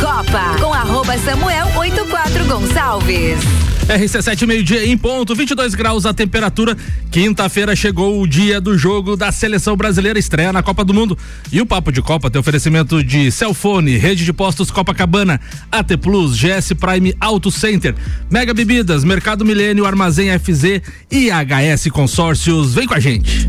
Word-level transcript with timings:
Copa 0.00 0.56
com 0.60 0.74
arroba 0.74 1.16
Samuel 1.18 1.68
84 1.76 2.44
Gonçalves. 2.44 3.40
RC7 3.88 4.46
meio-dia 4.46 4.84
em 4.84 4.98
ponto, 4.98 5.34
22 5.34 5.74
graus 5.74 6.04
a 6.04 6.12
temperatura. 6.12 6.76
Quinta-feira 7.10 7.74
chegou 7.74 8.20
o 8.20 8.26
dia 8.26 8.60
do 8.60 8.76
jogo 8.76 9.16
da 9.16 9.32
seleção 9.32 9.76
brasileira 9.76 10.18
estreia 10.18 10.52
na 10.52 10.62
Copa 10.62 10.84
do 10.84 10.92
Mundo. 10.92 11.16
E 11.50 11.60
o 11.60 11.66
Papo 11.66 11.90
de 11.90 12.02
Copa 12.02 12.28
tem 12.28 12.40
oferecimento 12.40 13.02
de 13.02 13.30
Celfone, 13.30 13.96
Rede 13.96 14.24
de 14.24 14.32
Postos 14.32 14.70
Copacabana, 14.70 15.40
AT 15.70 15.96
Plus, 15.96 16.36
GS 16.36 16.74
Prime 16.74 17.14
Auto 17.20 17.50
Center, 17.50 17.94
Mega 18.30 18.52
Bebidas, 18.52 19.04
Mercado 19.04 19.44
Milênio, 19.44 19.86
Armazém 19.86 20.36
FZ 20.38 20.82
e 21.10 21.30
HS 21.30 21.90
Consórcios. 21.90 22.74
Vem 22.74 22.86
com 22.86 22.94
a 22.94 23.00
gente. 23.00 23.48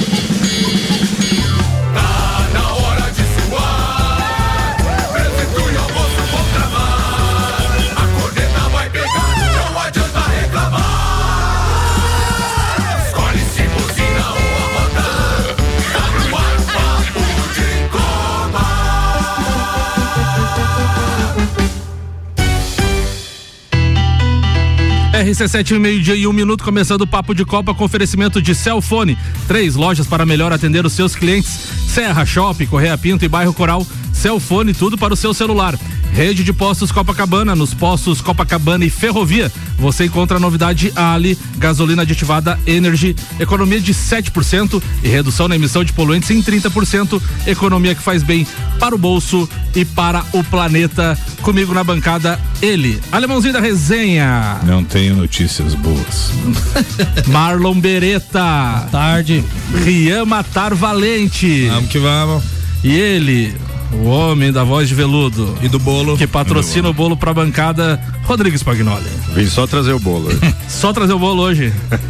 RC7 25.23 25.77
meio-dia 25.77 26.15
e 26.15 26.25
um 26.25 26.33
minuto, 26.33 26.63
começando 26.63 27.01
o 27.01 27.07
papo 27.07 27.35
de 27.35 27.45
Copa 27.45 27.75
com 27.75 27.83
oferecimento 27.83 28.41
de 28.41 28.55
Celfone. 28.55 29.17
Três 29.47 29.75
lojas 29.75 30.07
para 30.07 30.25
melhor 30.25 30.51
atender 30.51 30.83
os 30.83 30.93
seus 30.93 31.15
clientes: 31.15 31.51
Serra 31.87 32.25
Shopping, 32.25 32.65
Correia 32.65 32.97
Pinto 32.97 33.23
e 33.23 33.27
Bairro 33.27 33.53
Coral. 33.53 33.85
Celfone, 34.21 34.71
tudo 34.71 34.99
para 34.99 35.15
o 35.15 35.17
seu 35.17 35.33
celular. 35.33 35.75
Rede 36.13 36.43
de 36.43 36.53
postos 36.53 36.91
Copacabana, 36.91 37.55
nos 37.55 37.73
postos 37.73 38.21
Copacabana 38.21 38.85
e 38.85 38.89
Ferrovia. 38.89 39.51
Você 39.79 40.05
encontra 40.05 40.37
a 40.37 40.39
novidade 40.39 40.93
Ali, 40.95 41.35
gasolina 41.57 42.03
aditivada 42.03 42.59
Energy, 42.67 43.15
economia 43.39 43.79
de 43.79 43.91
7% 43.95 44.79
e 45.03 45.07
redução 45.07 45.47
na 45.47 45.55
emissão 45.55 45.83
de 45.83 45.91
poluentes 45.91 46.29
em 46.29 46.39
30%. 46.39 47.19
Economia 47.47 47.95
que 47.95 48.03
faz 48.03 48.21
bem 48.21 48.45
para 48.79 48.93
o 48.93 48.97
bolso 48.97 49.49
e 49.75 49.83
para 49.83 50.23
o 50.33 50.43
planeta. 50.43 51.17
Comigo 51.41 51.73
na 51.73 51.83
bancada, 51.83 52.39
ele, 52.61 52.99
alemãozinho 53.11 53.53
da 53.53 53.59
resenha. 53.59 54.59
Não 54.63 54.83
tenho 54.83 55.15
notícias 55.15 55.73
boas. 55.73 56.31
Marlon 57.25 57.79
Beretta. 57.79 58.87
Tarde. 58.91 59.43
Rian 59.83 60.25
Matar 60.25 60.75
Valente. 60.75 61.67
Vamos 61.69 61.89
que 61.89 61.97
vamos. 61.97 62.43
E 62.83 62.91
ele, 62.93 63.55
o 63.93 64.05
homem 64.05 64.51
da 64.51 64.63
voz 64.63 64.87
de 64.87 64.95
veludo. 64.95 65.57
E 65.61 65.67
do 65.67 65.79
bolo. 65.79 66.17
Que 66.17 66.27
patrocina 66.27 66.89
o 66.89 66.93
bolo 66.93 67.15
pra 67.17 67.33
bancada 67.33 68.01
Rodrigues 68.23 68.63
Pagnoli. 68.63 69.09
Vim 69.33 69.47
só 69.47 69.67
trazer 69.67 69.93
o 69.93 69.99
bolo. 69.99 70.29
só 70.67 70.93
trazer 70.93 71.13
o 71.13 71.19
bolo 71.19 71.41
hoje. 71.41 71.73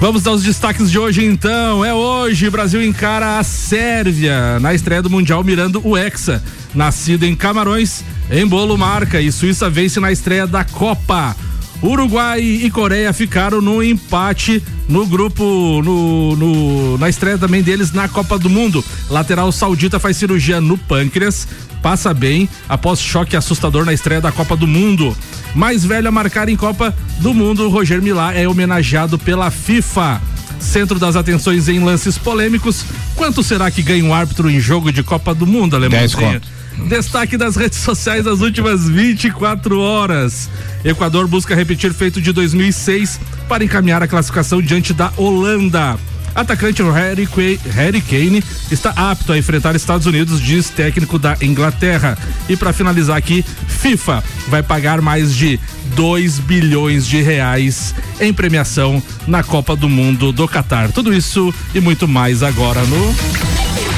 Vamos 0.00 0.22
dar 0.22 0.32
os 0.32 0.42
destaques 0.42 0.90
de 0.90 0.98
hoje 0.98 1.24
então. 1.24 1.84
É 1.84 1.92
hoje, 1.92 2.48
Brasil 2.48 2.82
encara 2.82 3.38
a 3.38 3.42
Sérvia 3.42 4.58
na 4.58 4.72
estreia 4.72 5.02
do 5.02 5.10
Mundial 5.10 5.44
mirando 5.44 5.86
o 5.86 5.94
Hexa. 5.96 6.42
Nascido 6.74 7.24
em 7.24 7.34
Camarões, 7.34 8.02
em 8.30 8.46
bolo 8.46 8.78
marca 8.78 9.20
e 9.20 9.30
Suíça 9.30 9.68
vence 9.68 10.00
na 10.00 10.10
estreia 10.10 10.46
da 10.46 10.64
Copa. 10.64 11.36
Uruguai 11.82 12.40
e 12.40 12.70
Coreia 12.70 13.12
ficaram 13.12 13.60
no 13.60 13.82
empate 13.82 14.62
no 14.88 15.06
grupo, 15.06 15.42
no, 15.82 16.36
no, 16.36 16.98
na 16.98 17.08
estreia 17.08 17.38
também 17.38 17.62
deles 17.62 17.92
na 17.92 18.08
Copa 18.08 18.38
do 18.38 18.50
Mundo. 18.50 18.84
Lateral 19.08 19.50
saudita 19.50 19.98
faz 19.98 20.16
cirurgia 20.16 20.60
no 20.60 20.76
pâncreas, 20.76 21.46
passa 21.82 22.12
bem 22.12 22.48
após 22.68 23.00
choque 23.00 23.36
assustador 23.36 23.84
na 23.84 23.92
estreia 23.92 24.20
da 24.20 24.32
Copa 24.32 24.56
do 24.56 24.66
Mundo. 24.66 25.16
Mais 25.54 25.84
velho 25.84 26.08
a 26.08 26.10
marcar 26.10 26.48
em 26.48 26.56
Copa 26.56 26.94
do 27.18 27.32
Mundo, 27.32 27.68
Roger 27.68 28.02
Milá 28.02 28.34
é 28.34 28.46
homenageado 28.46 29.18
pela 29.18 29.50
FIFA. 29.50 30.20
Centro 30.58 30.98
das 30.98 31.16
atenções 31.16 31.68
em 31.68 31.82
lances 31.82 32.18
polêmicos. 32.18 32.84
Quanto 33.16 33.42
será 33.42 33.70
que 33.70 33.82
ganha 33.82 34.04
um 34.04 34.12
árbitro 34.12 34.50
em 34.50 34.60
jogo 34.60 34.92
de 34.92 35.02
Copa 35.02 35.34
do 35.34 35.46
Mundo, 35.46 35.74
Alemão? 35.74 35.98
10 35.98 36.14
conto. 36.14 36.59
Destaque 36.88 37.36
das 37.36 37.56
redes 37.56 37.78
sociais 37.78 38.24
das 38.24 38.40
últimas 38.40 38.88
24 38.88 39.78
horas. 39.80 40.48
Equador 40.84 41.26
busca 41.26 41.54
repetir 41.54 41.92
feito 41.92 42.20
de 42.20 42.32
2006 42.32 43.20
para 43.48 43.64
encaminhar 43.64 44.02
a 44.02 44.08
classificação 44.08 44.62
diante 44.62 44.92
da 44.92 45.12
Holanda. 45.16 45.98
Atacante 46.34 46.82
Harry, 46.82 47.28
Harry 47.74 48.00
Kane 48.00 48.42
está 48.70 48.90
apto 48.90 49.32
a 49.32 49.38
enfrentar 49.38 49.74
Estados 49.74 50.06
Unidos, 50.06 50.40
diz 50.40 50.70
técnico 50.70 51.18
da 51.18 51.36
Inglaterra. 51.42 52.16
E 52.48 52.56
para 52.56 52.72
finalizar 52.72 53.16
aqui, 53.16 53.44
FIFA 53.66 54.22
vai 54.48 54.62
pagar 54.62 55.00
mais 55.00 55.34
de 55.34 55.58
2 55.96 56.38
bilhões 56.38 57.06
de 57.06 57.20
reais 57.20 57.94
em 58.20 58.32
premiação 58.32 59.02
na 59.26 59.42
Copa 59.42 59.74
do 59.74 59.88
Mundo 59.88 60.32
do 60.32 60.46
Catar. 60.46 60.92
Tudo 60.92 61.12
isso 61.12 61.52
e 61.74 61.80
muito 61.80 62.06
mais 62.06 62.42
agora 62.42 62.82
no 62.84 63.14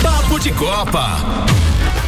Papo 0.03 0.39
de 0.39 0.51
Copa. 0.53 1.62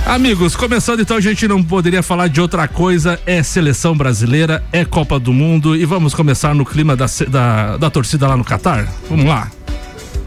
Amigos, 0.07 0.55
começando 0.55 1.01
então, 1.01 1.17
a 1.17 1.21
gente 1.21 1.49
não 1.49 1.63
poderia 1.63 2.03
falar 2.03 2.29
de 2.29 2.39
outra 2.39 2.69
coisa. 2.69 3.19
É 3.25 3.43
seleção 3.43 3.97
brasileira, 3.97 4.63
é 4.71 4.85
Copa 4.85 5.19
do 5.19 5.33
Mundo 5.33 5.75
e 5.75 5.87
vamos 5.87 6.15
começar 6.15 6.55
no 6.55 6.65
clima 6.65 6.95
da, 6.95 7.07
da, 7.29 7.77
da 7.79 7.91
torcida 7.91 8.29
lá 8.29 8.37
no 8.37 8.45
Catar. 8.45 8.87
Vamos 9.09 9.25
lá. 9.25 9.51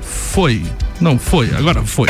Foi, 0.01 0.63
não 0.99 1.19
foi, 1.19 1.51
agora 1.55 1.83
foi. 1.83 2.09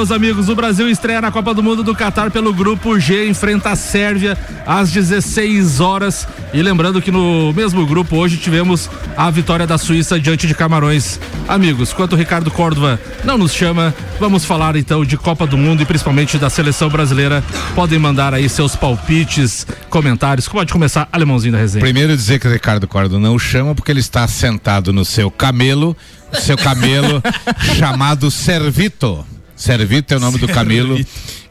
Meus 0.00 0.10
amigos, 0.10 0.48
o 0.48 0.54
Brasil 0.54 0.88
estreia 0.88 1.20
na 1.20 1.30
Copa 1.30 1.52
do 1.52 1.62
Mundo 1.62 1.82
do 1.82 1.94
Catar 1.94 2.30
pelo 2.30 2.54
grupo 2.54 2.98
G, 2.98 3.28
enfrenta 3.28 3.68
a 3.68 3.76
Sérvia 3.76 4.34
às 4.66 4.90
16 4.90 5.78
horas. 5.78 6.26
E 6.54 6.62
lembrando 6.62 7.02
que 7.02 7.10
no 7.10 7.52
mesmo 7.52 7.84
grupo 7.84 8.16
hoje 8.16 8.38
tivemos 8.38 8.88
a 9.14 9.30
vitória 9.30 9.66
da 9.66 9.76
Suíça 9.76 10.18
diante 10.18 10.46
de 10.46 10.54
Camarões. 10.54 11.20
Amigos, 11.46 11.92
quanto 11.92 12.14
o 12.14 12.16
Ricardo 12.16 12.50
Córdova 12.50 12.98
não 13.24 13.36
nos 13.36 13.52
chama, 13.52 13.94
vamos 14.18 14.42
falar 14.42 14.74
então 14.74 15.04
de 15.04 15.18
Copa 15.18 15.46
do 15.46 15.58
Mundo 15.58 15.82
e 15.82 15.84
principalmente 15.84 16.38
da 16.38 16.48
seleção 16.48 16.88
brasileira. 16.88 17.44
Podem 17.74 17.98
mandar 17.98 18.32
aí 18.32 18.48
seus 18.48 18.74
palpites, 18.74 19.66
comentários. 19.90 20.48
Pode 20.48 20.72
começar, 20.72 21.10
alemãozinho 21.12 21.52
da 21.52 21.58
resenha. 21.58 21.84
Primeiro 21.84 22.16
dizer 22.16 22.40
que 22.40 22.48
o 22.48 22.50
Ricardo 22.50 22.88
Córdova 22.88 23.20
não 23.20 23.38
chama 23.38 23.74
porque 23.74 23.92
ele 23.92 24.00
está 24.00 24.26
sentado 24.26 24.94
no 24.94 25.04
seu 25.04 25.30
camelo, 25.30 25.94
seu 26.32 26.56
camelo 26.56 27.22
chamado 27.76 28.30
Servito. 28.30 29.26
Servito 29.60 30.14
é 30.14 30.16
o 30.16 30.20
nome 30.20 30.38
do 30.38 30.48
camelo. 30.48 30.98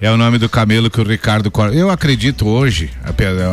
É 0.02 0.10
o 0.10 0.18
nome 0.18 0.40
do 0.40 0.50
camelo 0.50 0.90
que 0.90 1.00
o 1.00 1.04
Ricardo 1.04 1.52
Eu 1.74 1.92
acredito 1.92 2.48
hoje, 2.48 2.90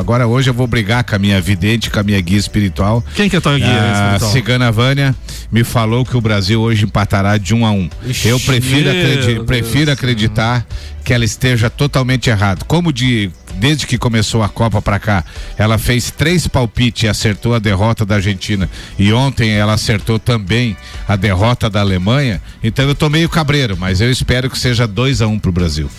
agora 0.01 0.27
hoje 0.27 0.49
eu 0.49 0.55
vou 0.55 0.67
brigar 0.67 1.05
com 1.05 1.15
a 1.15 1.19
minha 1.19 1.39
vidente, 1.43 1.91
com 1.91 2.01
a 2.01 2.03
minha 2.03 2.21
guia 2.23 2.39
espiritual. 2.39 3.05
Quem 3.15 3.29
que 3.29 3.37
é 3.37 3.39
a 3.39 3.43
tua 3.43 3.59
guia 3.59 3.67
a 3.69 3.93
espiritual? 3.93 4.33
Cigana 4.33 4.73
Vânia 4.73 5.15
me 5.53 5.63
falou 5.63 6.07
que 6.07 6.17
o 6.17 6.21
Brasil 6.23 6.59
hoje 6.61 6.85
empatará 6.85 7.37
de 7.37 7.55
um 7.55 7.67
a 7.67 7.71
um. 7.71 7.91
Ixi, 8.07 8.29
eu 8.29 8.41
prefiro, 8.41 8.89
acredi 8.89 9.41
prefiro 9.45 9.91
acreditar 9.93 10.67
que 11.05 11.13
ela 11.13 11.25
esteja 11.25 11.69
totalmente 11.69 12.31
errada. 12.31 12.65
Como 12.67 12.91
de 12.93 13.31
desde 13.59 13.87
que 13.87 13.99
começou 13.99 14.43
a 14.43 14.49
Copa 14.49 14.81
para 14.81 14.99
cá, 14.99 15.25
ela 15.57 15.79
fez 15.79 16.11
três 16.11 16.47
palpites 16.47 17.05
e 17.05 17.09
acertou 17.09 17.55
a 17.55 17.59
derrota 17.59 18.05
da 18.05 18.17
Argentina. 18.17 18.69
E 18.99 19.13
ontem 19.13 19.51
ela 19.51 19.75
acertou 19.75 20.19
também 20.19 20.77
a 21.09 21.17
derrota 21.17 21.69
da 21.69 21.81
Alemanha. 21.81 22.41
Então 22.63 22.87
eu 22.87 22.95
tô 22.95 23.09
meio 23.09 23.29
cabreiro, 23.29 23.77
mas 23.77 24.01
eu 24.01 24.11
espero 24.11 24.49
que 24.51 24.59
seja 24.59 24.87
2 24.87 25.23
a 25.23 25.27
1 25.27 25.33
um 25.33 25.39
pro 25.39 25.53
Brasil. 25.53 25.91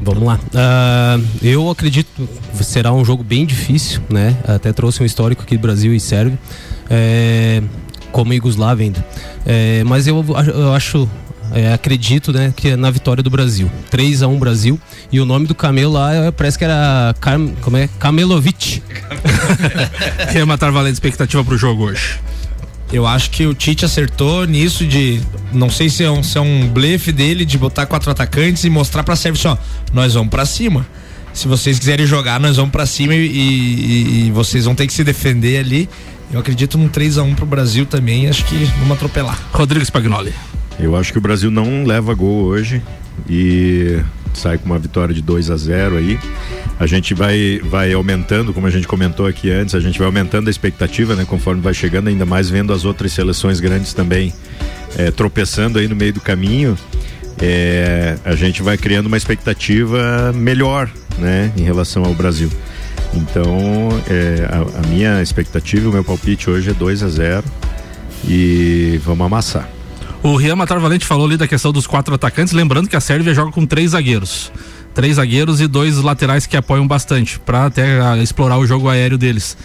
Vamos 0.00 0.22
lá. 0.22 0.38
Uh, 0.54 1.26
eu 1.42 1.68
acredito 1.68 2.08
que 2.56 2.64
será 2.64 2.92
um 2.92 3.04
jogo 3.04 3.24
bem 3.24 3.44
difícil, 3.44 4.00
né? 4.08 4.36
Até 4.46 4.72
trouxe 4.72 5.02
um 5.02 5.06
histórico 5.06 5.42
aqui 5.42 5.56
do 5.56 5.60
Brasil 5.60 5.92
e 5.92 5.98
Sérvia. 5.98 6.38
É, 6.88 7.62
como 8.12 8.32
Yugoslávia 8.32 8.84
ainda. 8.84 9.04
É, 9.44 9.82
mas 9.84 10.06
eu, 10.06 10.24
eu 10.54 10.72
acho 10.72 11.08
é, 11.54 11.72
acredito 11.72 12.32
né, 12.32 12.52
que 12.54 12.70
é 12.70 12.76
na 12.76 12.90
vitória 12.90 13.22
do 13.22 13.30
Brasil. 13.30 13.70
3 13.90 14.22
a 14.22 14.28
1 14.28 14.38
Brasil. 14.38 14.80
E 15.10 15.20
o 15.20 15.24
nome 15.24 15.46
do 15.46 15.54
camelo 15.54 15.92
lá 15.92 16.14
é, 16.14 16.30
parece 16.30 16.58
que 16.58 16.64
era 16.64 17.14
Carm, 17.20 17.50
como 17.60 17.76
é? 17.76 17.88
Camelovic. 17.98 18.82
Quem 20.32 20.40
é 20.40 20.44
matar 20.44 20.70
valendo 20.70 20.92
expectativa 20.92 21.44
pro 21.44 21.56
jogo 21.56 21.84
hoje? 21.84 22.18
Eu 22.92 23.06
acho 23.06 23.30
que 23.30 23.46
o 23.46 23.52
Tite 23.52 23.84
acertou 23.84 24.46
nisso 24.46 24.86
de. 24.86 25.20
Não 25.52 25.68
sei 25.68 25.90
se 25.90 26.02
é 26.02 26.10
um, 26.10 26.22
se 26.22 26.38
é 26.38 26.40
um 26.40 26.68
blefe 26.68 27.12
dele 27.12 27.44
de 27.44 27.58
botar 27.58 27.84
quatro 27.84 28.10
atacantes 28.10 28.64
e 28.64 28.70
mostrar 28.70 29.04
pra 29.04 29.14
Sérvia 29.14 29.52
assim, 29.52 29.60
ó, 29.60 29.92
nós 29.92 30.14
vamos 30.14 30.30
para 30.30 30.46
cima. 30.46 30.86
Se 31.34 31.46
vocês 31.46 31.78
quiserem 31.78 32.06
jogar, 32.06 32.40
nós 32.40 32.56
vamos 32.56 32.72
para 32.72 32.86
cima 32.86 33.14
e, 33.14 33.26
e, 33.26 34.26
e, 34.26 34.30
vocês 34.30 34.64
vão 34.64 34.74
ter 34.74 34.86
que 34.86 34.92
se 34.92 35.04
defender 35.04 35.58
ali. 35.58 35.88
Eu 36.32 36.40
acredito 36.40 36.78
num 36.78 36.88
3 36.88 37.18
a 37.18 37.22
1 37.22 37.34
pro 37.34 37.46
Brasil 37.46 37.84
também, 37.84 38.26
acho 38.26 38.44
que 38.46 38.56
vamos 38.78 38.92
atropelar. 38.92 39.38
Rodrigo 39.52 39.84
Spagnoli. 39.84 40.32
Eu 40.78 40.96
acho 40.96 41.12
que 41.12 41.18
o 41.18 41.20
Brasil 41.20 41.50
não 41.50 41.84
leva 41.84 42.14
gol 42.14 42.44
hoje 42.44 42.82
e 43.28 44.00
sai 44.34 44.58
com 44.58 44.66
uma 44.66 44.78
vitória 44.78 45.14
de 45.14 45.20
2 45.20 45.50
a 45.50 45.56
0 45.56 45.96
aí. 45.96 46.18
A 46.78 46.86
gente 46.86 47.12
vai, 47.14 47.60
vai 47.64 47.92
aumentando, 47.92 48.54
como 48.54 48.66
a 48.66 48.70
gente 48.70 48.86
comentou 48.86 49.26
aqui 49.26 49.50
antes, 49.50 49.74
a 49.74 49.80
gente 49.80 49.98
vai 49.98 50.06
aumentando 50.06 50.46
a 50.46 50.50
expectativa, 50.50 51.16
né? 51.16 51.24
Conforme 51.24 51.60
vai 51.60 51.74
chegando, 51.74 52.08
ainda 52.08 52.24
mais 52.24 52.48
vendo 52.48 52.72
as 52.72 52.84
outras 52.84 53.12
seleções 53.12 53.58
grandes 53.58 53.92
também 53.92 54.32
é, 54.96 55.10
tropeçando 55.10 55.78
aí 55.78 55.88
no 55.88 55.96
meio 55.96 56.12
do 56.12 56.20
caminho. 56.20 56.78
É, 57.40 58.16
a 58.24 58.34
gente 58.34 58.62
vai 58.62 58.76
criando 58.76 59.06
uma 59.06 59.16
expectativa 59.16 60.32
melhor, 60.32 60.88
né? 61.18 61.52
Em 61.56 61.62
relação 61.62 62.04
ao 62.04 62.14
Brasil. 62.14 62.50
Então, 63.14 63.88
é, 64.08 64.46
a, 64.48 64.84
a 64.84 64.86
minha 64.86 65.20
expectativa, 65.20 65.88
o 65.88 65.92
meu 65.92 66.04
palpite 66.04 66.48
hoje 66.48 66.70
é 66.70 66.74
2 66.74 67.02
a 67.02 67.08
0 67.08 67.44
e 68.28 69.00
vamos 69.04 69.26
amassar. 69.26 69.77
O 70.22 70.34
Rian 70.36 70.56
Matar 70.56 70.80
Valente 70.80 71.06
falou 71.06 71.26
ali 71.26 71.36
da 71.36 71.46
questão 71.46 71.72
dos 71.72 71.86
quatro 71.86 72.14
atacantes, 72.14 72.52
lembrando 72.52 72.88
que 72.88 72.96
a 72.96 73.00
Sérvia 73.00 73.32
joga 73.32 73.52
com 73.52 73.64
três 73.64 73.92
zagueiros. 73.92 74.50
Três 74.92 75.16
zagueiros 75.16 75.60
e 75.60 75.68
dois 75.68 75.96
laterais 75.98 76.44
que 76.44 76.56
apoiam 76.56 76.86
bastante, 76.86 77.38
para 77.38 77.66
até 77.66 78.00
a, 78.00 78.12
ah, 78.12 78.18
explorar 78.18 78.58
o 78.58 78.66
jogo 78.66 78.88
aéreo 78.88 79.16
deles. 79.16 79.56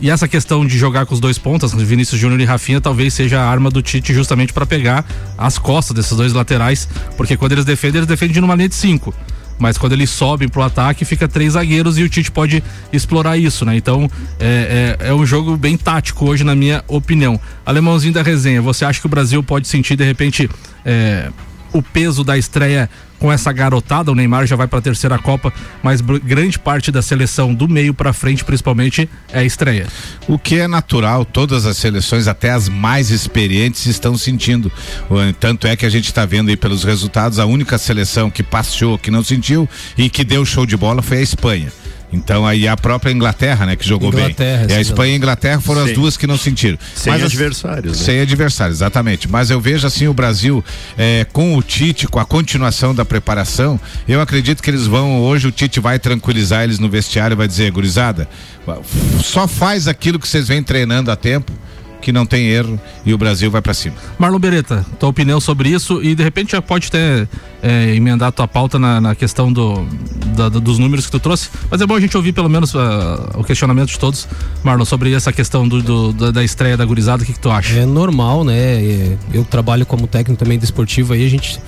E 0.00 0.08
essa 0.08 0.28
questão 0.28 0.64
de 0.64 0.78
jogar 0.78 1.04
com 1.06 1.14
os 1.14 1.20
dois 1.20 1.36
pontas, 1.36 1.74
Vinícius 1.74 2.20
Júnior 2.20 2.40
e 2.40 2.44
Rafinha, 2.44 2.80
talvez 2.80 3.12
seja 3.12 3.40
a 3.40 3.50
arma 3.50 3.68
do 3.70 3.82
Tite 3.82 4.14
justamente 4.14 4.52
para 4.52 4.64
pegar 4.64 5.04
as 5.36 5.58
costas 5.58 5.96
desses 5.96 6.16
dois 6.16 6.32
laterais, 6.32 6.88
porque 7.16 7.36
quando 7.36 7.52
eles 7.52 7.64
defendem, 7.64 7.98
eles 7.98 8.06
defendem 8.06 8.40
numa 8.40 8.54
linha 8.54 8.68
de 8.68 8.76
cinco 8.76 9.12
mas 9.58 9.76
quando 9.76 9.92
eles 9.92 10.10
sobem 10.10 10.48
pro 10.48 10.62
ataque 10.62 11.04
fica 11.04 11.26
três 11.26 11.54
zagueiros 11.54 11.98
e 11.98 12.02
o 12.02 12.08
Tite 12.08 12.30
pode 12.30 12.62
explorar 12.92 13.36
isso, 13.36 13.64
né? 13.64 13.76
Então 13.76 14.10
é, 14.38 14.96
é, 15.00 15.08
é, 15.08 15.14
um 15.14 15.26
jogo 15.26 15.56
bem 15.56 15.76
tático 15.76 16.26
hoje, 16.26 16.44
na 16.44 16.54
minha 16.54 16.84
opinião. 16.86 17.40
Alemãozinho 17.64 18.14
da 18.14 18.22
resenha, 18.22 18.62
você 18.62 18.84
acha 18.84 19.00
que 19.00 19.06
o 19.06 19.10
Brasil 19.10 19.42
pode 19.42 19.66
sentir 19.68 19.96
de 19.96 20.04
repente 20.04 20.48
é, 20.84 21.30
o 21.72 21.82
peso 21.82 22.24
da 22.24 22.36
estreia 22.38 22.88
com 23.18 23.30
essa 23.32 23.52
garotada. 23.52 24.10
O 24.10 24.14
Neymar 24.14 24.46
já 24.46 24.56
vai 24.56 24.66
para 24.66 24.78
a 24.78 24.82
terceira 24.82 25.18
Copa, 25.18 25.52
mas 25.82 26.00
grande 26.00 26.58
parte 26.58 26.90
da 26.90 27.02
seleção 27.02 27.54
do 27.54 27.68
meio 27.68 27.92
para 27.92 28.12
frente, 28.12 28.44
principalmente, 28.44 29.08
é 29.32 29.44
estreia. 29.44 29.86
O 30.26 30.38
que 30.38 30.58
é 30.58 30.68
natural, 30.68 31.24
todas 31.24 31.66
as 31.66 31.76
seleções, 31.76 32.28
até 32.28 32.50
as 32.50 32.68
mais 32.68 33.10
experientes, 33.10 33.86
estão 33.86 34.16
sentindo. 34.16 34.70
Tanto 35.40 35.66
é 35.66 35.76
que 35.76 35.86
a 35.86 35.90
gente 35.90 36.06
está 36.06 36.24
vendo 36.24 36.48
aí 36.48 36.56
pelos 36.56 36.84
resultados, 36.84 37.38
a 37.38 37.46
única 37.46 37.78
seleção 37.78 38.30
que 38.30 38.42
passeou, 38.42 38.98
que 38.98 39.10
não 39.10 39.24
sentiu 39.24 39.68
e 39.96 40.08
que 40.08 40.24
deu 40.24 40.44
show 40.44 40.64
de 40.64 40.76
bola 40.76 41.02
foi 41.02 41.18
a 41.18 41.22
Espanha. 41.22 41.72
Então 42.12 42.46
aí 42.46 42.66
a 42.66 42.76
própria 42.76 43.12
Inglaterra, 43.12 43.66
né, 43.66 43.76
que 43.76 43.86
jogou 43.86 44.08
Inglaterra, 44.10 44.66
bem. 44.66 44.76
E 44.76 44.78
a 44.78 44.80
Espanha 44.80 45.12
e 45.12 45.14
a 45.14 45.16
Inglaterra 45.16 45.60
foram 45.60 45.84
Sim. 45.84 45.90
as 45.90 45.94
duas 45.94 46.16
que 46.16 46.26
não 46.26 46.38
sentiram. 46.38 46.78
Sem 46.94 47.12
Mas, 47.12 47.22
adversários. 47.22 47.98
Né? 47.98 48.04
Sem 48.04 48.20
adversários, 48.20 48.78
exatamente. 48.78 49.28
Mas 49.28 49.50
eu 49.50 49.60
vejo 49.60 49.86
assim 49.86 50.08
o 50.08 50.14
Brasil 50.14 50.64
é, 50.96 51.26
com 51.32 51.56
o 51.56 51.62
Tite, 51.62 52.06
com 52.06 52.18
a 52.18 52.24
continuação 52.24 52.94
da 52.94 53.04
preparação, 53.04 53.78
eu 54.06 54.20
acredito 54.20 54.62
que 54.62 54.70
eles 54.70 54.86
vão, 54.86 55.20
hoje 55.20 55.48
o 55.48 55.52
Tite 55.52 55.80
vai 55.80 55.98
tranquilizar 55.98 56.64
eles 56.64 56.78
no 56.78 56.88
vestiário, 56.88 57.36
vai 57.36 57.46
dizer, 57.46 57.70
gurizada, 57.70 58.28
só 59.22 59.46
faz 59.46 59.86
aquilo 59.86 60.18
que 60.18 60.26
vocês 60.26 60.48
vêm 60.48 60.62
treinando 60.62 61.10
há 61.10 61.16
tempo 61.16 61.52
que 62.00 62.12
não 62.12 62.24
tem 62.24 62.46
erro 62.46 62.80
e 63.04 63.12
o 63.12 63.18
Brasil 63.18 63.50
vai 63.50 63.60
para 63.60 63.74
cima. 63.74 63.96
Marlon 64.18 64.38
Beretta, 64.38 64.84
tua 64.98 65.08
opinião 65.08 65.40
sobre 65.40 65.70
isso 65.70 66.02
e 66.02 66.14
de 66.14 66.22
repente 66.22 66.52
já 66.52 66.62
pode 66.62 66.90
ter 66.90 67.28
é, 67.62 67.94
emendar 67.94 68.32
tua 68.32 68.46
pauta 68.46 68.78
na, 68.78 69.00
na 69.00 69.14
questão 69.14 69.52
do, 69.52 69.84
da, 70.36 70.48
dos 70.48 70.78
números 70.78 71.06
que 71.06 71.12
tu 71.12 71.20
trouxe, 71.20 71.50
mas 71.70 71.80
é 71.80 71.86
bom 71.86 71.94
a 71.94 72.00
gente 72.00 72.16
ouvir 72.16 72.32
pelo 72.32 72.48
menos 72.48 72.74
uh, 72.74 72.78
o 73.34 73.44
questionamento 73.44 73.88
de 73.88 73.98
todos, 73.98 74.28
Marlon, 74.62 74.84
sobre 74.84 75.12
essa 75.12 75.32
questão 75.32 75.66
do, 75.66 75.82
do 75.82 76.12
da, 76.12 76.30
da, 76.30 76.44
estreia 76.44 76.76
da 76.76 76.84
gurizada, 76.84 77.22
o 77.22 77.26
que, 77.26 77.32
que 77.32 77.40
tu 77.40 77.50
acha? 77.50 77.74
É 77.78 77.86
normal, 77.86 78.44
né? 78.44 78.56
É, 78.56 79.16
eu 79.32 79.44
trabalho 79.44 79.84
como 79.84 80.06
técnico 80.06 80.38
também 80.38 80.58
desportivo 80.58 81.12
aí, 81.12 81.26
a 81.26 81.30
gente 81.30 81.60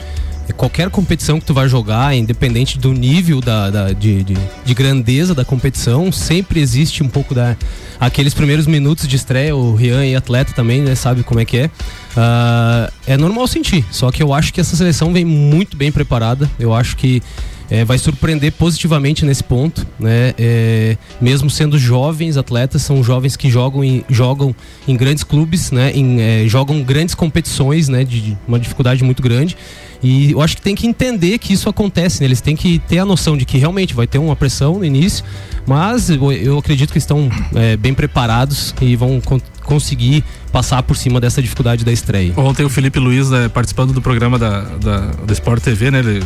qualquer 0.52 0.91
competição 0.91 1.38
que 1.38 1.47
tu 1.47 1.55
vai 1.55 1.69
jogar, 1.69 2.14
independente 2.14 2.79
do 2.79 2.93
nível 2.93 3.41
da, 3.41 3.70
da 3.70 3.93
de, 3.93 4.23
de, 4.23 4.37
de, 4.64 4.75
grandeza 4.75 5.35
da 5.35 5.44
competição, 5.44 6.11
sempre 6.12 6.61
existe 6.61 7.02
um 7.02 7.08
pouco 7.08 7.35
da 7.35 7.56
aqueles 7.99 8.35
primeiros 8.35 8.67
minutos 8.67 9.06
de 9.06 9.17
estreia. 9.17 9.55
O 9.55 9.75
Rian 9.75 10.05
e 10.06 10.14
atleta 10.14 10.52
também, 10.52 10.82
né, 10.82 10.94
sabe 10.94 11.23
como 11.23 11.41
é 11.41 11.44
que 11.44 11.58
é. 11.58 11.67
Uh, 11.67 12.93
é 13.06 13.17
normal 13.17 13.47
sentir, 13.47 13.85
só 13.91 14.11
que 14.11 14.23
eu 14.23 14.32
acho 14.32 14.52
que 14.52 14.61
essa 14.61 14.75
seleção 14.76 15.12
vem 15.12 15.25
muito 15.25 15.76
bem 15.76 15.93
preparada. 15.93 16.50
Eu 16.58 16.75
acho 16.75 16.96
que 16.96 17.23
é, 17.70 17.85
vai 17.85 17.96
surpreender 17.96 18.53
positivamente 18.53 19.25
nesse 19.25 19.44
ponto, 19.44 19.87
né? 19.99 20.35
É, 20.37 20.96
mesmo 21.20 21.49
sendo 21.49 21.79
jovens 21.79 22.37
atletas, 22.37 22.82
são 22.82 23.03
jovens 23.03 23.37
que 23.37 23.49
jogam 23.49 23.85
em, 23.85 24.05
jogam 24.08 24.55
em 24.88 24.96
grandes 24.96 25.23
clubes, 25.23 25.70
né? 25.70 25.93
Em, 25.94 26.20
é, 26.20 26.49
jogam 26.49 26.82
grandes 26.82 27.14
competições, 27.14 27.88
né? 27.88 28.03
De, 28.03 28.20
de 28.20 28.38
uma 28.49 28.58
dificuldade 28.58 29.05
muito 29.05 29.23
grande. 29.23 29.56
E 30.02 30.32
eu 30.32 30.41
acho 30.41 30.56
que 30.56 30.62
tem 30.62 30.75
que 30.75 30.87
entender 30.87 31.38
que 31.38 31.52
isso 31.52 31.69
acontece, 31.69 32.20
né? 32.20 32.26
eles 32.26 32.41
têm 32.41 32.56
que 32.56 32.79
ter 32.79 32.99
a 32.99 33.05
noção 33.05 33.37
de 33.37 33.44
que 33.44 33.58
realmente 33.58 33.94
vai 33.94 34.06
ter 34.06 34.19
uma 34.19 34.35
pressão 34.35 34.79
no 34.79 34.85
início, 34.85 35.25
mas 35.67 36.08
eu 36.08 36.58
acredito 36.58 36.93
que 36.93 36.99
estão 36.99 37.31
é, 37.55 37.76
bem 37.76 37.93
preparados 37.93 38.75
e 38.81 38.97
vão 38.97 39.20
con 39.20 39.41
conseguir 39.62 40.25
passar 40.50 40.82
por 40.82 40.97
cima 40.97 41.20
dessa 41.20 41.41
dificuldade 41.41 41.84
da 41.84 41.93
estreia. 41.93 42.32
Ontem 42.36 42.65
o 42.65 42.69
Felipe 42.69 42.98
Luiz, 42.98 43.31
né, 43.31 43.48
participando 43.48 43.93
do 43.93 44.03
programa 44.03 44.36
da, 44.36 44.63
da, 44.63 44.98
da 45.13 45.32
Sport 45.32 45.63
TV, 45.63 45.93
né? 45.93 46.01
Ele, 46.01 46.24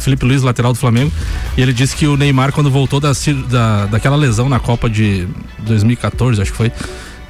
Felipe 0.00 0.24
Luiz, 0.24 0.42
lateral 0.42 0.72
do 0.72 0.78
Flamengo, 0.78 1.12
e 1.56 1.62
ele 1.62 1.72
disse 1.72 1.94
que 1.94 2.06
o 2.06 2.16
Neymar, 2.16 2.52
quando 2.52 2.68
voltou 2.68 2.98
da, 2.98 3.12
da, 3.48 3.86
daquela 3.86 4.16
lesão 4.16 4.48
na 4.48 4.58
Copa 4.58 4.90
de 4.90 5.28
2014, 5.60 6.42
acho 6.42 6.50
que 6.50 6.56
foi, 6.56 6.72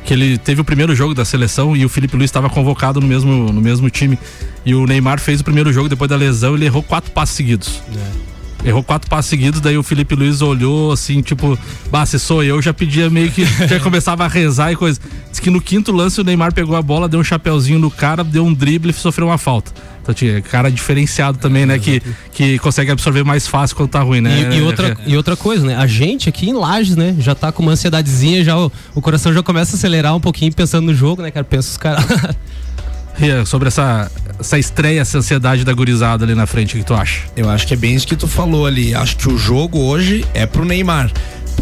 que 0.04 0.12
ele 0.12 0.38
teve 0.38 0.60
o 0.60 0.64
primeiro 0.64 0.94
jogo 0.94 1.14
da 1.14 1.24
seleção 1.24 1.76
e 1.76 1.84
o 1.84 1.88
Felipe 1.88 2.16
Luiz 2.16 2.28
estava 2.28 2.50
convocado 2.50 3.00
no 3.00 3.06
mesmo, 3.06 3.52
no 3.52 3.60
mesmo 3.60 3.88
time. 3.90 4.18
E 4.64 4.74
o 4.74 4.86
Neymar 4.86 5.20
fez 5.20 5.40
o 5.40 5.44
primeiro 5.44 5.72
jogo 5.72 5.88
depois 5.88 6.08
da 6.08 6.16
lesão 6.16 6.52
e 6.52 6.58
ele 6.58 6.66
errou 6.66 6.82
quatro 6.82 7.10
passos 7.10 7.36
seguidos. 7.36 7.82
É. 7.96 8.68
Errou 8.68 8.82
quatro 8.82 9.10
passos 9.10 9.28
seguidos, 9.28 9.60
daí 9.60 9.76
o 9.76 9.82
Felipe 9.82 10.14
Luiz 10.14 10.40
olhou 10.40 10.92
assim, 10.92 11.20
tipo, 11.20 11.58
bah, 11.90 12.06
se 12.06 12.16
sou 12.18 12.44
eu, 12.44 12.62
já 12.62 12.72
pedia 12.72 13.10
meio 13.10 13.30
que 13.30 13.44
já 13.66 13.80
começava 13.80 14.24
a 14.24 14.28
rezar 14.28 14.72
e 14.72 14.76
coisa. 14.76 15.00
Diz 15.30 15.40
que 15.40 15.50
no 15.50 15.60
quinto 15.60 15.90
lance 15.90 16.20
o 16.20 16.24
Neymar 16.24 16.54
pegou 16.54 16.76
a 16.76 16.82
bola, 16.82 17.08
deu 17.08 17.18
um 17.18 17.24
chapeuzinho 17.24 17.78
no 17.78 17.90
cara, 17.90 18.22
deu 18.22 18.44
um 18.44 18.54
drible 18.54 18.90
e 18.90 18.94
sofreu 18.94 19.26
uma 19.26 19.38
falta. 19.38 19.72
Então, 20.02 20.12
tinha 20.12 20.42
cara 20.42 20.70
diferenciado 20.70 21.38
também, 21.38 21.64
né? 21.64 21.78
Que, 21.78 22.02
que 22.32 22.58
consegue 22.58 22.90
absorver 22.90 23.22
mais 23.22 23.46
fácil 23.46 23.76
quando 23.76 23.90
tá 23.90 24.00
ruim, 24.00 24.20
né? 24.20 24.50
E, 24.52 24.58
e 24.58 24.62
outra, 24.62 24.98
e 25.06 25.16
outra 25.16 25.36
coisa, 25.36 25.64
né? 25.64 25.76
A 25.76 25.86
gente 25.86 26.28
aqui 26.28 26.50
em 26.50 26.52
Lages, 26.52 26.96
né? 26.96 27.14
Já 27.18 27.34
tá 27.34 27.52
com 27.52 27.62
uma 27.62 27.72
ansiedadezinha, 27.72 28.42
já 28.42 28.58
o, 28.58 28.70
o 28.94 29.00
coração 29.00 29.32
já 29.32 29.42
começa 29.42 29.76
a 29.76 29.78
acelerar 29.78 30.16
um 30.16 30.20
pouquinho 30.20 30.52
pensando 30.52 30.86
no 30.86 30.94
jogo, 30.94 31.22
né, 31.22 31.30
cara? 31.30 31.44
Pensa 31.44 31.70
os 31.70 31.76
caras. 31.76 32.04
sobre 33.46 33.68
essa, 33.68 34.10
essa 34.40 34.58
estreia, 34.58 35.00
essa 35.00 35.18
ansiedade 35.18 35.64
da 35.64 35.72
gurizada 35.72 36.24
ali 36.24 36.34
na 36.34 36.46
frente, 36.46 36.74
o 36.74 36.78
que 36.78 36.84
tu 36.84 36.94
acha? 36.94 37.22
Eu 37.36 37.48
acho 37.48 37.66
que 37.66 37.74
é 37.74 37.76
bem 37.76 37.94
isso 37.94 38.06
que 38.06 38.16
tu 38.16 38.26
falou 38.26 38.66
ali. 38.66 38.94
Acho 38.94 39.16
que 39.16 39.28
o 39.28 39.38
jogo 39.38 39.78
hoje 39.78 40.24
é 40.34 40.46
pro 40.46 40.64
Neymar. 40.64 41.10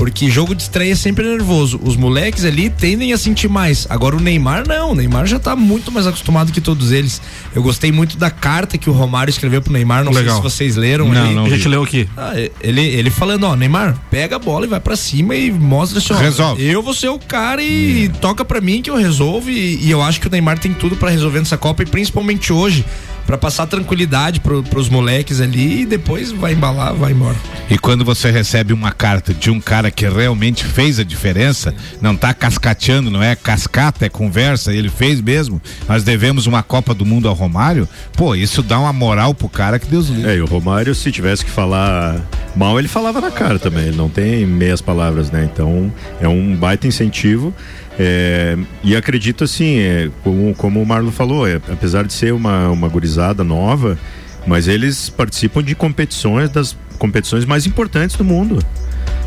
Porque 0.00 0.30
jogo 0.30 0.54
de 0.54 0.62
estreia 0.62 0.92
é 0.92 0.96
sempre 0.96 1.28
nervoso. 1.28 1.78
Os 1.84 1.94
moleques 1.94 2.42
ali 2.46 2.70
tendem 2.70 3.12
a 3.12 3.18
sentir 3.18 3.50
mais. 3.50 3.86
Agora 3.90 4.16
o 4.16 4.18
Neymar 4.18 4.66
não. 4.66 4.92
O 4.92 4.94
Neymar 4.94 5.26
já 5.26 5.38
tá 5.38 5.54
muito 5.54 5.92
mais 5.92 6.06
acostumado 6.06 6.50
que 6.52 6.60
todos 6.60 6.90
eles. 6.90 7.20
Eu 7.54 7.62
gostei 7.62 7.92
muito 7.92 8.16
da 8.16 8.30
carta 8.30 8.78
que 8.78 8.88
o 8.88 8.94
Romário 8.94 9.30
escreveu 9.30 9.60
pro 9.60 9.70
Neymar. 9.70 10.02
Não 10.02 10.10
Legal. 10.10 10.40
sei 10.40 10.50
se 10.50 10.56
vocês 10.56 10.76
leram. 10.76 11.06
Não, 11.06 11.22
ali. 11.22 11.34
não. 11.34 11.44
A 11.44 11.50
gente 11.50 11.68
leu 11.68 11.82
aqui. 11.82 12.08
Ah, 12.16 12.32
ele, 12.62 12.80
ele 12.80 13.10
falando, 13.10 13.44
ó, 13.44 13.54
Neymar, 13.54 13.94
pega 14.10 14.36
a 14.36 14.38
bola 14.38 14.64
e 14.64 14.68
vai 14.70 14.80
para 14.80 14.96
cima 14.96 15.36
e 15.36 15.50
mostra 15.50 15.98
assim, 15.98 16.14
ó, 16.14 16.16
Resolve. 16.16 16.64
Eu 16.64 16.82
vou 16.82 16.94
ser 16.94 17.10
o 17.10 17.18
cara 17.18 17.62
e 17.62 18.08
toca 18.22 18.42
para 18.42 18.58
mim 18.58 18.80
que 18.80 18.88
eu 18.88 18.96
resolvo. 18.96 19.50
E, 19.50 19.84
e, 19.84 19.90
eu 19.90 20.00
acho 20.00 20.18
que 20.18 20.28
o 20.28 20.30
Neymar 20.30 20.58
tem 20.58 20.72
tudo 20.72 20.96
para 20.96 21.10
resolver 21.10 21.40
nessa 21.40 21.58
Copa 21.58 21.82
e 21.82 21.86
principalmente 21.86 22.54
hoje 22.54 22.86
Pra 23.30 23.38
passar 23.38 23.64
tranquilidade 23.68 24.40
pro, 24.40 24.60
pros 24.60 24.88
moleques 24.88 25.40
ali 25.40 25.82
e 25.82 25.86
depois 25.86 26.32
vai 26.32 26.52
embalar, 26.52 26.92
vai 26.94 27.12
embora. 27.12 27.36
E 27.70 27.78
quando 27.78 28.04
você 28.04 28.28
recebe 28.28 28.72
uma 28.72 28.90
carta 28.90 29.32
de 29.32 29.52
um 29.52 29.60
cara 29.60 29.88
que 29.88 30.04
realmente 30.08 30.64
fez 30.64 30.98
a 30.98 31.04
diferença, 31.04 31.72
não 32.02 32.16
tá 32.16 32.34
cascateando, 32.34 33.08
não 33.08 33.22
é 33.22 33.36
cascata, 33.36 34.04
é 34.04 34.08
conversa, 34.08 34.74
ele 34.74 34.88
fez 34.88 35.20
mesmo. 35.20 35.62
Nós 35.88 36.02
devemos 36.02 36.48
uma 36.48 36.60
Copa 36.60 36.92
do 36.92 37.06
Mundo 37.06 37.28
ao 37.28 37.34
Romário. 37.36 37.88
Pô, 38.14 38.34
isso 38.34 38.64
dá 38.64 38.80
uma 38.80 38.92
moral 38.92 39.32
pro 39.32 39.48
cara 39.48 39.78
que 39.78 39.86
Deus 39.86 40.08
livre. 40.08 40.28
É, 40.28 40.34
e 40.34 40.40
o 40.40 40.46
Romário, 40.46 40.92
se 40.92 41.12
tivesse 41.12 41.44
que 41.44 41.52
falar 41.52 42.20
mal, 42.56 42.80
ele 42.80 42.88
falava 42.88 43.20
na 43.20 43.30
cara 43.30 43.60
também. 43.60 43.86
Ele 43.86 43.96
não 43.96 44.08
tem 44.08 44.44
meias 44.44 44.80
palavras, 44.80 45.30
né? 45.30 45.48
Então, 45.52 45.92
é 46.20 46.26
um 46.26 46.56
baita 46.56 46.88
incentivo. 46.88 47.54
É, 48.02 48.56
e 48.82 48.96
acredito 48.96 49.44
assim, 49.44 49.78
é, 49.78 50.08
como, 50.24 50.54
como 50.54 50.80
o 50.80 50.86
Marlon 50.86 51.10
falou, 51.10 51.46
é, 51.46 51.56
apesar 51.56 52.06
de 52.06 52.14
ser 52.14 52.32
uma, 52.32 52.70
uma 52.70 52.88
gurizada 52.88 53.44
nova, 53.44 53.98
mas 54.46 54.68
eles 54.68 55.10
participam 55.10 55.62
de 55.62 55.74
competições, 55.74 56.48
das 56.48 56.74
competições 56.98 57.44
mais 57.44 57.66
importantes 57.66 58.16
do 58.16 58.24
mundo. 58.24 58.58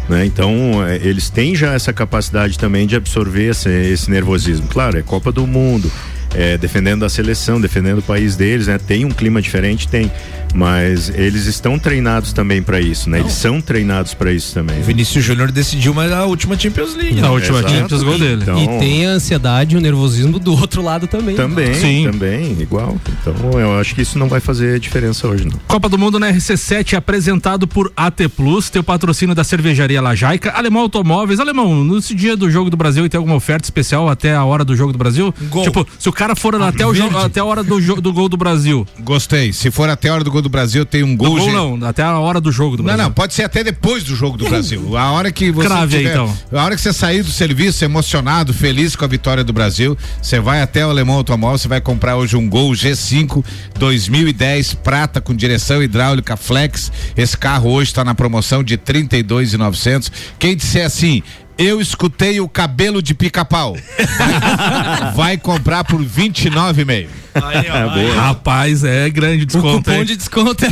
Né? 0.09 0.25
Então, 0.25 0.83
é, 0.87 0.95
eles 0.95 1.29
têm 1.29 1.55
já 1.55 1.73
essa 1.73 1.93
capacidade 1.93 2.57
também 2.57 2.87
de 2.87 2.95
absorver 2.95 3.51
esse, 3.51 3.69
esse 3.69 4.09
nervosismo. 4.09 4.67
Claro, 4.67 4.97
é 4.97 5.03
Copa 5.03 5.31
do 5.31 5.45
Mundo, 5.45 5.91
é, 6.33 6.57
defendendo 6.57 7.05
a 7.05 7.09
seleção, 7.09 7.61
defendendo 7.61 7.99
o 7.99 8.03
país 8.03 8.35
deles, 8.35 8.65
né? 8.65 8.79
Tem 8.79 9.05
um 9.05 9.11
clima 9.11 9.39
diferente, 9.39 9.87
tem, 9.87 10.11
mas 10.53 11.09
eles 11.09 11.45
estão 11.45 11.77
treinados 11.79 12.31
também 12.33 12.61
para 12.61 12.79
isso, 12.79 13.09
né? 13.09 13.19
Eles 13.19 13.33
são 13.33 13.59
treinados 13.59 14.13
para 14.13 14.31
isso 14.31 14.53
também. 14.53 14.79
O 14.79 14.83
Vinícius 14.83 15.23
Júnior 15.23 15.51
decidiu 15.51 15.93
mas 15.93 16.11
a 16.11 16.25
última 16.25 16.57
Champions 16.57 16.95
League. 16.95 17.21
Né? 17.21 17.27
última 17.33 17.59
Exato. 17.59 17.73
Champions, 17.73 18.03
gol 18.03 18.17
dele. 18.17 18.41
Então, 18.43 18.57
E 18.57 18.79
tem 18.79 19.05
a 19.07 19.11
ansiedade 19.11 19.75
e 19.75 19.77
o 19.77 19.81
nervosismo 19.81 20.39
do 20.39 20.53
outro 20.53 20.81
lado 20.81 21.07
também. 21.07 21.35
também, 21.35 21.73
Sim. 21.73 22.09
também, 22.11 22.55
igual. 22.59 22.97
Então, 23.21 23.59
eu 23.59 23.79
acho 23.79 23.95
que 23.95 24.01
isso 24.01 24.17
não 24.17 24.29
vai 24.29 24.39
fazer 24.39 24.79
diferença 24.79 25.27
hoje, 25.27 25.45
não. 25.45 25.59
Copa 25.67 25.89
do 25.89 25.97
Mundo 25.97 26.19
na 26.19 26.31
RC7 26.31 26.93
apresentado 26.95 27.67
por 27.67 27.91
AT 27.95 28.27
Plus, 28.35 28.69
teu 28.69 28.83
patrocínio 28.83 29.35
da 29.35 29.43
cervejaria 29.43 30.01
Lajaica, 30.01 30.51
Alemão 30.51 30.83
Automóveis. 30.83 31.39
Alemão, 31.39 31.83
nesse 31.83 32.13
dia 32.13 32.37
do 32.37 32.49
jogo 32.49 32.69
do 32.69 32.77
Brasil 32.77 33.07
tem 33.09 33.17
alguma 33.17 33.35
oferta 33.35 33.65
especial 33.65 34.09
até 34.09 34.33
a 34.35 34.43
hora 34.43 34.63
do 34.63 34.75
jogo 34.75 34.91
do 34.91 34.97
Brasil? 34.97 35.33
Gol. 35.49 35.63
Tipo, 35.63 35.87
se 35.97 36.07
o 36.07 36.13
cara 36.13 36.35
for 36.35 36.53
até, 36.61 36.85
o 36.85 36.93
jogo, 36.93 37.17
até 37.17 37.39
a 37.39 37.45
hora 37.45 37.63
do, 37.63 37.79
do 38.01 38.13
gol 38.13 38.29
do 38.29 38.37
Brasil. 38.37 38.85
Gostei. 38.99 39.51
Se 39.51 39.71
for 39.71 39.89
até 39.89 40.09
a 40.09 40.13
hora 40.13 40.23
do 40.23 40.31
gol 40.31 40.41
do 40.43 40.49
Brasil, 40.49 40.85
tem 40.85 41.01
um 41.03 41.17
gol. 41.17 41.37
gol 41.37 41.47
ge- 41.47 41.51
não, 41.51 41.79
até 41.87 42.03
a 42.03 42.19
hora 42.19 42.39
do 42.39 42.51
jogo 42.51 42.77
do 42.77 42.83
Não, 42.83 42.87
Brasil. 42.87 43.03
não, 43.05 43.11
pode 43.11 43.33
ser 43.33 43.43
até 43.43 43.63
depois 43.63 44.03
do 44.03 44.15
jogo 44.15 44.37
do 44.37 44.47
Brasil. 44.47 44.95
A 44.95 45.11
hora 45.11 45.31
que 45.31 45.51
você 45.51 45.67
Crave 45.67 45.97
aí, 45.97 46.05
então. 46.07 46.31
a 46.51 46.63
hora 46.63 46.75
que 46.75 46.81
você 46.81 46.93
sair 46.93 47.23
do 47.23 47.31
serviço 47.31 47.83
emocionado, 47.83 48.53
feliz 48.53 48.95
com 48.95 49.05
a 49.05 49.07
vitória 49.07 49.43
do 49.43 49.51
Brasil, 49.53 49.97
você 50.21 50.39
vai 50.39 50.61
até 50.61 50.85
o 50.85 50.89
Alemão 50.89 51.15
Automóvel, 51.15 51.57
você 51.57 51.67
vai 51.67 51.81
comprar 51.81 52.15
hoje 52.17 52.35
um 52.35 52.47
Gol 52.47 52.71
G5 52.73 53.43
2010 53.79 54.73
prata 54.75 55.19
com 55.21 55.33
direção 55.33 55.81
hidráulica 55.81 56.35
flex. 56.37 56.91
Esse 57.17 57.37
carro 57.37 57.71
hoje 57.71 57.89
está 57.91 58.03
na 58.03 58.13
promoção 58.13 58.63
de 58.63 58.77
32.900. 58.77 60.11
Quem 60.37 60.55
disser 60.55 60.85
assim, 60.85 61.23
eu 61.57 61.79
escutei 61.79 62.39
o 62.41 62.49
cabelo 62.49 63.01
de 63.01 63.13
pica-pau. 63.13 63.77
vai 65.15 65.37
comprar 65.37 65.83
por 65.83 66.03
29,5. 66.03 67.07
Rapaz, 68.15 68.83
é 68.83 69.09
grande 69.09 69.43
O 69.43 69.45
desconto. 69.47 69.77
cupom 69.77 69.91
hein? 69.91 70.05
de 70.05 70.15
desconto 70.15 70.65
é. 70.65 70.69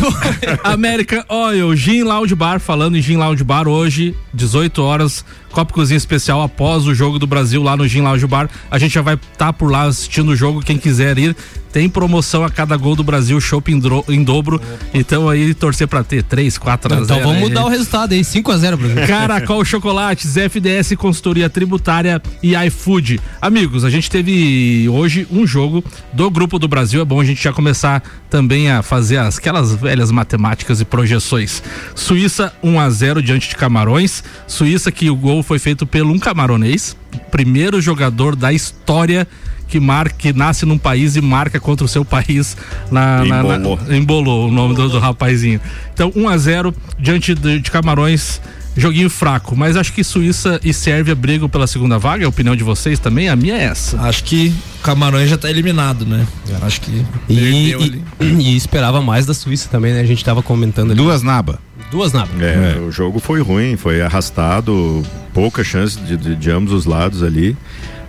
American 0.64 1.24
Oil, 1.30 1.76
Gin 1.76 2.04
Lounge 2.04 2.36
Bar, 2.36 2.60
falando 2.60 2.98
em 2.98 3.02
Gin 3.02 3.18
Lounge 3.18 3.44
Bar 3.44 3.68
hoje, 3.68 4.16
18 4.34 4.82
horas, 4.82 5.26
Copa 5.52 5.74
Cozinha 5.74 5.98
Especial 5.98 6.42
após 6.42 6.86
o 6.88 6.94
jogo 6.96 7.20
do 7.20 7.28
Brasil 7.28 7.62
lá 7.62 7.76
no 7.76 7.88
Gin 7.88 8.02
Lounge 8.02 8.26
Bar. 8.28 8.50
A 8.70 8.78
gente 8.78 8.94
já 8.94 9.02
vai 9.02 9.16
estar 9.16 9.54
por 9.54 9.72
lá 9.72 9.84
assistindo 9.84 10.30
o 10.30 10.36
jogo, 10.36 10.62
quem 10.62 10.78
quiser 10.78 11.18
ir. 11.18 11.36
Tem 11.72 11.88
promoção 11.88 12.44
a 12.44 12.50
cada 12.50 12.76
gol 12.76 12.98
do 12.98 13.04
Brasil, 13.04 13.40
shopping 13.40 13.82
em 14.10 14.24
dobro. 14.24 14.62
Então 14.94 15.30
aí 15.30 15.54
torcer 15.54 15.88
pra 15.88 16.04
ter 16.04 16.22
3, 16.22 16.58
4 16.58 16.94
a 16.94 16.96
0. 16.98 17.06
Então 17.06 17.20
vamos 17.22 17.36
aí. 17.38 17.42
mudar 17.44 17.64
o 17.64 17.70
resultado 17.70 18.12
aí, 18.12 18.22
5x0 18.22 18.76
Brasil. 18.76 19.08
Caracol 19.08 19.64
Chocolates, 19.64 20.36
FDS 20.36 20.96
Consultoria 20.98 21.50
Tributária 21.50 22.22
e 22.44 22.56
iFood. 22.66 23.22
Amigos, 23.42 23.86
a 23.86 23.90
gente 23.90 24.12
teve 24.12 24.88
hoje 24.90 25.26
um 25.32 25.48
jogo 25.48 25.82
do 26.12 26.30
Grupo 26.30 26.51
do 26.60 26.68
Brasil. 26.68 27.02
É 27.02 27.06
bom 27.06 27.20
a 27.20 27.26
gente 27.26 27.44
já 27.44 27.52
começar 27.54 28.02
também 28.30 28.70
a 28.72 28.82
fazer 28.82 29.18
as, 29.18 29.38
aquelas 29.38 29.74
velhas 29.76 30.12
matemáticas 30.12 30.80
e 30.82 30.86
projeções. 30.86 31.62
Suíça 31.96 32.54
1 32.64 32.80
a 32.80 32.90
0 32.90 33.22
diante 33.22 33.50
de 33.50 33.56
Camarões. 33.56 34.24
Suíça 34.48 34.92
que 34.92 35.10
o 35.10 35.16
gol 35.16 35.42
foi 35.44 35.60
feito 35.60 35.86
pelo 35.86 36.12
um 36.12 36.20
camaronês, 36.20 36.96
primeiro 37.30 37.82
jogador 37.82 38.36
da 38.36 38.52
história 38.54 39.28
que 39.68 39.80
marca, 39.80 40.16
que 40.18 40.34
nasce 40.34 40.66
num 40.66 40.78
país 40.78 41.16
e 41.16 41.22
marca 41.22 41.58
contra 41.58 41.86
o 41.86 41.88
seu 41.88 42.04
país 42.04 42.58
na, 42.92 43.24
na- 43.24 43.44
na- 43.44 43.56
Embolou. 43.56 43.80
embolou 43.90 44.48
o 44.50 44.52
nome 44.52 44.76
do, 44.76 44.90
do 44.90 45.00
rapazinho. 45.00 45.62
Então, 45.94 46.12
1 46.14 46.28
a 46.28 46.38
0 46.38 46.76
diante 47.00 47.34
de, 47.34 47.60
de 47.60 47.72
Camarões. 47.72 48.42
Joguinho 48.76 49.10
fraco, 49.10 49.56
mas 49.56 49.76
acho 49.76 49.92
que 49.92 50.04
Suíça 50.04 50.60
e 50.64 50.74
Sérvia 50.74 51.14
brigam 51.14 51.50
pela 51.50 51.68
segunda 51.68 51.98
vaga. 52.00 52.24
É 52.24 52.26
a 52.26 52.30
opinião 52.30 52.56
de 52.56 52.64
vocês 52.64 53.00
também? 53.00 53.28
A 53.28 53.36
minha 53.36 53.56
é 53.56 53.64
essa. 53.64 54.00
Acho 54.02 54.24
que 54.24 54.54
o 54.80 54.84
Camarões 54.84 55.30
já 55.30 55.38
tá 55.38 55.50
eliminado, 55.50 56.06
né? 56.06 56.26
Acho 56.62 56.80
que 56.82 57.06
E, 57.30 57.74
e- 57.74 58.02
e 58.26 58.56
esperava 58.56 59.02
mais 59.02 59.26
da 59.26 59.34
Suíça 59.34 59.68
também, 59.70 59.94
né? 59.94 60.00
A 60.02 60.06
gente 60.06 60.24
tava 60.24 60.42
comentando 60.42 60.92
ali. 60.92 60.98
Duas 61.02 61.22
naba. 61.22 61.60
Duas 61.92 62.14
nabas. 62.14 62.42
É, 62.42 62.80
o 62.80 62.90
jogo 62.92 63.20
foi 63.20 63.42
ruim, 63.42 63.76
foi 63.76 64.02
arrastado, 64.02 65.04
pouca 65.34 65.62
chance 65.64 66.00
de, 66.00 66.16
de- 66.16 66.36
de 66.38 66.50
ambos 66.50 66.72
os 66.72 66.86
lados 66.86 67.22
ali. 67.22 67.58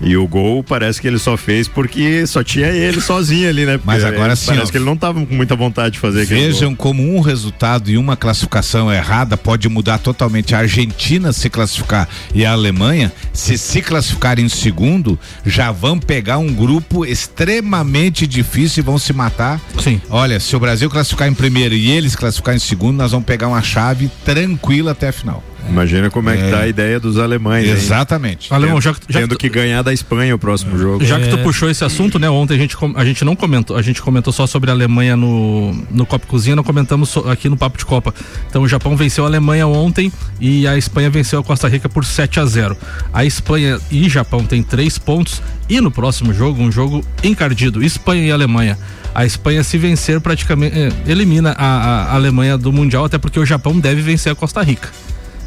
E 0.02 0.16
o 0.16 0.26
gol 0.26 0.64
parece 0.64 1.00
que 1.00 1.06
ele 1.06 1.18
só 1.18 1.36
fez 1.36 1.68
porque 1.68 2.26
só 2.26 2.42
tinha 2.42 2.66
ele 2.66 3.00
sozinho 3.00 3.48
ali, 3.48 3.64
né? 3.64 3.74
Porque 3.74 3.86
Mas 3.86 4.02
agora 4.04 4.34
sim, 4.34 4.46
Parece 4.46 4.66
ó. 4.66 4.70
que 4.72 4.76
ele 4.78 4.84
não 4.84 4.96
tava 4.96 5.24
com 5.24 5.32
muita 5.34 5.54
vontade 5.54 5.92
de 5.94 6.00
fazer 6.00 6.22
aquele 6.22 6.40
Vejam 6.40 6.70
gol. 6.70 6.76
como 6.76 7.14
um 7.16 7.20
resultado 7.20 7.88
e 7.88 7.96
uma 7.96 8.16
classificação 8.16 8.92
errada 8.92 9.36
pode 9.36 9.68
mudar 9.68 9.98
totalmente. 9.98 10.54
A 10.54 10.58
Argentina 10.58 11.32
se 11.32 11.48
classificar 11.48 12.08
e 12.34 12.44
a 12.44 12.50
Alemanha, 12.52 13.12
se 13.32 13.56
se 13.56 13.80
classificarem 13.80 14.44
em 14.44 14.48
segundo, 14.48 15.16
já 15.46 15.70
vão 15.70 15.98
pegar 15.98 16.38
um 16.38 16.52
grupo 16.52 17.04
extremamente 17.06 18.26
difícil 18.26 18.82
e 18.82 18.84
vão 18.84 18.98
se 18.98 19.12
matar. 19.12 19.60
Sim. 19.80 20.00
Olha, 20.10 20.40
se 20.40 20.56
o 20.56 20.60
Brasil 20.60 20.90
classificar 20.90 21.28
em 21.28 21.34
primeiro 21.34 21.74
e 21.74 21.90
eles 21.92 22.16
classificar 22.16 22.54
em 22.56 22.58
segundo, 22.58 22.96
nós 22.96 23.12
vamos 23.12 23.26
pegar 23.26 23.46
uma 23.48 23.62
chave 23.62 24.10
tranquila 24.24 24.90
até 24.92 25.08
a 25.08 25.12
final. 25.12 25.42
Imagina 25.68 26.10
como 26.10 26.28
é 26.28 26.36
que 26.36 26.42
É. 26.42 26.50
tá 26.50 26.58
a 26.60 26.68
ideia 26.68 26.98
dos 27.00 27.18
alemães. 27.18 27.66
hein? 27.66 27.72
Exatamente. 27.72 28.52
Alemão, 28.52 28.80
já, 28.80 28.92
que- 28.92 29.00
já, 29.08 29.20
Tendo 29.20 29.36
que, 29.36 29.48
que 29.48 29.54
ganhar 29.54 29.82
da 29.82 29.92
Espanha 29.92 30.34
o 30.34 30.38
próximo 30.38 30.76
jogo. 30.78 31.04
já 31.04 31.18
que 31.20 31.28
tu 31.28 31.36
É. 31.36 31.42
puxou 31.42 31.70
esse 31.70 31.84
assunto, 31.84 32.18
né? 32.18 32.28
Ontem 32.28 32.54
a 32.54 32.58
gente, 32.58 32.76
com- 32.76 32.92
a 32.96 33.04
gente 33.04 33.24
não 33.24 33.34
comentou, 33.36 33.76
a 33.76 33.82
gente 33.82 34.02
comentou 34.02 34.32
só 34.32 34.46
sobre 34.46 34.70
a 34.70 34.74
Alemanha 34.74 35.16
no, 35.16 35.72
no 35.90 36.04
Copa 36.04 36.26
Cozinha, 36.26 36.56
não 36.56 36.64
comentamos 36.64 37.08
so- 37.10 37.28
aqui 37.28 37.48
no 37.48 37.56
Papo 37.56 37.78
de 37.78 37.84
Copa. 37.86 38.14
Então 38.48 38.62
o 38.62 38.68
Japão 38.68 38.96
venceu 38.96 39.24
a 39.24 39.26
Alemanha 39.28 39.66
ontem 39.66 40.12
e 40.40 40.66
a 40.66 40.76
Espanha 40.76 41.08
venceu 41.10 41.38
a 41.40 41.42
Costa 41.44 41.68
Rica 41.68 41.88
por 41.88 42.04
7 42.04 42.40
a 42.40 42.44
0 42.44 42.76
A 43.12 43.24
Espanha 43.24 43.78
e 43.90 44.08
Japão 44.08 44.44
têm 44.44 44.62
três 44.62 44.98
pontos 44.98 45.40
e 45.68 45.80
no 45.80 45.90
próximo 45.90 46.34
jogo, 46.34 46.62
um 46.62 46.70
jogo 46.72 47.04
encardido, 47.22 47.82
Espanha 47.82 48.26
e 48.26 48.30
Alemanha. 48.32 48.76
A 49.14 49.24
Espanha, 49.26 49.62
se 49.62 49.76
vencer, 49.76 50.20
praticamente 50.20 50.74
eh, 50.78 50.90
elimina 51.06 51.54
a, 51.58 51.66
a 52.12 52.14
Alemanha 52.14 52.56
do 52.56 52.72
Mundial, 52.72 53.04
até 53.04 53.18
porque 53.18 53.38
o 53.38 53.44
Japão 53.44 53.78
deve 53.78 54.00
vencer 54.00 54.32
a 54.32 54.34
Costa 54.34 54.62
Rica. 54.62 54.88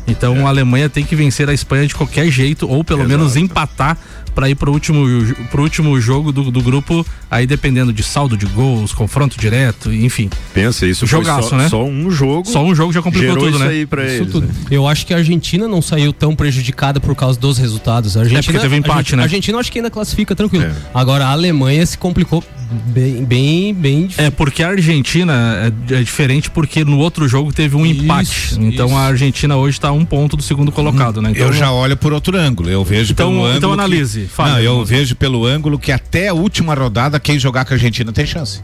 Então 0.08 0.46
a 0.46 0.50
Alemanha 0.50 0.90
tem 0.90 1.04
que 1.04 1.16
vencer 1.16 1.50
a 1.50 1.54
Espanha 1.54 1.88
de 1.88 1.96
qualquer 1.96 2.30
jeito, 2.30 2.70
ou 2.70 2.84
pelo 2.84 3.02
Exato. 3.02 3.10
menos 3.10 3.36
empatar 3.36 3.98
para 4.36 4.50
ir 4.50 4.56
pro 4.56 4.72
último, 4.72 5.06
pro 5.50 5.63
último 5.63 6.00
jogo 6.00 6.32
do, 6.32 6.51
do 6.51 6.62
grupo, 6.62 7.06
aí 7.32 7.48
dependendo 7.48 7.94
de 7.94 8.04
saldo 8.04 8.36
de 8.38 8.46
gols, 8.46 8.94
confronto 8.94 9.39
direto, 9.39 9.92
enfim. 9.94 10.30
Pensa, 10.54 10.86
isso 10.86 11.08
Jogaço, 11.08 11.50
foi 11.50 11.50
só, 11.50 11.58
né? 11.58 11.70
só 11.70 11.84
um 11.86 12.12
jogo. 12.12 12.48
Só 12.48 12.63
um 12.63 12.75
jogo 12.75 12.92
já 12.92 13.01
complicou 13.01 13.30
gerou 13.30 13.46
tudo, 13.46 13.56
isso 13.56 13.63
né? 13.63 13.70
aí 13.72 13.86
pra 13.86 14.06
Isso 14.06 14.15
eles. 14.24 14.32
tudo. 14.32 14.46
né? 14.48 14.54
Eu 14.70 14.86
acho 14.88 15.06
que 15.06 15.13
a 15.13 15.18
Argentina 15.18 15.68
não 15.68 15.82
saiu 15.82 16.12
tão 16.12 16.36
prejudicada 16.36 17.00
por 17.00 17.15
causa 17.15 17.39
dos 17.39 17.58
resultados. 17.58 18.18
A 18.18 18.22
Argentina, 18.22 18.44
porque 18.44 18.60
teve 18.60 18.75
empate, 18.75 18.92
a 18.92 18.96
Argentina, 18.98 19.18
né? 19.18 19.24
A 19.24 19.25
Argentina 19.25 19.56
eu 19.56 19.60
acho 19.62 19.72
que 19.72 19.80
ainda 19.80 19.89
classifica 19.89 20.36
tranquilo. 20.36 20.65
É. 20.65 20.74
Agora 20.94 21.25
a 21.25 21.30
Alemanha 21.32 21.86
se 21.86 21.98
complicou 21.98 22.44
bem, 22.88 23.24
bem, 23.24 23.74
bem 23.74 24.01
difícil. 24.08 24.25
É 24.25 24.30
porque 24.30 24.62
a 24.63 24.70
Argentina 24.70 25.72
é, 25.89 25.96
é 25.96 26.04
diferente 26.04 26.50
porque 26.51 26.84
no 26.84 26.98
outro 27.00 27.27
jogo 27.27 27.54
teve 27.54 27.75
um 27.75 27.86
Isso, 27.86 28.04
empate. 28.04 28.56
Então 28.60 28.88
isso. 28.88 28.96
a 28.98 29.01
Argentina 29.01 29.56
hoje 29.56 29.80
tá 29.80 29.89
a 29.89 29.92
um 29.94 30.04
ponto 30.04 30.36
do 30.36 30.44
segundo 30.44 30.72
colocado, 30.72 31.22
né? 31.22 31.32
Então 31.32 31.48
eu 31.48 31.54
já 31.54 31.72
olho 31.72 31.96
por 31.96 32.12
outro 32.12 32.38
ângulo. 32.38 32.70
Eu 32.70 32.84
vejo 32.84 33.13
Então- 33.13 33.30
pelo 33.30 33.46
ângulo. 33.46 33.58
então 33.58 33.70
que- 33.72 34.25
fala. 34.27 34.53
Não, 34.53 34.60
eu 34.60 34.84
vejo 34.86 35.15
pelo 35.15 35.46
ângulo 35.46 35.77
que 35.79 35.91
até 35.91 36.27
a 36.29 36.34
última 36.34 36.74
rodada 36.74 37.20
quem 37.20 37.38
jogar 37.39 37.65
com 37.65 37.74
a 37.74 37.75
Argentina 37.75 38.12
tem 38.12 38.25
chance. 38.25 38.62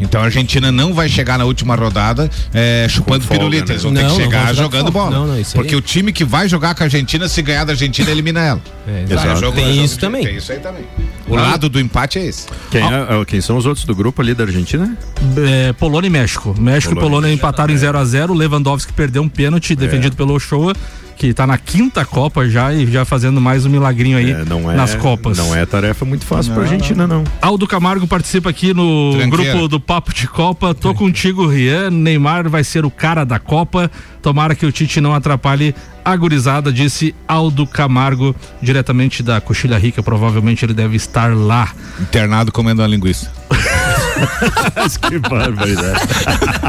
Então 0.00 0.20
a 0.20 0.24
Argentina 0.24 0.72
não 0.72 0.92
vai 0.92 1.08
chegar 1.08 1.38
na 1.38 1.44
última 1.44 1.76
rodada 1.76 2.28
é, 2.52 2.84
chupando 2.90 3.22
folga, 3.24 3.38
pirulita. 3.38 3.66
né? 3.66 3.72
Eles 3.74 3.82
vão 3.84 3.92
Não, 3.92 4.02
ter 4.02 4.08
que 4.08 4.22
chegar 4.24 4.52
jogando 4.52 4.90
bola. 4.90 5.10
Não, 5.12 5.26
não, 5.28 5.42
Porque 5.54 5.76
o 5.76 5.80
time 5.80 6.12
que 6.12 6.24
vai 6.24 6.48
jogar 6.48 6.74
com 6.74 6.82
a 6.82 6.86
Argentina, 6.86 7.28
se 7.28 7.40
ganhar 7.40 7.62
da 7.62 7.74
Argentina, 7.74 8.10
elimina 8.10 8.40
ela. 8.40 8.60
É, 8.88 9.04
Vai, 9.06 9.16
Exato. 9.24 9.40
jogo- 9.40 9.56
Tem 9.56 9.66
jogo 9.72 9.84
isso 9.84 9.94
de- 9.94 10.00
também. 10.00 10.24
Tem 10.26 10.36
isso 10.36 10.50
aí 10.50 10.58
também. 10.58 10.82
O 11.28 11.36
lado 11.36 11.68
do 11.68 11.78
empate 11.78 12.18
é 12.18 12.26
esse. 12.26 12.48
Quem, 12.72 12.82
é- 12.82 13.24
quem 13.24 13.40
são 13.40 13.56
os 13.56 13.66
outros 13.66 13.86
do 13.86 13.94
grupo 13.94 14.20
ali 14.20 14.34
da 14.34 14.42
Argentina? 14.42 14.98
É, 15.36 15.72
Polônia 15.74 16.08
e 16.08 16.10
México. 16.10 16.56
México 16.58 16.92
e 16.92 16.96
Polônia. 16.96 17.10
Polônia 17.20 17.32
empataram 17.32 17.72
em 17.72 17.76
0 17.76 17.96
a 17.96 18.04
0 18.04 18.34
Lewandowski 18.34 18.92
perdeu 18.92 19.22
um 19.22 19.28
pênalti 19.28 19.76
defendido 19.76 20.16
pelo 20.16 20.34
Ochoa 20.34 20.74
que 21.16 21.32
tá 21.32 21.46
na 21.46 21.56
quinta 21.58 22.04
Copa 22.04 22.48
já 22.48 22.72
e 22.72 22.86
já 22.90 23.04
fazendo 23.04 23.40
mais 23.40 23.64
um 23.64 23.70
milagrinho 23.70 24.18
aí 24.18 24.32
É, 24.32 24.44
não 24.44 24.70
é, 24.70 24.74
nas 24.76 24.94
Copas. 24.94 25.38
Não 25.38 25.54
é 25.54 25.64
tarefa 25.64 26.04
muito 26.04 26.24
fácil 26.24 26.52
pra 26.52 26.62
Argentina, 26.64 27.06
não. 27.06 27.24
Aldo 27.40 27.66
Camargo 27.66 28.06
participa 28.06 28.50
aqui 28.50 28.74
no 28.74 29.12
Tranqueira. 29.16 29.52
grupo 29.52 29.68
do 29.68 29.80
Papo 29.80 30.12
de 30.12 30.26
Copa. 30.28 30.74
Tô 30.74 30.94
contigo, 30.94 31.46
Rian. 31.46 31.90
Neymar 31.90 32.48
vai 32.48 32.64
ser 32.64 32.84
o 32.84 32.90
cara 32.90 33.24
da 33.24 33.38
Copa. 33.38 33.90
Tomara 34.22 34.54
que 34.54 34.66
o 34.66 34.72
Tite 34.72 35.00
não 35.00 35.14
atrapalhe 35.14 35.74
a 36.04 36.14
gurizada, 36.16 36.72
disse 36.72 37.14
Aldo 37.26 37.66
Camargo, 37.66 38.34
diretamente 38.60 39.22
da 39.22 39.40
Coxilha 39.40 39.78
Rica. 39.78 40.02
Provavelmente 40.02 40.64
ele 40.64 40.74
deve 40.74 40.96
estar 40.96 41.34
lá. 41.34 41.70
Internado 42.00 42.50
comendo 42.52 42.82
uma 42.82 42.88
linguiça. 42.88 43.30
que 45.10 45.18
barbaridade. 45.18 46.00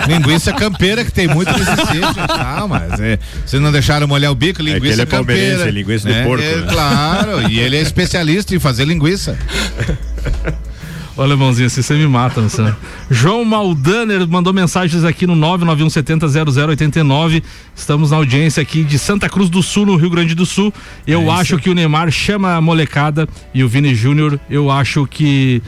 linguiça 0.07 0.51
campeira 0.53 1.03
que 1.05 1.11
tem 1.11 1.27
muito 1.27 1.51
nesse 1.51 1.75
sítio. 1.87 2.27
Tá, 2.27 2.65
mas 2.67 2.99
é, 2.99 3.19
vocês 3.45 3.61
não 3.61 3.71
deixaram 3.71 4.07
molhar 4.07 4.31
o 4.31 4.35
bico, 4.35 4.61
linguiça 4.61 4.93
ele 4.93 5.01
é 5.01 5.05
campeira. 5.05 5.67
é 5.67 5.71
linguiça 5.71 6.11
de 6.11 6.23
porco, 6.23 6.43
É, 6.43 6.55
né? 6.57 6.67
Claro, 6.71 7.49
e 7.49 7.59
ele 7.59 7.77
é 7.77 7.81
especialista 7.81 8.55
em 8.55 8.59
fazer 8.59 8.85
linguiça. 8.85 9.37
Ô, 11.17 11.21
alemãozinho, 11.21 11.67
assim 11.67 11.81
você 11.81 11.93
me 11.93 12.05
mata, 12.07 12.41
você. 12.41 12.73
João 13.09 13.45
Maldaner 13.45 14.27
mandou 14.27 14.51
mensagens 14.51 15.05
aqui 15.05 15.25
no 15.25 15.33
991700089. 15.35 17.41
Estamos 17.73 18.11
na 18.11 18.17
audiência 18.17 18.61
aqui 18.61 18.83
de 18.83 18.99
Santa 18.99 19.29
Cruz 19.29 19.49
do 19.49 19.63
Sul, 19.63 19.85
no 19.85 19.95
Rio 19.95 20.09
Grande 20.09 20.35
do 20.35 20.45
Sul. 20.45 20.73
Eu 21.07 21.31
acho 21.31 21.57
que 21.57 21.69
o 21.69 21.73
Neymar 21.73 22.11
chama 22.11 22.55
a 22.55 22.61
molecada 22.61 23.29
e 23.53 23.63
o 23.63 23.69
Vini 23.69 23.95
Júnior, 23.95 24.37
eu 24.49 24.69
acho 24.69 25.07
que. 25.07 25.61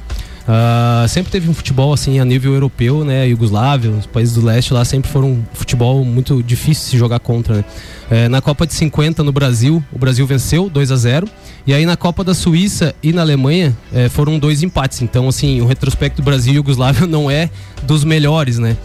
Ah, 0.47 1.05
sempre 1.09 1.31
teve 1.31 1.49
um 1.49 1.53
futebol 1.53 1.91
assim 1.91 2.19
a 2.19 2.25
nível 2.25 2.53
europeu, 2.53 3.03
né? 3.03 3.27
Iugoslávia, 3.27 3.89
os 3.89 4.05
países 4.05 4.35
do 4.35 4.45
leste 4.45 4.73
lá 4.73 4.85
sempre 4.85 5.09
foram 5.09 5.31
um 5.31 5.43
futebol 5.53 6.05
muito 6.05 6.43
difícil 6.43 6.83
de 6.83 6.89
se 6.91 6.97
jogar 6.97 7.19
contra, 7.19 7.57
né? 7.57 7.65
É, 8.11 8.29
na 8.29 8.39
Copa 8.39 8.67
de 8.67 8.73
50 8.75 9.23
no 9.23 9.31
Brasil, 9.31 9.83
o 9.91 9.97
Brasil 9.97 10.25
venceu 10.27 10.69
2 10.69 10.91
a 10.91 10.95
0 10.95 11.27
e 11.65 11.73
aí 11.73 11.83
na 11.87 11.97
Copa 11.97 12.23
da 12.23 12.35
Suíça 12.35 12.93
e 13.01 13.11
na 13.11 13.21
Alemanha 13.21 13.75
é, 13.91 14.07
foram 14.07 14.37
dois 14.37 14.61
empates. 14.61 15.01
Então, 15.01 15.27
assim, 15.27 15.59
o 15.61 15.65
retrospecto 15.65 16.21
do 16.21 16.25
Brasil 16.25 16.53
e 16.53 16.55
Iugoslávia 16.57 17.07
não 17.07 17.31
é 17.31 17.49
dos 17.83 18.03
melhores, 18.03 18.59
né? 18.59 18.77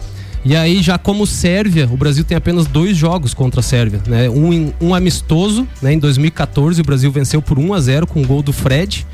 E 0.43 0.55
aí, 0.55 0.81
já 0.81 0.97
como 0.97 1.27
Sérvia, 1.27 1.87
o 1.91 1.95
Brasil 1.95 2.23
tem 2.23 2.35
apenas 2.35 2.65
dois 2.65 2.97
jogos 2.97 3.31
contra 3.31 3.59
a 3.59 3.63
Sérvia, 3.63 4.01
né? 4.07 4.27
Um, 4.27 4.73
um 4.81 4.95
amistoso, 4.95 5.67
né? 5.79 5.93
Em 5.93 5.99
2014, 5.99 6.81
o 6.81 6.83
Brasil 6.83 7.11
venceu 7.11 7.43
por 7.43 7.59
1 7.59 7.71
a 7.75 7.79
0 7.79 8.07
com 8.07 8.23
o 8.23 8.25
gol 8.25 8.41
do 8.41 8.51
Fred. 8.51 9.05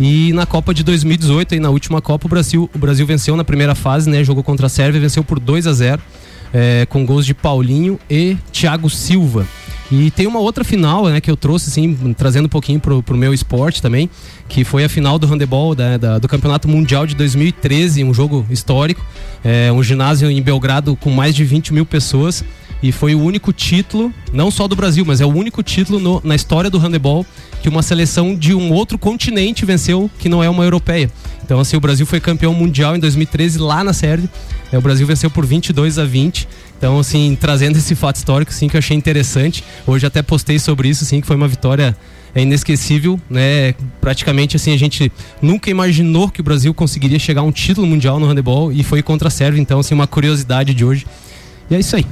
E 0.00 0.32
na 0.32 0.46
Copa 0.46 0.74
de 0.74 0.82
2018, 0.82 1.54
aí 1.54 1.60
na 1.60 1.70
última 1.70 2.00
Copa, 2.00 2.26
o 2.26 2.28
Brasil, 2.28 2.68
o 2.74 2.78
Brasil 2.78 3.06
venceu 3.06 3.36
na 3.36 3.44
primeira 3.44 3.74
fase, 3.74 4.08
né? 4.10 4.24
Jogou 4.24 4.42
contra 4.42 4.66
a 4.66 4.68
Sérvia, 4.68 5.00
venceu 5.00 5.22
por 5.22 5.38
2 5.38 5.66
a 5.66 5.72
0 5.72 6.00
é, 6.52 6.86
com 6.88 7.04
gols 7.06 7.24
de 7.24 7.34
Paulinho 7.34 7.98
e 8.10 8.36
Thiago 8.52 8.90
Silva. 8.90 9.46
E 9.90 10.10
tem 10.10 10.26
uma 10.26 10.38
outra 10.40 10.64
final, 10.64 11.06
né, 11.08 11.20
que 11.20 11.30
eu 11.30 11.36
trouxe, 11.36 11.68
assim, 11.68 12.14
trazendo 12.16 12.46
um 12.46 12.48
pouquinho 12.48 12.80
pro, 12.80 13.02
pro 13.02 13.14
meu 13.16 13.34
esporte 13.34 13.82
também, 13.82 14.08
que 14.48 14.64
foi 14.64 14.84
a 14.84 14.88
final 14.88 15.18
do 15.18 15.26
handebol 15.26 15.74
da- 15.74 15.98
da- 15.98 16.18
do 16.18 16.26
Campeonato 16.26 16.66
Mundial 16.66 17.06
de 17.06 17.14
2013, 17.14 18.02
um 18.02 18.14
jogo 18.14 18.46
histórico, 18.50 19.04
é, 19.44 19.70
um 19.70 19.82
ginásio 19.82 20.30
em 20.30 20.40
Belgrado 20.40 20.96
com 20.96 21.10
mais 21.10 21.34
de 21.34 21.44
20 21.44 21.74
mil 21.74 21.84
pessoas. 21.84 22.42
E 22.82 22.90
foi 22.90 23.14
o 23.14 23.20
único 23.22 23.52
título, 23.52 24.12
não 24.32 24.50
só 24.50 24.66
do 24.66 24.74
Brasil, 24.74 25.04
mas 25.06 25.20
é 25.20 25.24
o 25.24 25.28
único 25.32 25.62
título 25.62 26.00
no- 26.00 26.20
na 26.24 26.34
história 26.34 26.68
do 26.68 26.78
handebol 26.78 27.24
que 27.62 27.68
uma 27.68 27.80
seleção 27.82 28.34
de 28.34 28.52
um 28.54 28.72
outro 28.72 28.98
continente 28.98 29.64
venceu, 29.64 30.10
que 30.18 30.28
não 30.28 30.42
é 30.42 30.50
uma 30.50 30.64
europeia. 30.64 31.08
Então, 31.44 31.60
assim, 31.60 31.76
o 31.76 31.80
Brasil 31.80 32.04
foi 32.04 32.18
campeão 32.18 32.52
mundial 32.52 32.96
em 32.96 32.98
2013 32.98 33.58
lá 33.58 33.84
na 33.84 33.92
Sérvia. 33.92 34.28
É, 34.72 34.78
o 34.78 34.80
Brasil 34.80 35.06
venceu 35.06 35.30
por 35.30 35.46
22 35.46 35.96
a 35.98 36.04
20. 36.04 36.48
Então, 36.76 36.98
assim, 36.98 37.36
trazendo 37.40 37.78
esse 37.78 37.94
fato 37.94 38.16
histórico, 38.16 38.50
assim, 38.50 38.66
que 38.68 38.76
eu 38.76 38.78
achei 38.80 38.96
interessante. 38.96 39.62
Hoje 39.86 40.04
até 40.04 40.20
postei 40.22 40.58
sobre 40.58 40.88
isso, 40.88 41.04
assim, 41.04 41.20
que 41.20 41.26
foi 41.26 41.36
uma 41.36 41.46
vitória 41.46 41.96
é, 42.34 42.42
inesquecível, 42.42 43.20
né? 43.30 43.74
Praticamente, 44.00 44.56
assim, 44.56 44.72
a 44.72 44.76
gente 44.78 45.12
nunca 45.40 45.70
imaginou 45.70 46.28
que 46.28 46.40
o 46.40 46.44
Brasil 46.44 46.72
conseguiria 46.74 47.18
chegar 47.18 47.42
a 47.42 47.44
um 47.44 47.52
título 47.52 47.86
mundial 47.86 48.18
no 48.18 48.26
handebol 48.26 48.72
e 48.72 48.82
foi 48.82 49.02
contra 49.02 49.28
a 49.28 49.30
Sérvia. 49.30 49.60
Então, 49.60 49.78
assim, 49.78 49.94
uma 49.94 50.06
curiosidade 50.08 50.74
de 50.74 50.84
hoje. 50.84 51.06
E 51.70 51.74
é 51.76 51.78
isso 51.78 51.94
aí. 51.94 52.04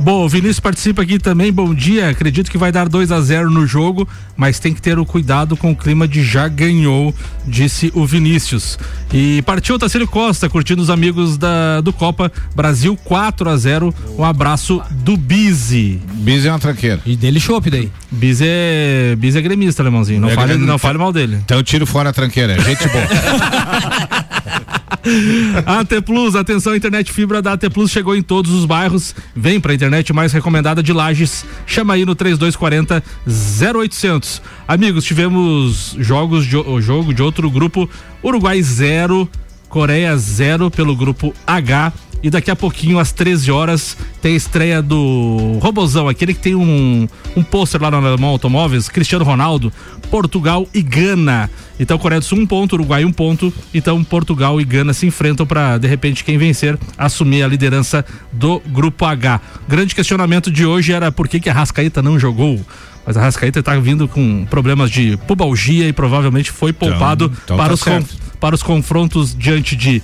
Bom, 0.00 0.24
o 0.24 0.28
Vinícius 0.28 0.60
participa 0.60 1.02
aqui 1.02 1.18
também. 1.18 1.52
Bom 1.52 1.74
dia. 1.74 2.08
Acredito 2.10 2.50
que 2.50 2.56
vai 2.56 2.70
dar 2.70 2.88
2 2.88 3.10
a 3.10 3.20
0 3.20 3.50
no 3.50 3.66
jogo, 3.66 4.08
mas 4.36 4.58
tem 4.60 4.72
que 4.72 4.80
ter 4.80 4.96
o 4.98 5.04
cuidado 5.04 5.56
com 5.56 5.72
o 5.72 5.76
clima 5.76 6.06
de 6.06 6.22
já 6.22 6.46
ganhou, 6.46 7.12
disse 7.44 7.90
o 7.94 8.06
Vinícius. 8.06 8.78
E 9.12 9.42
partiu 9.42 9.74
o 9.74 9.78
Tacílio 9.78 10.06
Costa, 10.06 10.48
curtindo 10.48 10.80
os 10.80 10.88
amigos 10.88 11.36
da, 11.36 11.80
do 11.80 11.92
Copa. 11.92 12.30
Brasil 12.54 12.96
4 13.04 13.50
a 13.50 13.56
0 13.56 13.92
Um 14.16 14.24
abraço 14.24 14.80
do 14.90 15.16
Bizi. 15.16 16.00
Bis 16.14 16.44
é 16.44 16.50
uma 16.50 16.60
tranqueira. 16.60 17.00
E 17.04 17.16
dele 17.16 17.40
chopp 17.40 17.68
daí. 17.68 17.90
Bizi 18.10 18.44
é, 18.46 19.16
Bizi 19.18 19.36
é 19.38 19.42
gremista, 19.42 19.82
alemãozinho. 19.82 20.20
Não, 20.20 20.30
É 20.30 20.34
fale, 20.34 20.46
gremista. 20.48 20.70
não 20.72 20.78
fale 20.78 20.96
mal 20.98 21.12
dele. 21.12 21.38
Então 21.44 21.56
eu 21.58 21.62
tiro 21.64 21.84
fora 21.86 22.10
a 22.10 22.12
tranqueira. 22.12 22.52
é 22.54 22.60
Gente 22.60 22.88
boa. 22.88 23.04
AT 25.66 26.02
Plus, 26.04 26.34
atenção, 26.34 26.74
internet 26.74 27.12
fibra 27.12 27.40
da 27.40 27.52
AT 27.52 27.70
Plus 27.70 27.90
chegou 27.90 28.16
em 28.16 28.22
todos 28.22 28.52
os 28.52 28.64
bairros. 28.64 29.14
Vem 29.34 29.60
pra 29.60 29.74
internet 29.74 30.12
mais 30.12 30.32
recomendada 30.32 30.82
de 30.82 30.92
Lages. 30.92 31.44
Chama 31.66 31.94
aí 31.94 32.04
no 32.04 32.14
3240 32.14 33.02
0800. 33.26 34.42
Amigos, 34.66 35.04
tivemos 35.04 35.96
jogos 35.98 36.46
de, 36.46 36.56
o 36.56 36.80
jogo 36.80 37.12
de 37.12 37.22
outro 37.22 37.50
grupo. 37.50 37.88
Uruguai 38.22 38.60
0, 38.62 39.28
Coreia 39.68 40.16
0 40.16 40.70
pelo 40.70 40.94
grupo 40.96 41.34
H. 41.46 41.92
E 42.20 42.30
daqui 42.30 42.50
a 42.50 42.56
pouquinho, 42.56 42.98
às 42.98 43.12
13 43.12 43.52
horas, 43.52 43.96
tem 44.20 44.34
a 44.34 44.36
estreia 44.36 44.82
do 44.82 45.58
Robozão, 45.62 46.08
aquele 46.08 46.34
que 46.34 46.40
tem 46.40 46.54
um, 46.54 47.06
um 47.36 47.44
pôster 47.44 47.80
lá 47.80 47.92
no 47.92 47.96
Alemão 47.98 48.30
Automóveis, 48.30 48.88
Cristiano 48.88 49.24
Ronaldo, 49.24 49.72
Portugal 50.10 50.66
e 50.74 50.82
Gana. 50.82 51.50
Então, 51.78 51.98
Coreia 51.98 52.20
do 52.20 52.24
Sul 52.24 52.38
um 52.38 52.46
ponto, 52.46 52.74
Uruguai 52.74 53.04
um 53.04 53.12
ponto. 53.12 53.52
Então, 53.72 54.02
Portugal 54.02 54.60
e 54.60 54.64
Gana 54.64 54.92
se 54.92 55.06
enfrentam 55.06 55.46
para, 55.46 55.78
de 55.78 55.86
repente, 55.86 56.24
quem 56.24 56.38
vencer 56.38 56.78
assumir 56.96 57.42
a 57.42 57.48
liderança 57.48 58.04
do 58.32 58.60
Grupo 58.66 59.04
H. 59.04 59.40
Grande 59.68 59.94
questionamento 59.94 60.50
de 60.50 60.66
hoje 60.66 60.92
era 60.92 61.12
por 61.12 61.28
que, 61.28 61.40
que 61.40 61.48
a 61.48 61.52
Rascaíta 61.52 62.02
não 62.02 62.18
jogou. 62.18 62.60
Mas 63.06 63.16
a 63.16 63.22
Rascaíta 63.22 63.60
está 63.60 63.78
vindo 63.78 64.06
com 64.06 64.44
problemas 64.46 64.90
de 64.90 65.16
pubalgia 65.26 65.88
e 65.88 65.92
provavelmente 65.92 66.50
foi 66.50 66.72
poupado 66.72 67.32
então 67.44 67.56
para, 67.56 67.68
tá 67.68 67.74
os 67.74 68.28
para 68.38 68.54
os 68.54 68.62
confrontos 68.62 69.34
diante 69.34 69.74
de 69.74 70.02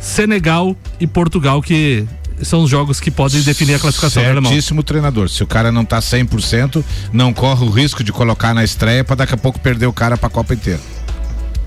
Senegal 0.00 0.76
e 0.98 1.06
Portugal, 1.06 1.62
que 1.62 2.04
são 2.42 2.62
os 2.62 2.70
jogos 2.70 3.00
que 3.00 3.10
podem 3.10 3.40
definir 3.42 3.74
a 3.74 3.78
classificação, 3.78 4.22
né, 4.22 4.30
alemão? 4.30 4.50
Certíssimo 4.50 4.82
treinador. 4.82 5.28
Se 5.28 5.42
o 5.42 5.46
cara 5.46 5.70
não 5.70 5.84
tá 5.84 5.98
100%, 6.00 6.84
não 7.12 7.32
corre 7.32 7.64
o 7.64 7.70
risco 7.70 8.02
de 8.02 8.12
colocar 8.12 8.54
na 8.54 8.64
estreia 8.64 9.04
pra 9.04 9.16
daqui 9.16 9.34
a 9.34 9.36
pouco 9.36 9.58
perder 9.60 9.86
o 9.86 9.92
cara 9.92 10.16
pra 10.16 10.28
Copa 10.28 10.54
inteira. 10.54 10.80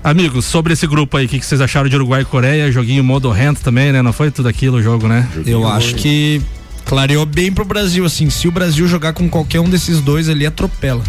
Amigos, 0.02 0.44
sobre 0.44 0.74
esse 0.74 0.86
grupo 0.86 1.16
aí, 1.16 1.24
o 1.24 1.28
que, 1.28 1.38
que 1.38 1.46
vocês 1.46 1.62
acharam 1.62 1.88
de 1.88 1.96
Uruguai 1.96 2.22
e 2.22 2.24
Coreia? 2.26 2.70
Joguinho 2.70 3.02
modo 3.02 3.30
hand 3.30 3.54
também, 3.54 3.90
né? 3.90 4.02
Não 4.02 4.12
foi 4.12 4.30
tudo 4.30 4.48
aquilo 4.48 4.76
o 4.76 4.82
jogo, 4.82 5.08
né? 5.08 5.26
Eu 5.46 5.66
acho 5.66 5.94
que 5.94 6.42
clareou 6.84 7.24
bem 7.24 7.50
pro 7.50 7.64
Brasil, 7.64 8.04
assim. 8.04 8.28
Se 8.28 8.46
o 8.46 8.52
Brasil 8.52 8.86
jogar 8.86 9.14
com 9.14 9.28
qualquer 9.30 9.60
um 9.60 9.68
desses 9.68 10.00
dois 10.00 10.28
ali, 10.28 10.44
atropela. 10.44 11.02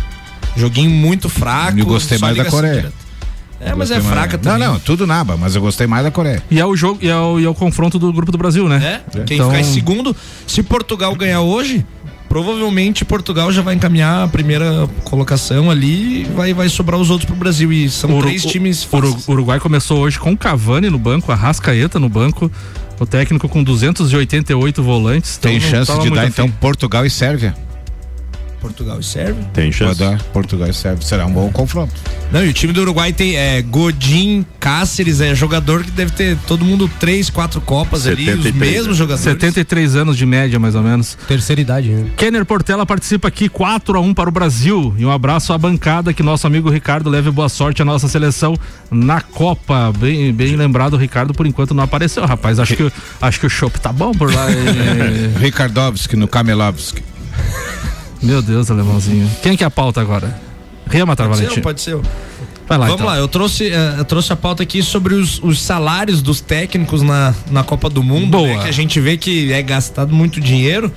Joguinho 0.55 0.89
muito 0.89 1.27
fraco. 1.27 1.77
Eu 1.77 1.85
gostei 1.85 2.17
mais 2.17 2.37
da 2.37 2.45
Coreia. 2.45 2.93
É, 3.65 3.73
mas 3.75 3.89
é 3.91 3.99
fraca 3.99 4.37
também. 4.37 4.59
Não, 4.59 4.73
não, 4.73 4.79
tudo 4.79 5.05
naba, 5.07 5.35
mas 5.35 5.55
eu 5.55 5.61
gostei 5.61 5.87
mais 5.87 6.03
da 6.03 6.11
Coreia. 6.11 6.41
E 6.51 6.59
é 6.59 6.65
o 6.65 6.75
jogo, 6.75 6.99
e 7.01 7.09
é 7.09 7.15
o, 7.17 7.39
e 7.39 7.45
é 7.45 7.49
o 7.49 7.53
confronto 7.55 7.97
do 7.97 8.13
grupo 8.13 8.31
do 8.31 8.37
Brasil, 8.37 8.69
né? 8.69 9.01
É, 9.15 9.19
quem 9.25 9.37
Então- 9.37 9.49
ficar 9.49 9.59
em 9.59 9.63
segundo, 9.63 10.15
se 10.45 10.61
Portugal 10.61 11.13
ganhar 11.15 11.41
hoje, 11.41 11.85
provavelmente 12.29 13.03
Portugal 13.05 13.51
já 13.51 13.61
vai 13.61 13.73
encaminhar 13.75 14.23
a 14.23 14.27
primeira 14.27 14.87
colocação 15.03 15.71
ali 15.71 16.21
e 16.21 16.23
vai, 16.35 16.53
vai 16.53 16.69
sobrar 16.69 16.99
os 16.99 17.09
outros 17.09 17.25
pro 17.27 17.35
Brasil. 17.35 17.71
E 17.71 17.89
são 17.89 18.11
Uru- 18.11 18.27
três 18.27 18.43
times 18.45 18.87
o 18.91 19.31
Uruguai 19.31 19.59
começou 19.59 19.99
hoje 19.99 20.19
com 20.19 20.35
Cavani 20.37 20.89
no 20.89 20.99
banco, 20.99 21.31
a 21.31 21.35
Rascaeta 21.35 21.99
no 21.99 22.09
banco, 22.09 22.51
o 22.99 23.05
técnico 23.05 23.47
com 23.49 23.63
288 23.63 24.83
volantes. 24.83 25.37
Tem 25.37 25.57
então 25.57 25.69
não 25.69 25.85
chance 25.85 25.99
de 26.01 26.09
dar 26.11 26.27
então. 26.27 26.49
Portugal 26.49 27.05
e 27.05 27.09
Sérvia. 27.09 27.55
Portugal 28.59 28.99
e 28.99 29.03
Sérvia. 29.03 29.43
Tem 29.53 29.65
Pode 29.65 29.75
chance. 29.77 29.99
dar 29.99 30.21
Portugal 30.33 30.67
e 30.69 30.73
Sérvia. 30.73 31.05
Será 31.05 31.25
um 31.25 31.31
bom 31.31 31.49
confronto. 31.51 31.93
Não, 32.31 32.43
e 32.43 32.49
o 32.49 32.53
time 32.53 32.73
do 32.73 32.81
Uruguai 32.81 33.13
tem 33.13 33.35
é, 33.35 33.61
Godin, 33.61 34.45
Cáceres, 34.59 35.21
é 35.21 35.33
jogador 35.35 35.83
que 35.83 35.91
deve 35.91 36.11
ter 36.11 36.37
todo 36.47 36.65
mundo 36.65 36.89
três, 36.99 37.29
quatro 37.29 37.61
copas 37.61 38.07
ali, 38.07 38.23
os 38.29 38.37
73, 38.43 38.55
mesmos 38.73 38.97
jogadores. 38.97 39.23
73 39.23 39.95
anos 39.95 40.17
de 40.17 40.25
média, 40.25 40.57
mais 40.59 40.73
ou 40.75 40.81
menos. 40.81 41.17
Terceira 41.27 41.61
idade, 41.61 41.89
né? 41.89 42.09
Kenner 42.17 42.45
Portela 42.45 42.85
participa 42.85 43.27
aqui 43.27 43.47
4 43.47 43.97
a 43.97 44.01
1 44.01 44.13
para 44.13 44.29
o 44.29 44.31
Brasil. 44.31 44.93
E 44.97 45.05
um 45.05 45.11
abraço 45.11 45.53
à 45.53 45.57
bancada 45.57 46.13
que 46.13 46.23
nosso 46.23 46.47
amigo 46.47 46.69
Ricardo 46.69 47.09
leve 47.09 47.29
boa 47.31 47.49
sorte 47.49 47.81
à 47.81 47.85
nossa 47.85 48.07
seleção 48.07 48.57
na 48.89 49.21
Copa. 49.21 49.93
Bem, 49.97 50.33
bem 50.33 50.55
lembrado, 50.55 50.93
o 50.93 50.97
Ricardo 50.97 51.33
por 51.33 51.45
enquanto 51.45 51.73
não 51.73 51.83
apareceu, 51.83 52.25
rapaz. 52.25 52.59
Acho 52.59 52.75
que, 52.75 52.91
acho 53.21 53.39
que 53.39 53.45
o 53.45 53.49
chopp 53.49 53.79
tá 53.79 53.91
bom 53.93 54.11
por 54.11 54.33
lá. 54.33 54.47
E- 54.51 55.37
Ricardovski 55.39 56.15
no 56.15 56.27
Kamelovski. 56.27 57.03
Meu 58.21 58.41
Deus, 58.41 58.71
alemãozinho. 58.71 59.29
Quem 59.41 59.55
que 59.55 59.63
é 59.63 59.67
a 59.67 59.71
pauta 59.71 60.01
agora? 60.01 60.39
Rema 60.89 61.15
Pode 61.15 61.37
ser, 61.37 61.61
pode 61.61 61.81
ser. 61.81 61.97
Vai 62.67 62.77
lá, 62.77 62.85
Vamos 62.85 63.01
então. 63.01 63.07
lá, 63.13 63.17
eu 63.17 63.27
trouxe, 63.27 63.71
eh, 63.71 63.95
eu 63.97 64.05
trouxe 64.05 64.33
a 64.33 64.35
pauta 64.35 64.63
aqui 64.63 64.81
sobre 64.81 65.13
os, 65.13 65.41
os 65.43 65.61
salários 65.61 66.21
dos 66.21 66.41
técnicos 66.41 67.03
na, 67.03 67.33
na 67.51 67.63
Copa 67.63 67.89
do 67.89 68.01
Mundo. 68.01 68.41
Né, 68.41 68.57
que 68.63 68.69
a 68.69 68.71
gente 68.71 68.99
vê 68.99 69.17
que 69.17 69.51
é 69.53 69.61
gastado 69.61 70.13
muito 70.13 70.41
dinheiro. 70.41 70.91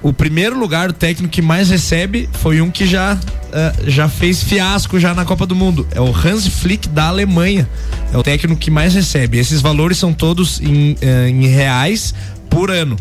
O 0.00 0.12
primeiro 0.12 0.56
lugar, 0.56 0.90
o 0.90 0.92
técnico 0.92 1.32
que 1.32 1.42
mais 1.42 1.70
recebe, 1.70 2.28
foi 2.34 2.60
um 2.60 2.70
que 2.70 2.86
já, 2.86 3.18
eh, 3.52 3.72
já 3.88 4.08
fez 4.08 4.42
fiasco 4.42 5.00
já 5.00 5.12
na 5.12 5.24
Copa 5.24 5.44
do 5.44 5.56
Mundo. 5.56 5.84
É 5.90 6.00
o 6.00 6.14
Hans 6.14 6.46
Flick 6.46 6.88
da 6.88 7.08
Alemanha. 7.08 7.68
É 8.12 8.16
o 8.16 8.22
técnico 8.22 8.60
que 8.60 8.70
mais 8.70 8.94
recebe. 8.94 9.38
Esses 9.38 9.60
valores 9.60 9.98
são 9.98 10.12
todos 10.12 10.60
em, 10.60 10.96
eh, 11.00 11.28
em 11.28 11.48
reais 11.48 12.14
por 12.48 12.70
ano. 12.70 12.96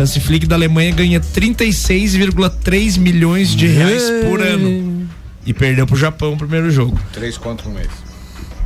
Hans 0.00 0.16
Flick 0.16 0.46
da 0.46 0.56
Alemanha 0.56 0.92
ganha 0.92 1.20
36,3 1.20 2.98
milhões 2.98 3.54
de 3.54 3.66
reais 3.66 4.02
por 4.24 4.40
ano. 4.40 5.06
E 5.44 5.52
perdeu 5.52 5.86
pro 5.86 5.96
Japão 5.96 6.32
o 6.32 6.38
primeiro 6.38 6.70
jogo. 6.70 6.98
Três 7.12 7.36
contra 7.36 7.68
um 7.68 7.72
mês. 7.72 7.88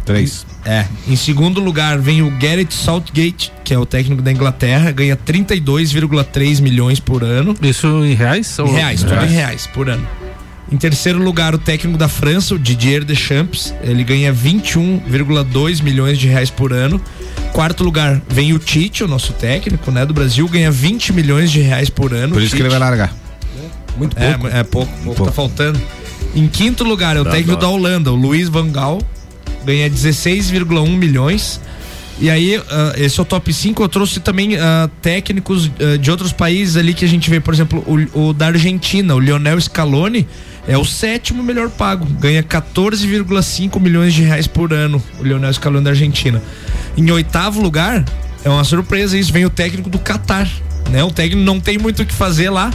Três. 0.04 0.46
É. 0.64 0.86
Em 1.08 1.16
segundo 1.16 1.60
lugar 1.60 1.98
vem 1.98 2.22
o 2.22 2.30
Garrett 2.38 2.72
Southgate, 2.72 3.52
que 3.64 3.72
é 3.72 3.78
o 3.78 3.86
técnico 3.86 4.22
da 4.22 4.30
Inglaterra, 4.30 4.90
ganha 4.92 5.16
32,3 5.16 6.60
milhões 6.60 7.00
por 7.00 7.24
ano. 7.24 7.54
Isso 7.62 7.86
em 8.04 8.14
reais? 8.14 8.56
Em 8.58 8.70
reais, 8.70 9.02
tudo 9.02 9.24
em 9.24 9.28
reais 9.28 9.66
por 9.66 9.88
ano. 9.88 10.06
Em 10.72 10.76
terceiro 10.76 11.22
lugar, 11.22 11.54
o 11.54 11.58
técnico 11.58 11.96
da 11.98 12.08
França, 12.08 12.54
o 12.54 12.58
Didier 12.58 13.04
Deschamps, 13.04 13.72
ele 13.82 14.02
ganha 14.02 14.32
21,2 14.32 15.82
milhões 15.82 16.18
de 16.18 16.26
reais 16.26 16.50
por 16.50 16.72
ano. 16.72 17.00
Quarto 17.52 17.84
lugar 17.84 18.20
vem 18.28 18.52
o 18.52 18.58
Tite, 18.58 19.04
o 19.04 19.08
nosso 19.08 19.32
técnico, 19.34 19.90
né, 19.90 20.04
do 20.04 20.12
Brasil, 20.14 20.48
ganha 20.48 20.70
20 20.70 21.12
milhões 21.12 21.50
de 21.52 21.60
reais 21.60 21.88
por 21.90 22.12
ano. 22.12 22.32
Por 22.34 22.42
isso 22.42 22.56
que 22.56 22.62
ele 22.62 22.68
vai 22.70 22.78
largar. 22.78 23.14
Muito 23.96 24.18
É, 24.18 24.32
pouco. 24.32 24.46
é 24.48 24.62
pouco, 24.64 24.92
pouco, 24.92 25.04
Pouco. 25.04 25.24
tá 25.26 25.32
faltando. 25.32 25.80
Em 26.34 26.48
quinto 26.48 26.82
lugar 26.82 27.16
é 27.16 27.20
o 27.20 27.24
Dá 27.24 27.30
técnico 27.30 27.52
dó. 27.60 27.66
da 27.66 27.68
Holanda, 27.68 28.10
o 28.10 28.16
Luiz 28.16 28.48
Van 28.48 28.68
Gaal, 28.68 29.00
ganha 29.64 29.88
16,1 29.88 30.88
milhões. 30.96 31.60
E 32.18 32.28
aí, 32.30 32.60
ah, 32.70 32.92
esse 32.96 33.18
é 33.20 33.22
o 33.22 33.26
top 33.26 33.52
5. 33.52 33.80
Eu 33.82 33.88
trouxe 33.88 34.18
também 34.18 34.56
ah, 34.56 34.88
técnicos 35.00 35.70
ah, 35.78 35.96
de 35.96 36.10
outros 36.10 36.32
países 36.32 36.76
ali 36.76 36.92
que 36.94 37.04
a 37.04 37.08
gente 37.08 37.30
vê, 37.30 37.38
por 37.38 37.54
exemplo, 37.54 37.84
o, 38.14 38.28
o 38.30 38.32
da 38.32 38.46
Argentina, 38.46 39.14
o 39.14 39.20
Lionel 39.20 39.60
Scaloni, 39.60 40.26
é 40.66 40.78
o 40.78 40.84
sétimo 40.84 41.42
melhor 41.42 41.68
pago, 41.70 42.04
ganha 42.04 42.42
14,5 42.42 43.80
milhões 43.80 44.14
de 44.14 44.22
reais 44.22 44.46
por 44.46 44.72
ano, 44.72 45.02
o 45.20 45.24
Lionel 45.24 45.52
Scaloni 45.52 45.84
da 45.84 45.90
Argentina. 45.90 46.42
Em 46.96 47.10
oitavo 47.10 47.60
lugar, 47.60 48.04
é 48.44 48.48
uma 48.48 48.64
surpresa 48.64 49.16
isso, 49.18 49.32
vem 49.32 49.44
o 49.44 49.50
técnico 49.50 49.90
do 49.90 49.98
Catar. 49.98 50.48
Né? 50.90 51.02
O 51.02 51.10
técnico 51.10 51.42
não 51.42 51.60
tem 51.60 51.78
muito 51.78 52.02
o 52.02 52.06
que 52.06 52.14
fazer 52.14 52.50
lá. 52.50 52.70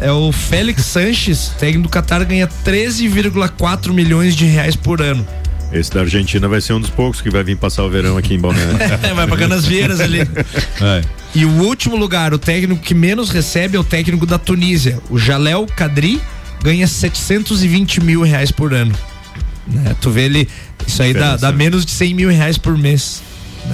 É 0.00 0.10
o 0.10 0.32
Félix 0.32 0.84
Sanches, 0.84 1.52
técnico 1.58 1.88
do 1.88 1.88
Catar, 1.88 2.24
ganha 2.24 2.48
13,4 2.64 3.92
milhões 3.92 4.34
de 4.34 4.44
reais 4.46 4.74
por 4.74 5.00
ano. 5.00 5.26
Esse 5.72 5.90
da 5.90 6.00
Argentina 6.00 6.46
vai 6.48 6.60
ser 6.60 6.74
um 6.74 6.80
dos 6.80 6.90
poucos 6.90 7.22
que 7.22 7.30
vai 7.30 7.42
vir 7.42 7.56
passar 7.56 7.82
o 7.82 7.88
verão 7.88 8.18
aqui 8.18 8.34
em 8.34 8.38
Balneário. 8.38 8.76
Vai 9.16 9.26
pagando 9.26 9.54
as 9.54 9.64
vieiras 9.64 10.00
ali. 10.00 10.20
É. 10.82 11.00
E 11.34 11.46
o 11.46 11.62
último 11.62 11.96
lugar, 11.96 12.34
o 12.34 12.38
técnico 12.38 12.82
que 12.82 12.92
menos 12.92 13.30
recebe 13.30 13.76
é 13.76 13.80
o 13.80 13.84
técnico 13.84 14.26
da 14.26 14.38
Tunísia. 14.38 14.98
O 15.08 15.18
Jalel 15.18 15.64
Kadri 15.74 16.20
ganha 16.62 16.86
720 16.86 18.00
mil 18.00 18.22
reais 18.22 18.50
por 18.50 18.72
ano. 18.72 18.92
Né? 19.66 19.94
Tu 20.00 20.10
vê 20.10 20.22
ele, 20.24 20.48
isso 20.86 21.02
aí 21.02 21.12
dá, 21.14 21.36
dá 21.36 21.52
menos 21.52 21.84
de 21.84 21.90
100 21.92 22.14
mil 22.14 22.30
reais 22.30 22.58
por 22.58 22.76
mês. 22.76 23.22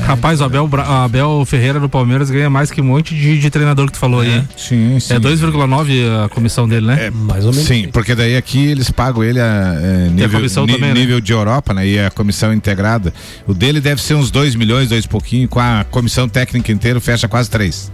Rapaz, 0.05 0.39
o 0.43 0.45
Abel, 0.45 0.69
Bra- 0.69 1.05
Abel 1.05 1.43
Ferreira 1.47 1.81
do 1.81 1.89
Palmeiras 1.89 2.29
ganha 2.31 2.51
mais 2.51 2.71
que 2.71 2.79
um 2.79 2.85
monte 2.85 3.15
de, 3.15 3.39
de 3.41 3.49
treinador 3.49 3.87
que 3.87 3.93
tu 3.93 3.99
falou 3.99 4.21
aí. 4.21 4.35
hein? 4.35 4.49
Sim, 4.55 5.01
sim. 5.01 5.15
É 5.15 5.19
2,9 5.19 6.25
a 6.27 6.29
comissão 6.29 6.69
dele, 6.69 6.87
né? 6.87 7.11
Mais 7.11 7.47
ou 7.47 7.53
menos. 7.53 7.67
Sim, 7.67 7.89
porque 7.91 8.15
daí 8.15 8.37
aqui 8.37 8.67
eles 8.67 8.91
pagam 8.91 9.25
ele 9.25 9.41
a, 9.41 9.79
é, 9.81 10.09
nível, 10.11 10.29
comissão 10.41 10.67
ni- 10.67 10.75
também, 10.75 10.93
né? 10.93 11.01
nível 11.01 11.23
de 11.23 11.33
Europa, 11.33 11.73
né? 11.73 11.87
E 11.87 11.99
a 11.99 12.11
comissão 12.11 12.53
integrada. 12.53 13.15
O 13.47 13.55
dele 13.55 13.81
deve 13.81 14.03
ser 14.03 14.13
uns 14.13 14.31
2 14.31 14.55
milhões, 14.55 14.91
dois 14.91 15.07
e 15.07 15.09
pouquinho, 15.09 15.49
com 15.49 15.59
a 15.59 15.87
comissão 15.91 16.29
técnica 16.29 16.71
inteira 16.71 17.01
fecha 17.01 17.27
quase 17.27 17.49
3. 17.49 17.91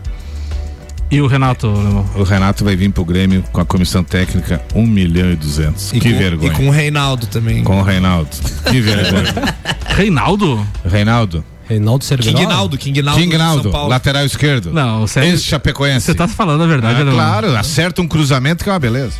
E 1.15 1.21
o 1.21 1.29
Renato, 1.29 1.69
Alemão? 1.69 2.05
O 2.17 2.25
Renato 2.25 2.65
vai 2.65 2.75
vir 2.75 2.91
pro 2.91 3.05
Grêmio 3.05 3.45
com 3.53 3.61
a 3.61 3.65
comissão 3.65 4.03
técnica 4.03 4.61
1 4.75 4.85
milhão 4.85 5.31
e 5.31 5.37
200. 5.37 5.93
E 5.93 6.01
que 6.01 6.11
com, 6.13 6.19
vergonha. 6.19 6.51
E 6.53 6.57
com 6.57 6.67
o 6.67 6.71
Reinaldo 6.73 7.27
também. 7.29 7.63
Com 7.63 7.79
o 7.79 7.83
Reinaldo. 7.85 8.31
Que 8.69 8.81
vergonha. 8.81 9.33
Reinaldo? 9.95 10.67
Reinaldo. 10.85 11.45
Reinaldo 11.69 12.05
Cerveró. 12.05 12.37
King 12.37 12.47
Naldo, 12.49 12.77
King 12.77 13.01
Naldo. 13.01 13.21
King 13.21 13.31
de 13.31 13.37
São 13.39 13.47
Naldo, 13.47 13.71
Paulo. 13.71 13.89
lateral 13.91 14.27
esquerdo. 14.27 14.73
Não, 14.73 15.07
sério. 15.07 15.33
Esse 15.33 15.45
Chapecoense. 15.45 16.05
Você 16.07 16.15
tá 16.17 16.27
falando 16.27 16.65
a 16.65 16.67
verdade, 16.67 16.97
Ah, 16.97 17.03
Alemão? 17.03 17.15
claro, 17.15 17.57
acerta 17.57 18.03
um 18.03 18.09
cruzamento 18.09 18.65
que 18.65 18.69
é 18.69 18.73
uma 18.73 18.79
beleza. 18.81 19.15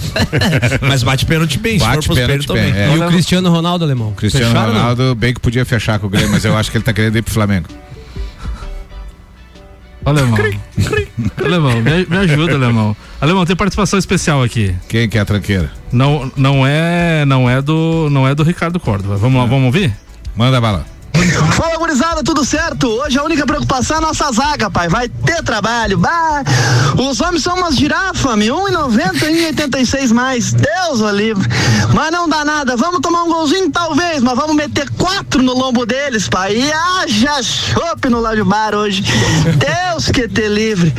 Mas 0.80 1.02
bate 1.02 1.26
pênalti 1.26 1.58
bem, 1.58 1.78
se 1.78 1.84
Bate 1.84 1.96
for 2.06 2.14
pros 2.14 2.18
pênalti 2.18 2.50
bem, 2.50 2.72
é. 2.72 2.96
E 2.96 2.98
o 2.98 3.06
Cristiano 3.08 3.50
Ronaldo, 3.50 3.84
alemão. 3.84 4.12
Cristiano 4.12 4.46
Fecharam, 4.46 4.72
não? 4.72 4.80
Ronaldo, 4.80 5.14
bem 5.14 5.34
que 5.34 5.40
podia 5.40 5.66
fechar 5.66 5.98
com 5.98 6.06
o 6.06 6.10
Grêmio, 6.10 6.30
mas 6.30 6.46
eu 6.46 6.56
acho 6.56 6.70
que 6.70 6.78
ele 6.78 6.84
tá 6.84 6.94
querendo 6.94 7.16
ir 7.16 7.22
pro 7.22 7.32
Flamengo. 7.34 7.68
Alemão. 10.04 10.38
Alemão, 11.44 11.82
me, 11.82 12.06
me 12.06 12.16
ajuda, 12.16 12.54
Alemão. 12.54 12.96
Alemão, 13.20 13.44
tem 13.44 13.54
participação 13.54 13.98
especial 13.98 14.42
aqui. 14.42 14.74
Quem 14.88 15.08
que 15.08 15.18
é 15.18 15.20
a 15.20 15.24
tranqueira? 15.24 15.70
Não, 15.92 16.30
não 16.36 16.66
é, 16.66 17.24
não 17.26 17.48
é 17.48 17.60
do, 17.60 18.08
não 18.10 18.26
é 18.26 18.34
do 18.34 18.42
Ricardo 18.42 18.80
Córdova. 18.80 19.16
Vamos 19.16 19.40
lá, 19.40 19.46
vamos 19.46 19.66
ouvir? 19.66 19.94
Manda 20.34 20.60
bala. 20.60 20.86
Fala, 21.56 21.76
gurizada, 21.76 22.22
tudo 22.22 22.44
certo? 22.44 22.86
Hoje 22.86 23.18
a 23.18 23.24
única 23.24 23.44
preocupação 23.44 23.96
é 23.96 23.98
a 23.98 24.02
nossa 24.02 24.30
zaga, 24.32 24.70
pai. 24.70 24.88
Vai 24.88 25.08
ter 25.08 25.42
trabalho. 25.42 25.98
Bah, 25.98 26.42
os 26.96 27.20
homens 27.20 27.42
são 27.42 27.56
umas 27.56 27.76
girafas, 27.76 28.36
me 28.36 28.46
1,90 28.46 29.22
e 29.28 29.52
1,86 29.52 30.12
mais. 30.12 30.52
Deus 30.52 31.00
o 31.00 31.10
livre. 31.10 31.46
Mas 31.92 32.10
não 32.10 32.28
dá 32.28 32.44
nada. 32.44 32.76
Vamos 32.76 33.00
tomar 33.00 33.24
um 33.24 33.28
golzinho, 33.28 33.70
talvez, 33.70 34.22
mas 34.22 34.36
vamos 34.36 34.54
meter 34.54 34.88
quatro 34.90 35.42
no 35.42 35.52
lombo 35.52 35.84
deles, 35.84 36.28
pai. 36.28 36.56
E 36.56 36.72
haja 36.72 37.42
chope 37.42 38.08
no 38.08 38.20
Ládio 38.20 38.44
Bar 38.44 38.74
hoje. 38.74 39.02
Deus 39.02 40.06
que 40.06 40.28
te 40.28 40.48
livre. 40.48 40.94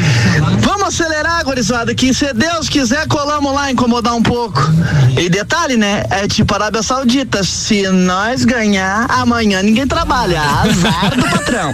Vamos 0.59 0.89
acelerar, 0.89 1.43
gurizada, 1.43 1.95
que 1.95 2.13
se 2.13 2.31
Deus 2.33 2.67
quiser, 2.69 3.07
colamos 3.07 3.53
lá 3.53 3.71
incomodar 3.71 4.13
um 4.13 4.23
pouco. 4.23 4.61
E 5.17 5.29
detalhe, 5.29 5.77
né? 5.77 6.03
É 6.09 6.27
tipo 6.27 6.53
Arábia 6.53 6.83
Saudita. 6.83 7.43
Se 7.43 7.87
nós 7.89 8.43
ganhar, 8.43 9.05
amanhã 9.09 9.63
ninguém 9.63 9.87
trabalha. 9.87 10.00
Azar 10.09 11.15
do 11.15 11.23
patrão. 11.23 11.73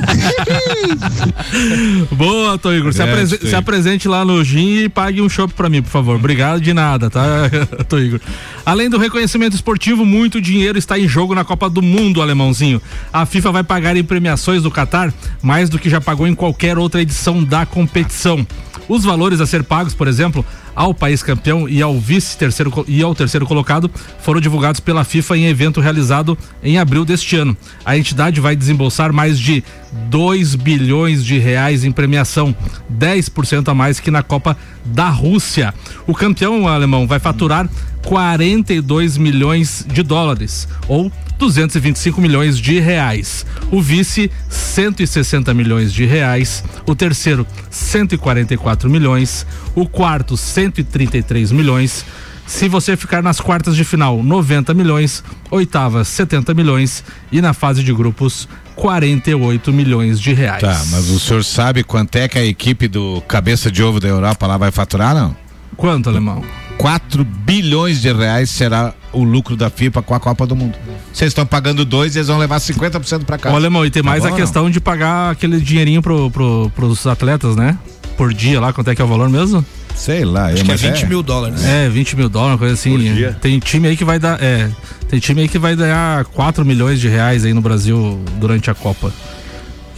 Boa, 2.12 2.58
Tô 2.58 2.72
Igor. 2.74 2.92
Se, 2.92 2.98
Grande, 3.00 3.12
aprese- 3.13 3.38
Tô 3.38 3.48
se 3.48 3.56
apresente 3.56 4.08
lá 4.08 4.26
no 4.26 4.44
Gin 4.44 4.84
e 4.84 4.90
pague 4.90 5.22
um 5.22 5.30
chopp 5.30 5.54
pra 5.54 5.70
mim, 5.70 5.82
por 5.82 5.90
favor. 5.90 6.16
Obrigado 6.16 6.60
de 6.62 6.74
nada, 6.74 7.10
tá, 7.10 7.50
Tô 7.88 7.98
Igor? 7.98 8.20
Além 8.66 8.90
do 8.90 8.98
reconhecimento 8.98 9.56
esportivo, 9.56 10.06
muito 10.06 10.42
dinheiro 10.42 10.78
está 10.78 10.98
em 11.00 11.08
jogo 11.08 11.34
na 11.34 11.44
Copa 11.44 11.70
do 11.70 11.82
Mundo, 11.82 12.22
alemãozinho. 12.22 12.82
A 13.12 13.26
FIFA 13.26 13.52
vai 13.52 13.63
pagar 13.63 13.96
em 13.96 14.04
premiações 14.04 14.62
do 14.63 14.72
Catar 14.72 15.13
mais 15.42 15.70
do 15.70 15.80
que 15.80 15.90
já 15.90 16.02
pagou 16.02 16.28
em 16.28 16.36
qualquer 16.36 16.78
outra 16.78 17.02
edição 17.02 17.44
da 17.44 17.66
competição. 17.66 18.46
Os 18.90 19.04
valores 19.04 19.42
a 19.42 19.46
ser 19.46 19.63
pagos, 19.63 19.94
por 19.94 20.08
exemplo, 20.08 20.46
ao 20.78 20.94
país 20.94 21.24
campeão 21.24 21.68
e 21.68 21.82
ao 21.82 22.00
vice 22.00 22.38
terceiro 22.38 22.86
e 22.88 23.02
ao 23.02 23.16
terceiro 23.16 23.48
colocado 23.48 23.90
foram 24.22 24.40
divulgados 24.40 24.80
pela 24.80 25.04
FIFA 25.04 25.36
em 25.36 25.48
evento 25.48 25.82
realizado 25.82 26.38
em 26.62 26.78
abril 26.78 27.04
deste 27.04 27.36
ano. 27.36 27.58
A 27.84 27.98
entidade 27.98 28.40
vai 28.40 28.56
desembolsar 28.56 29.12
mais 29.12 29.40
de 29.40 29.63
2 30.08 30.54
bilhões 30.54 31.26
de 31.26 31.40
reais 31.40 31.84
em 31.84 31.92
premiação, 31.92 32.56
10% 32.96 33.68
a 33.70 33.74
mais 33.74 34.00
que 34.00 34.12
na 34.12 34.22
Copa 34.22 34.56
da 34.86 35.10
Rússia. 35.10 35.74
O 36.06 36.13
campeão 36.13 36.68
alemão 36.68 37.08
vai 37.08 37.18
faturar 37.18 37.68
42 38.08 39.17
milhões 39.17 39.86
de 39.86 40.02
dólares, 40.02 40.65
ou 40.88 41.12
225 41.38 42.22
milhões 42.22 42.58
de 42.58 42.80
reais. 42.80 43.46
O 43.70 43.82
vice, 43.82 44.32
160 44.50 45.54
milhões 45.54 45.91
de 45.91 46.06
reais. 46.06 46.63
O 46.86 46.96
terceiro, 46.96 47.46
144 47.70 48.89
milhões. 48.89 49.46
O 49.76 49.86
quarto, 49.86 50.38
133 50.38 51.52
milhões. 51.52 52.06
Se 52.46 52.70
você 52.70 52.96
ficar 52.96 53.22
nas 53.22 53.41
quartas 53.41 53.76
de 53.76 53.84
final, 53.84 54.24
90 54.24 54.74
milhões. 54.74 55.22
Oitava, 55.52 56.06
70 56.06 56.54
milhões. 56.54 57.04
E 57.30 57.41
na 57.41 57.54
fase 57.54 57.84
de 57.84 57.93
grupos, 57.93 58.48
48 58.78 59.74
milhões 59.74 60.17
de 60.17 60.34
reais. 60.34 60.62
Tá, 60.62 60.82
mas 60.91 61.10
o 61.10 61.20
senhor 61.20 61.43
sabe 61.43 61.84
quanto 61.84 62.15
é 62.15 62.30
que 62.30 62.39
a 62.39 62.46
equipe 62.46 62.88
do 62.88 63.22
Cabeça 63.28 63.70
de 63.70 63.84
Ovo 63.84 64.00
da 64.00 64.08
Europa 64.08 64.48
lá 64.48 64.56
vai 64.56 64.72
faturar, 64.72 65.13
não? 65.13 65.36
Quanto, 65.76 66.10
alemão? 66.10 66.41
4 66.78 67.24
bilhões 67.24 68.02
de 68.02 68.12
reais 68.12 68.50
será 68.50 68.94
o 69.12 69.24
lucro 69.24 69.56
da 69.56 69.70
FIFA 69.70 70.02
com 70.02 70.13
a 70.13 70.20
Copa 70.20 70.46
do 70.46 70.56
Mundo. 70.56 70.78
Vocês 71.12 71.30
estão 71.30 71.46
pagando 71.46 71.84
dois, 71.84 72.16
eles 72.16 72.28
vão 72.28 72.38
levar 72.38 72.60
50% 72.60 73.26
para 73.26 73.38
cá. 73.38 73.52
Ô, 73.52 73.56
alemão, 73.56 73.86
e 73.86 73.90
tem 73.90 74.04
mais 74.04 74.22
Tá 74.22 74.30
a 74.30 74.32
bom, 74.32 74.38
questão 74.38 74.70
de 74.70 74.80
pagar 74.80 75.32
aquele 75.32 75.60
dinheirinho 75.60 76.02
pro, 76.02 76.30
pro, 76.30 76.72
pros 76.76 77.08
atletas, 77.08 77.56
né? 77.56 77.78
Por 78.16 78.34
dia 78.34 78.60
lá, 78.60 78.72
quanto 78.74 78.90
é 78.90 78.96
que 78.96 79.02
é 79.02 79.06
o 79.06 79.08
valor 79.08 79.30
mesmo? 79.30 79.66
Sei 79.96 80.24
lá, 80.24 80.48
Acho 80.48 80.58
eu, 80.58 80.66
que 80.66 80.72
é 80.72 80.74
mas 80.74 80.82
20 80.82 81.06
mil 81.08 81.24
dólares. 81.24 81.63
É, 81.66 81.90
20 81.90 82.16
mil 82.16 82.30
dólares, 82.30 82.54
uma 82.54 82.58
coisa 82.60 82.74
assim. 82.76 82.92
Por 82.92 83.00
dia? 83.00 83.38
Tem 83.42 83.58
time 83.60 83.88
aí 83.88 83.98
que 83.98 84.06
vai 84.06 84.20
dar. 84.20 84.42
É, 84.42 84.70
tem 85.10 85.20
time 85.20 85.42
aí 85.42 85.48
que 85.48 85.58
vai 85.58 85.76
ganhar 85.76 86.24
4 86.26 86.63
milhões 86.63 87.00
de 87.00 87.08
reais 87.08 87.44
aí 87.44 87.54
no 87.54 87.62
Brasil 87.62 88.20
durante 88.40 88.70
a 88.70 88.76
Copa. 88.76 89.12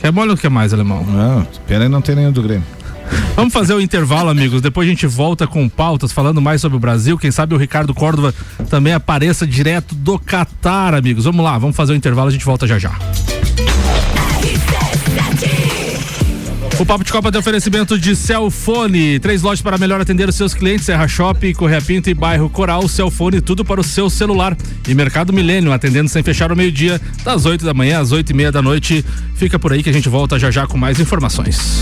Quer 0.01 0.13
mole 0.13 0.31
ou 0.31 0.37
quer 0.37 0.49
mais, 0.49 0.73
alemão? 0.73 1.03
Não, 1.03 1.45
pena 1.67 1.83
aí 1.83 1.89
não 1.89 2.01
tem 2.01 2.15
nenhum 2.15 2.31
do 2.31 2.41
Grêmio. 2.41 2.63
Vamos 3.35 3.53
fazer 3.53 3.73
o 3.73 3.81
intervalo, 3.81 4.29
amigos. 4.29 4.61
Depois 4.61 4.87
a 4.87 4.89
gente 4.89 5.07
volta 5.07 5.47
com 5.47 5.67
pautas 5.69 6.11
falando 6.11 6.41
mais 6.41 6.61
sobre 6.61 6.75
o 6.77 6.79
Brasil. 6.79 7.17
Quem 7.17 7.31
sabe 7.31 7.55
o 7.55 7.57
Ricardo 7.57 7.93
Córdova 7.93 8.33
também 8.69 8.93
apareça 8.93 9.47
direto 9.47 9.95
do 9.95 10.19
Catar, 10.19 10.93
amigos. 10.93 11.25
Vamos 11.25 11.43
lá, 11.43 11.57
vamos 11.57 11.75
fazer 11.75 11.93
o 11.93 11.95
intervalo, 11.95 12.27
a 12.27 12.31
gente 12.31 12.45
volta 12.45 12.67
já 12.67 12.77
já. 12.77 12.91
O 16.79 16.85
Papo 16.85 17.03
de 17.03 17.11
Copa 17.11 17.29
tem 17.29 17.39
oferecimento 17.39 17.99
de 17.99 18.15
Celfone. 18.15 19.19
Três 19.19 19.41
lojas 19.41 19.61
para 19.61 19.77
melhor 19.77 19.99
atender 19.99 20.29
os 20.29 20.35
seus 20.35 20.53
clientes: 20.53 20.85
Serra 20.85 21.09
Shopping, 21.09 21.51
Correia 21.53 21.81
Pinto 21.81 22.09
e 22.09 22.13
Bairro 22.13 22.49
Coral. 22.49 22.87
Celfone, 22.87 23.41
tudo 23.41 23.65
para 23.65 23.81
o 23.81 23.83
seu 23.83 24.09
celular. 24.09 24.55
E 24.87 24.95
Mercado 24.95 25.33
Milênio, 25.33 25.73
atendendo 25.73 26.07
sem 26.07 26.23
fechar 26.23 26.53
o 26.53 26.55
meio-dia, 26.55 27.01
das 27.21 27.45
8 27.45 27.65
da 27.65 27.73
manhã 27.73 27.99
às 27.99 28.13
8 28.13 28.29
e 28.29 28.33
meia 28.33 28.51
da 28.51 28.61
noite. 28.61 29.03
Fica 29.35 29.59
por 29.59 29.73
aí 29.73 29.83
que 29.83 29.89
a 29.89 29.93
gente 29.93 30.07
volta 30.07 30.39
já 30.39 30.49
já 30.49 30.65
com 30.65 30.77
mais 30.77 31.01
informações. 31.01 31.81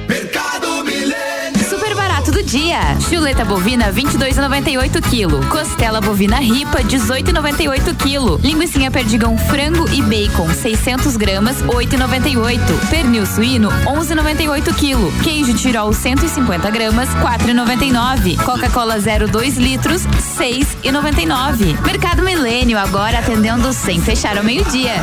Mercado 0.11 0.83
Milênio. 0.83 1.69
Super 1.69 1.95
barato 1.95 2.33
do 2.33 2.43
dia. 2.43 2.79
Chuleta 3.07 3.45
bovina 3.45 3.93
22,98 3.93 5.01
kg. 5.01 5.47
Costela 5.47 6.01
bovina 6.01 6.35
ripa 6.35 6.79
18,98 6.79 7.95
kg. 7.95 8.45
Linguiça 8.45 8.91
perdigão 8.91 9.37
frango 9.37 9.87
e 9.89 10.01
bacon 10.01 10.49
600 10.53 11.15
gramas 11.15 11.63
8,98. 11.63 12.59
Pernil 12.89 13.25
suíno 13.25 13.69
11,98 13.85 14.73
kg. 14.73 15.23
Queijo 15.23 15.53
tirol 15.53 15.93
150 15.93 16.69
gramas 16.71 17.07
4,99. 17.11 18.35
Coca-Cola 18.43 18.97
0,2 18.97 19.55
litros 19.55 20.01
6,99. 20.37 21.81
Mercado 21.85 22.21
Milênio 22.21 22.77
agora 22.77 23.19
atendendo 23.19 23.71
sem 23.71 24.01
fechar 24.01 24.37
ao 24.37 24.43
meio-dia. 24.43 24.95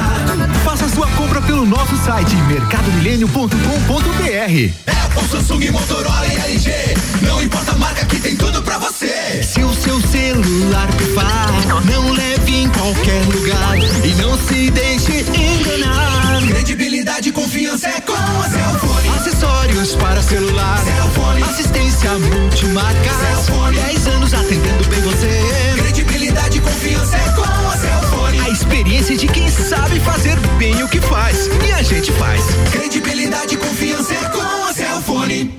Sua 0.99 1.07
compra 1.11 1.41
pelo 1.41 1.65
nosso 1.65 1.97
site 1.97 2.35
mercadomilênio.com.br. 2.49 3.55
Apple, 5.05 5.29
Samsung, 5.31 5.71
Motorola 5.71 6.27
e 6.27 6.35
LG. 6.35 6.73
Não 7.23 7.41
importa 7.41 7.71
a 7.71 7.77
marca 7.77 8.05
que 8.05 8.19
tem 8.19 8.35
tudo 8.35 8.61
pra 8.65 8.79
você. 8.79 9.41
Se 9.45 9.63
o 9.63 9.73
seu 9.75 10.01
celular 10.01 10.89
pifar, 10.95 11.53
não 11.85 12.11
leve 12.11 12.63
em 12.63 12.69
qualquer 12.71 13.25
lugar 13.27 13.79
e 13.79 14.09
não 14.21 14.37
se 14.37 14.73
deixe 14.73 15.21
enganar. 15.21 16.43
Credibilidade 16.49 17.29
e 17.29 17.33
confiança 17.33 17.87
é 17.87 18.01
com 18.01 18.15
a 18.15 18.49
Cellfone. 18.51 19.09
Acessórios 19.21 19.95
para 19.95 20.21
celular, 20.21 20.83
Cellfone. 20.85 21.43
assistência 21.45 22.11
multimarca, 22.19 23.11
Cellfone. 23.21 23.77
10 23.77 24.07
anos 24.09 24.35
atendendo 24.35 24.89
bem 24.89 25.01
você. 25.03 25.75
Credibilidade 25.77 26.59
e 26.59 26.61
confiança 26.61 27.17
é 27.17 27.29
com 27.37 27.43
a 27.43 27.77
Cellfone. 27.77 27.98
A 28.99 29.01
experiência 29.01 29.29
de 29.29 29.33
quem 29.33 29.49
sabe 29.49 30.01
fazer 30.01 30.37
bem 30.59 30.83
o 30.83 30.89
que 30.89 31.01
faz 31.01 31.47
e 31.65 31.71
a 31.71 31.83
gente 31.85 32.11
faz. 32.15 32.43
Credibilidade 32.73 33.55
e 33.55 33.57
confiança 33.57 34.13
é 34.13 34.29
com 34.31 34.65
a 34.65 34.73
Cellfone. 34.73 35.57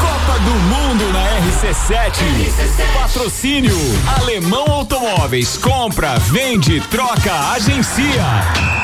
Copa 0.00 0.38
do 0.40 0.50
Mundo 0.50 1.12
na 1.12 1.24
RC7. 1.38 2.24
Patrocínio 3.00 3.76
Alemão 4.18 4.66
Automóveis. 4.66 5.56
Compra, 5.56 6.18
vende, 6.18 6.80
troca, 6.90 7.52
agencia. 7.52 8.83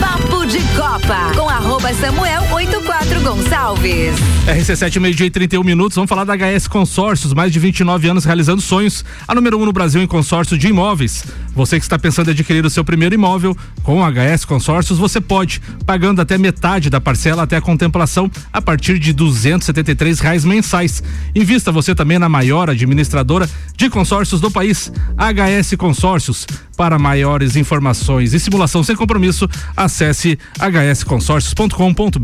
Papo 0.00 0.46
de 0.46 0.58
Copa, 0.74 1.30
com 1.34 1.48
arroba 1.48 1.92
Samuel 1.92 2.42
84 2.52 3.20
Gonçalves. 3.20 4.18
RC7, 4.46 4.98
meio-dia 4.98 5.26
e 5.26 5.30
31 5.30 5.62
minutos. 5.62 5.94
Vamos 5.94 6.08
falar 6.08 6.24
da 6.24 6.34
HS 6.34 6.66
Consórcios, 6.66 7.34
mais 7.34 7.52
de 7.52 7.58
29 7.58 8.08
anos 8.08 8.24
realizando 8.24 8.62
sonhos. 8.62 9.04
A 9.28 9.34
número 9.34 9.58
1 9.58 9.62
um 9.62 9.66
no 9.66 9.72
Brasil 9.72 10.02
em 10.02 10.06
consórcio 10.06 10.56
de 10.56 10.68
imóveis. 10.68 11.24
Você 11.54 11.78
que 11.78 11.84
está 11.84 11.98
pensando 11.98 12.28
em 12.28 12.30
adquirir 12.32 12.64
o 12.64 12.70
seu 12.70 12.82
primeiro 12.82 13.14
imóvel, 13.14 13.56
com 13.82 14.04
a 14.04 14.10
HS 14.10 14.44
Consórcios, 14.44 14.98
você 14.98 15.20
pode, 15.20 15.60
pagando 15.84 16.20
até 16.22 16.38
metade 16.38 16.88
da 16.88 17.00
parcela 17.00 17.42
até 17.42 17.56
a 17.56 17.60
contemplação, 17.60 18.30
a 18.52 18.62
partir 18.62 18.98
de 18.98 19.10
R$ 19.10 20.14
reais 20.22 20.44
mensais. 20.44 21.02
Invista 21.34 21.70
você 21.70 21.94
também 21.94 22.18
na 22.18 22.28
maior 22.28 22.70
administradora 22.70 23.48
de 23.76 23.90
consórcios 23.90 24.40
do 24.40 24.50
país, 24.50 24.90
HS 25.16 25.76
Consórcios. 25.76 26.46
Para 26.76 26.98
maiores 26.98 27.56
informações 27.56 28.32
e 28.32 28.40
simulação 28.40 28.82
sem 28.82 28.96
compromisso, 28.96 29.46
acesse 29.90 30.38
hsconsórcios.com.br. 30.58 32.20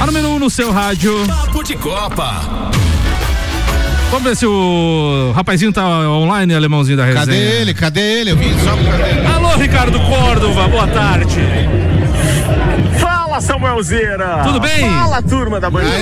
A 0.00 0.06
número 0.06 0.28
1 0.28 0.34
um 0.34 0.38
no 0.38 0.48
seu 0.48 0.70
rádio. 0.70 1.26
Papo 1.26 1.64
de 1.64 1.74
Copa. 1.76 2.70
Vamos 4.10 4.24
ver 4.24 4.36
se 4.36 4.46
o 4.46 5.32
rapazinho 5.34 5.72
tá 5.72 5.84
online, 6.08 6.54
alemãozinho 6.54 6.96
da 6.96 7.04
resenha. 7.04 7.26
Cadê 7.26 7.60
ele? 7.60 7.74
Cadê 7.74 8.20
ele? 8.20 8.30
Eu 8.30 8.36
vim 8.36 8.54
só 8.60 8.74
pra... 8.76 9.34
Alô, 9.34 9.56
Ricardo 9.56 10.00
Córdova, 10.00 10.66
boa 10.68 10.86
tarde. 10.86 11.40
Fala, 12.98 13.17
Samuelzeira! 13.40 14.42
Tudo 14.44 14.60
bem? 14.60 14.90
Fala, 14.90 15.22
turma 15.22 15.60
da 15.60 15.70
bancada! 15.70 15.96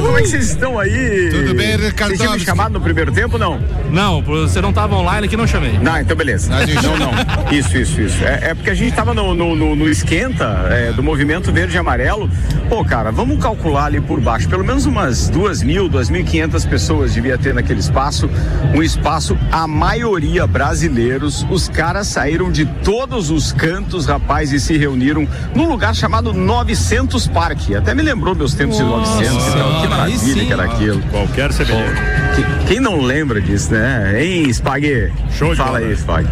Como 0.00 0.18
é 0.18 0.22
que 0.22 0.28
vocês 0.28 0.50
estão 0.50 0.78
aí? 0.78 1.30
Tudo 1.30 1.54
bem, 1.54 1.76
Ricardo? 1.76 2.10
Vocês 2.10 2.20
tinham 2.20 2.34
me 2.34 2.40
chamado 2.40 2.72
no 2.72 2.80
primeiro 2.80 3.12
tempo, 3.12 3.38
não? 3.38 3.60
Não, 3.90 4.22
você 4.22 4.60
não 4.60 4.72
tava 4.72 4.94
online 4.96 5.26
aqui, 5.26 5.36
não 5.36 5.46
chamei. 5.46 5.78
Não, 5.78 5.98
então 5.98 6.16
beleza. 6.16 6.50
Não, 6.50 6.96
não. 6.96 7.12
Isso, 7.52 7.76
isso, 7.76 8.00
isso. 8.00 8.24
É, 8.24 8.50
é 8.50 8.54
porque 8.54 8.70
a 8.70 8.74
gente 8.74 8.94
tava 8.94 9.12
no, 9.12 9.34
no, 9.34 9.54
no, 9.54 9.76
no 9.76 9.88
esquenta 9.88 10.66
é, 10.70 10.92
do 10.92 11.02
movimento 11.02 11.52
verde 11.52 11.74
e 11.76 11.78
amarelo. 11.78 12.30
Pô, 12.68 12.84
cara, 12.84 13.10
vamos 13.10 13.40
calcular 13.42 13.86
ali 13.86 14.00
por 14.00 14.20
baixo. 14.20 14.48
Pelo 14.48 14.64
menos 14.64 14.86
umas 14.86 15.28
duas 15.28 15.62
mil, 15.62 15.88
duas 15.88 16.08
mil 16.08 16.22
e 16.22 16.24
quinhentas 16.24 16.64
pessoas 16.64 17.14
devia 17.14 17.36
ter 17.36 17.54
naquele 17.54 17.80
espaço. 17.80 18.28
Um 18.74 18.82
espaço, 18.82 19.36
a 19.50 19.66
maioria 19.66 20.46
brasileiros. 20.46 21.46
Os 21.50 21.68
caras 21.68 22.06
saíram 22.08 22.50
de 22.50 22.64
todos 22.64 23.30
os 23.30 23.52
cantos, 23.52 24.06
rapaz, 24.06 24.52
e 24.52 24.60
se 24.60 24.76
reuniram 24.76 25.26
num 25.54 25.68
lugar 25.68 25.94
chamado 25.94 26.32
900 26.52 27.26
Parque. 27.28 27.74
Até 27.74 27.94
me 27.94 28.02
lembrou 28.02 28.34
meus 28.34 28.52
tempos 28.52 28.76
de 28.76 28.82
900 28.82 29.46
e 29.48 29.50
tal. 29.52 29.80
Que 29.80 29.88
maravilha 29.88 30.44
que 30.44 30.52
era 30.52 30.64
aquilo. 30.64 31.00
Qualquer 31.10 31.50
semelhança. 31.52 31.94
Que- 32.36 32.66
Quem 32.66 32.80
não 32.80 33.00
lembra 33.00 33.40
disso, 33.40 33.72
né? 33.72 34.22
Hein, 34.22 34.50
Spag? 34.52 35.10
Show 35.36 35.50
de 35.52 35.56
Fala 35.56 35.78
bola. 35.78 35.90
aí, 35.90 35.96
Spag. 35.96 36.28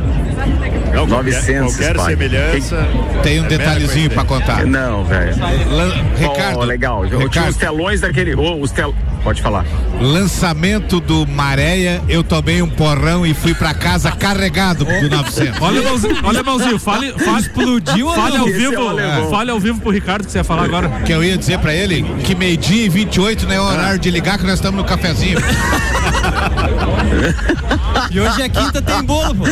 Não, 0.94 1.06
qualquer- 1.08 1.32
900 1.32 1.72
qualquer 1.76 1.96
Spag. 1.96 2.10
semelhança 2.10 2.88
Tem 3.22 3.40
um 3.40 3.44
é 3.44 3.48
detalhezinho 3.48 4.10
pra 4.10 4.24
contar. 4.24 4.66
Não, 4.66 5.04
velho. 5.04 5.34
Ricardo, 6.18 6.58
Oh, 6.58 6.64
legal. 6.64 7.02
Eu 7.04 7.08
tinha 7.10 7.24
Ricardo. 7.24 7.48
os 7.50 7.56
telões 7.56 8.00
daquele. 8.02 8.34
Oh, 8.34 8.60
os 8.60 8.70
tel... 8.70 8.94
Pode 9.22 9.42
falar. 9.42 9.64
Lançamento 10.00 10.98
do 10.98 11.26
Maréia, 11.26 12.02
eu 12.08 12.24
tomei 12.24 12.62
um 12.62 12.68
porrão 12.70 13.26
e 13.26 13.34
fui 13.34 13.54
pra 13.54 13.74
casa 13.74 14.10
carregado 14.16 14.84
do 14.84 15.10
900. 15.10 15.60
Olha, 15.60 15.78
alemãozinho, 15.78 16.16
olha, 16.22 16.38
alemãozinho, 16.38 16.78
fale, 16.78 17.12
fale, 17.22 17.40
explodiu, 17.40 18.08
fale 18.10 18.36
ao 18.38 18.48
Esse 18.48 18.56
é 18.56 18.58
vivo, 18.70 18.88
alemão. 18.88 19.30
fale 19.30 19.50
ao 19.50 19.60
vivo 19.60 19.80
pro 19.80 19.90
Ricardo 19.90 20.24
que 20.24 20.32
você 20.32 20.38
ia 20.38 20.44
falar 20.44 20.64
agora. 20.64 20.88
Que 21.04 21.12
eu 21.12 21.22
ia 21.22 21.36
dizer 21.36 21.58
pra 21.58 21.74
ele 21.74 22.02
que 22.24 22.34
meio-dia 22.34 22.86
e 22.86 22.88
28 22.88 23.46
não 23.46 23.54
é 23.54 23.60
horário 23.60 23.98
de 23.98 24.10
ligar 24.10 24.38
que 24.38 24.44
nós 24.44 24.54
estamos 24.54 24.80
no 24.80 24.86
cafezinho. 24.86 25.38
E 28.10 28.20
hoje 28.20 28.42
é 28.42 28.48
quinta, 28.48 28.82
tem 28.82 29.02
bolo, 29.02 29.34
pô. 29.34 29.44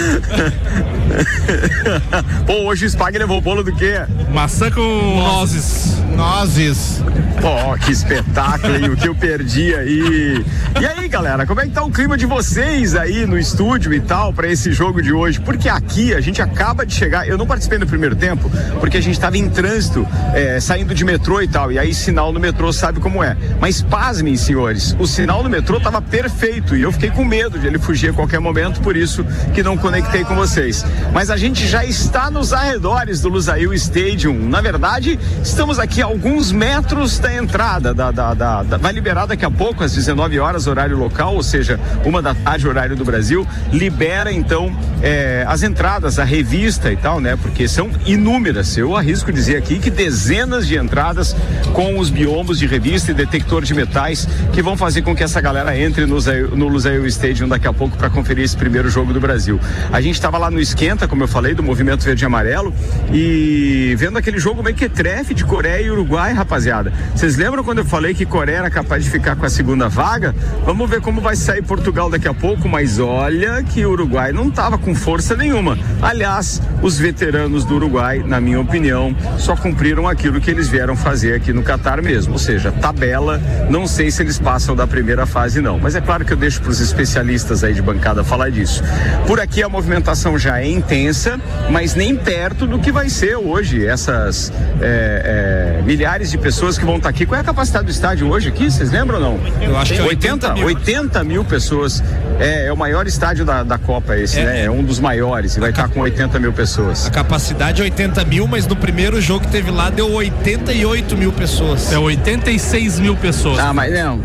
Pô, 2.47 2.53
hoje 2.65 2.87
o 2.87 2.91
Spag 2.91 3.19
levou 3.19 3.41
bolo 3.41 3.63
do 3.63 3.73
quê? 3.73 4.01
Maçã 4.33 4.71
com 4.71 4.81
nozes. 5.17 5.97
Nozes. 6.15 7.03
Pô, 7.41 7.79
que 7.79 7.93
espetáculo, 7.93 8.77
hein? 8.77 8.91
O 8.91 8.97
que 8.97 9.09
eu 9.09 9.15
perdi 9.15 9.75
aí. 9.75 10.45
E 10.81 10.87
aí, 10.87 11.09
galera, 11.09 11.47
como 11.47 11.61
é 11.61 11.67
que 11.67 11.71
tá 11.71 11.83
o 11.85 11.91
clima 11.91 12.17
de 12.17 12.27
vocês 12.27 12.97
aí 12.97 13.27
no 13.27 13.39
estúdio 13.39 13.95
e 13.95 14.01
tal 14.01 14.33
pra 14.33 14.49
esse 14.49 14.73
jogo 14.73 15.01
de 15.01 15.13
hoje? 15.13 15.41
Porque 15.41 15.69
aqui 15.69 16.13
a 16.15 16.21
gente 16.21 16.43
acaba 16.43 16.85
de 16.85 16.95
chegar. 16.95 17.29
Eu 17.29 17.39
não 17.39 17.47
participei 17.47 17.79
no 17.79 17.87
primeiro 17.87 18.17
tempo, 18.17 18.51
porque 18.81 18.97
a 18.97 19.01
gente 19.01 19.19
tava 19.21 19.39
em 19.39 19.49
trânsito, 19.49 20.07
é, 20.35 20.59
saindo 20.59 20.95
de 20.95 21.05
metrô 21.05 21.41
e 21.41 21.49
tal. 21.49 21.71
E 21.71 21.79
aí, 21.79 21.95
sinal 21.95 22.33
no 22.33 22.41
metrô 22.41 22.73
sabe 22.73 22.99
como 22.99 23.23
é. 23.23 23.37
Mas 23.61 23.81
pasmem, 23.83 24.37
senhores, 24.37 24.97
o 24.99 25.07
sinal 25.07 25.43
no 25.43 25.49
metrô 25.49 25.79
tava 25.79 26.03
perfeito 26.03 26.75
e 26.77 26.83
eu 26.83 26.91
fiquei 26.91 27.11
com 27.11 27.25
medo 27.25 27.58
de 27.59 27.67
ele 27.67 27.79
fugir 27.79 28.11
a 28.11 28.13
qualquer 28.13 28.41
momento, 28.41 28.81
por 28.81 28.97
isso 28.97 29.25
que 29.55 29.63
não 29.63 29.77
conectei 29.77 30.25
com 30.25 30.35
vocês. 30.35 30.85
Mas 31.13 31.31
a 31.31 31.37
gente 31.37 31.67
já 31.67 31.85
está 31.85 32.31
nos 32.31 32.53
arredores 32.53 33.21
do 33.21 33.29
Lusail 33.29 33.73
Stadium. 33.75 34.49
Na 34.49 34.61
verdade, 34.61 35.19
estamos 35.43 35.79
aqui 35.79 36.01
a 36.03 36.07
alguns 36.07 36.53
metros 36.53 37.19
da 37.19 37.35
entrada. 37.35 37.93
Da, 37.93 38.11
da- 38.11 38.35
da- 38.35 38.63
da- 38.63 38.77
vai 38.77 38.93
liberar 38.93 39.27
daqui 39.27 39.45
a 39.45 39.51
pouco, 39.51 39.83
às 39.85 39.93
19 39.95 40.39
horas, 40.39 40.67
horário 40.67 40.97
local, 40.97 41.35
ou 41.35 41.43
seja, 41.43 41.79
uma 42.05 42.23
da 42.23 42.35
tarde, 42.35 42.67
horário 42.69 42.97
do 42.97 43.05
Brasil. 43.05 43.47
Libera 43.73 44.33
então 44.33 44.75
eh, 45.03 45.45
as 45.49 45.63
entradas, 45.63 46.19
a 46.19 46.25
revista 46.25 46.93
e 46.93 46.97
tal, 46.97 47.21
né? 47.21 47.37
Porque 47.41 47.67
são 47.69 47.91
inúmeras. 48.07 48.77
Eu 48.77 48.97
arrisco 48.97 49.33
dizer 49.33 49.57
aqui 49.57 49.79
que 49.79 49.91
dezenas 49.91 50.67
de 50.67 50.77
entradas 50.77 51.35
com 51.73 51.99
os 51.99 52.11
biombos 52.11 52.59
de 52.59 52.67
revista 52.67 53.11
e 53.11 53.15
detector 53.15 53.63
de 53.65 53.75
metais 53.75 54.27
que 54.53 54.63
vão 54.63 54.77
fazer 54.77 55.03
com 55.03 55.15
que 55.15 55.23
essa 55.25 55.41
galera 55.41 55.77
entre 55.79 56.07
no, 56.07 56.19
no 56.57 56.69
Lusail 56.69 57.07
Stadium 57.07 57.48
daqui 57.49 57.67
a 57.67 57.73
pouco 57.73 57.97
para 57.97 58.11
conferir 58.11 58.45
esse 58.45 58.57
primeiro 58.57 58.89
jogo 58.91 59.13
do 59.13 59.21
Brasil. 59.21 59.61
A 59.93 60.01
gente 60.01 60.15
estava 60.15 60.39
lá 60.39 60.51
no 60.51 60.61
esquenta, 60.61 61.07
como 61.09 61.23
eu 61.23 61.29
falei, 61.29 61.55
do 61.55 61.63
movimento 61.63 62.05
verde 62.05 62.25
e 62.25 62.27
amarelo 62.27 62.75
e 63.13 63.95
vendo 63.99 64.19
aquele 64.19 64.39
jogo 64.39 64.63
meio 64.63 64.77
que 64.77 64.89
trefe 64.89 65.35
de 65.35 65.45
Coreia 65.45 65.83
e 65.83 65.91
Uruguai, 65.91 66.33
rapaziada. 66.33 66.93
Vocês 67.15 67.37
lembram 67.37 67.65
quando 67.65 67.79
eu 67.79 67.85
falei 67.85 68.15
que 68.15 68.27
Coreia 68.27 68.59
era 68.59 68.71
capaz 68.71 69.05
de 69.05 69.11
ficar 69.11 69.37
com 69.37 69.47
a 69.47 69.51
segunda 69.51 69.89
vaga? 69.89 70.35
Vamos 70.65 70.89
ver 70.89 71.01
como 71.01 71.21
vai 71.21 71.37
sair 71.37 71.63
Portugal 71.63 72.11
daqui 72.11 72.29
a 72.29 72.35
pouco, 72.35 72.69
mas 72.69 72.99
olha 72.99 73.63
que 73.63 73.85
o 73.85 73.91
Uruguai 73.91 74.33
não 74.33 74.49
estava 74.49 74.77
com 74.79 74.95
força 74.95 75.37
nenhuma. 75.37 75.79
Aliás, 76.03 76.61
os 76.83 76.99
veteranos 76.99 77.65
do 77.65 77.77
Uruguai, 77.77 78.23
na 78.25 78.41
minha 78.41 78.61
opinião, 78.61 79.15
só 79.39 79.55
cumpriram 79.57 80.09
aquilo 80.09 80.41
que 80.41 80.51
eles 80.51 80.69
vieram 80.69 80.97
fazer 80.97 81.35
aqui 81.35 81.53
no 81.53 81.63
Catar 81.63 82.03
mesmo, 82.03 82.35
ou 82.35 82.39
seja, 82.39 82.73
tabela. 82.73 83.41
Não 83.71 83.87
sei 83.87 84.11
se 84.11 84.23
eles 84.23 84.39
passam 84.39 84.75
da 84.75 84.87
primeira 84.87 85.27
fase 85.27 85.61
não, 85.61 85.79
mas 85.79 85.95
é 85.95 86.01
claro 86.01 86.25
que 86.25 86.33
eu 86.33 86.37
deixo 86.37 86.61
para 86.61 86.71
os 86.71 86.81
especialistas 86.81 87.28
aí 87.63 87.75
de 87.75 87.83
bancada 87.83 88.25
falar 88.25 88.51
disso. 88.51 88.83
Por 89.27 89.39
aqui 89.39 89.63
a 89.63 89.69
movimentação 89.69 90.39
já 90.39 90.61
é 90.61 90.67
intensa, 90.67 91.39
mas 91.71 91.95
nem 91.95 92.17
perto 92.17 92.67
do 92.67 92.79
que 92.79 92.91
vai 92.91 93.09
ser 93.11 93.37
hoje 93.37 93.87
essas 93.87 94.51
é, 94.81 95.79
é, 95.79 95.83
milhares 95.83 96.31
de 96.31 96.39
pessoas 96.39 96.79
que 96.79 96.85
vão 96.85 96.97
estar 96.97 97.09
aqui. 97.11 97.27
Qual 97.27 97.37
é 97.37 97.43
a 97.43 97.45
capacidade 97.45 97.85
do 97.85 97.91
estádio 97.91 98.29
hoje 98.29 98.49
aqui? 98.49 98.71
Vocês 98.71 98.91
lembram 98.91 99.19
ou 99.19 99.39
não? 99.39 99.41
Eu 99.61 99.77
acho 99.77 99.93
que 99.93 100.01
é 100.01 100.03
80, 100.03 100.53
80 100.53 100.55
mil. 100.55 100.67
80 100.67 101.25
mil 101.25 101.45
pessoas. 101.45 102.03
É, 102.41 102.67
é 102.67 102.73
o 102.73 102.77
maior 102.77 103.07
estádio 103.07 103.45
da, 103.45 103.63
da 103.63 103.77
Copa 103.79 104.17
esse, 104.17 104.39
É. 104.39 104.45
né? 104.45 104.65
É 104.65 104.71
um 104.71 104.83
dos 104.83 104.99
maiores 104.99 105.57
e 105.57 105.61
vai 105.61 105.71
estar 105.71 105.89
com 105.89 106.01
80 106.01 106.39
mil 106.39 106.53
pessoas. 106.53 107.07
A 107.07 107.11
capacidade 107.11 107.81
é 107.83 107.85
80 107.85 108.25
mil, 108.25 108.47
mas 108.47 108.67
no 108.67 108.77
primeiro 108.77 109.21
jogo 109.21 109.45
que 109.45 109.51
teve 109.51 109.71
lá 109.71 109.91
deu 109.91 110.11
88 110.11 111.17
mil 111.17 111.33
pessoas. 111.33 111.93
É 111.93 111.99
86 111.99 112.99
mil 113.01 113.17
pessoas. 113.17 113.59
Ah, 113.59 113.73
mas 113.73 113.93
não. 113.93 114.21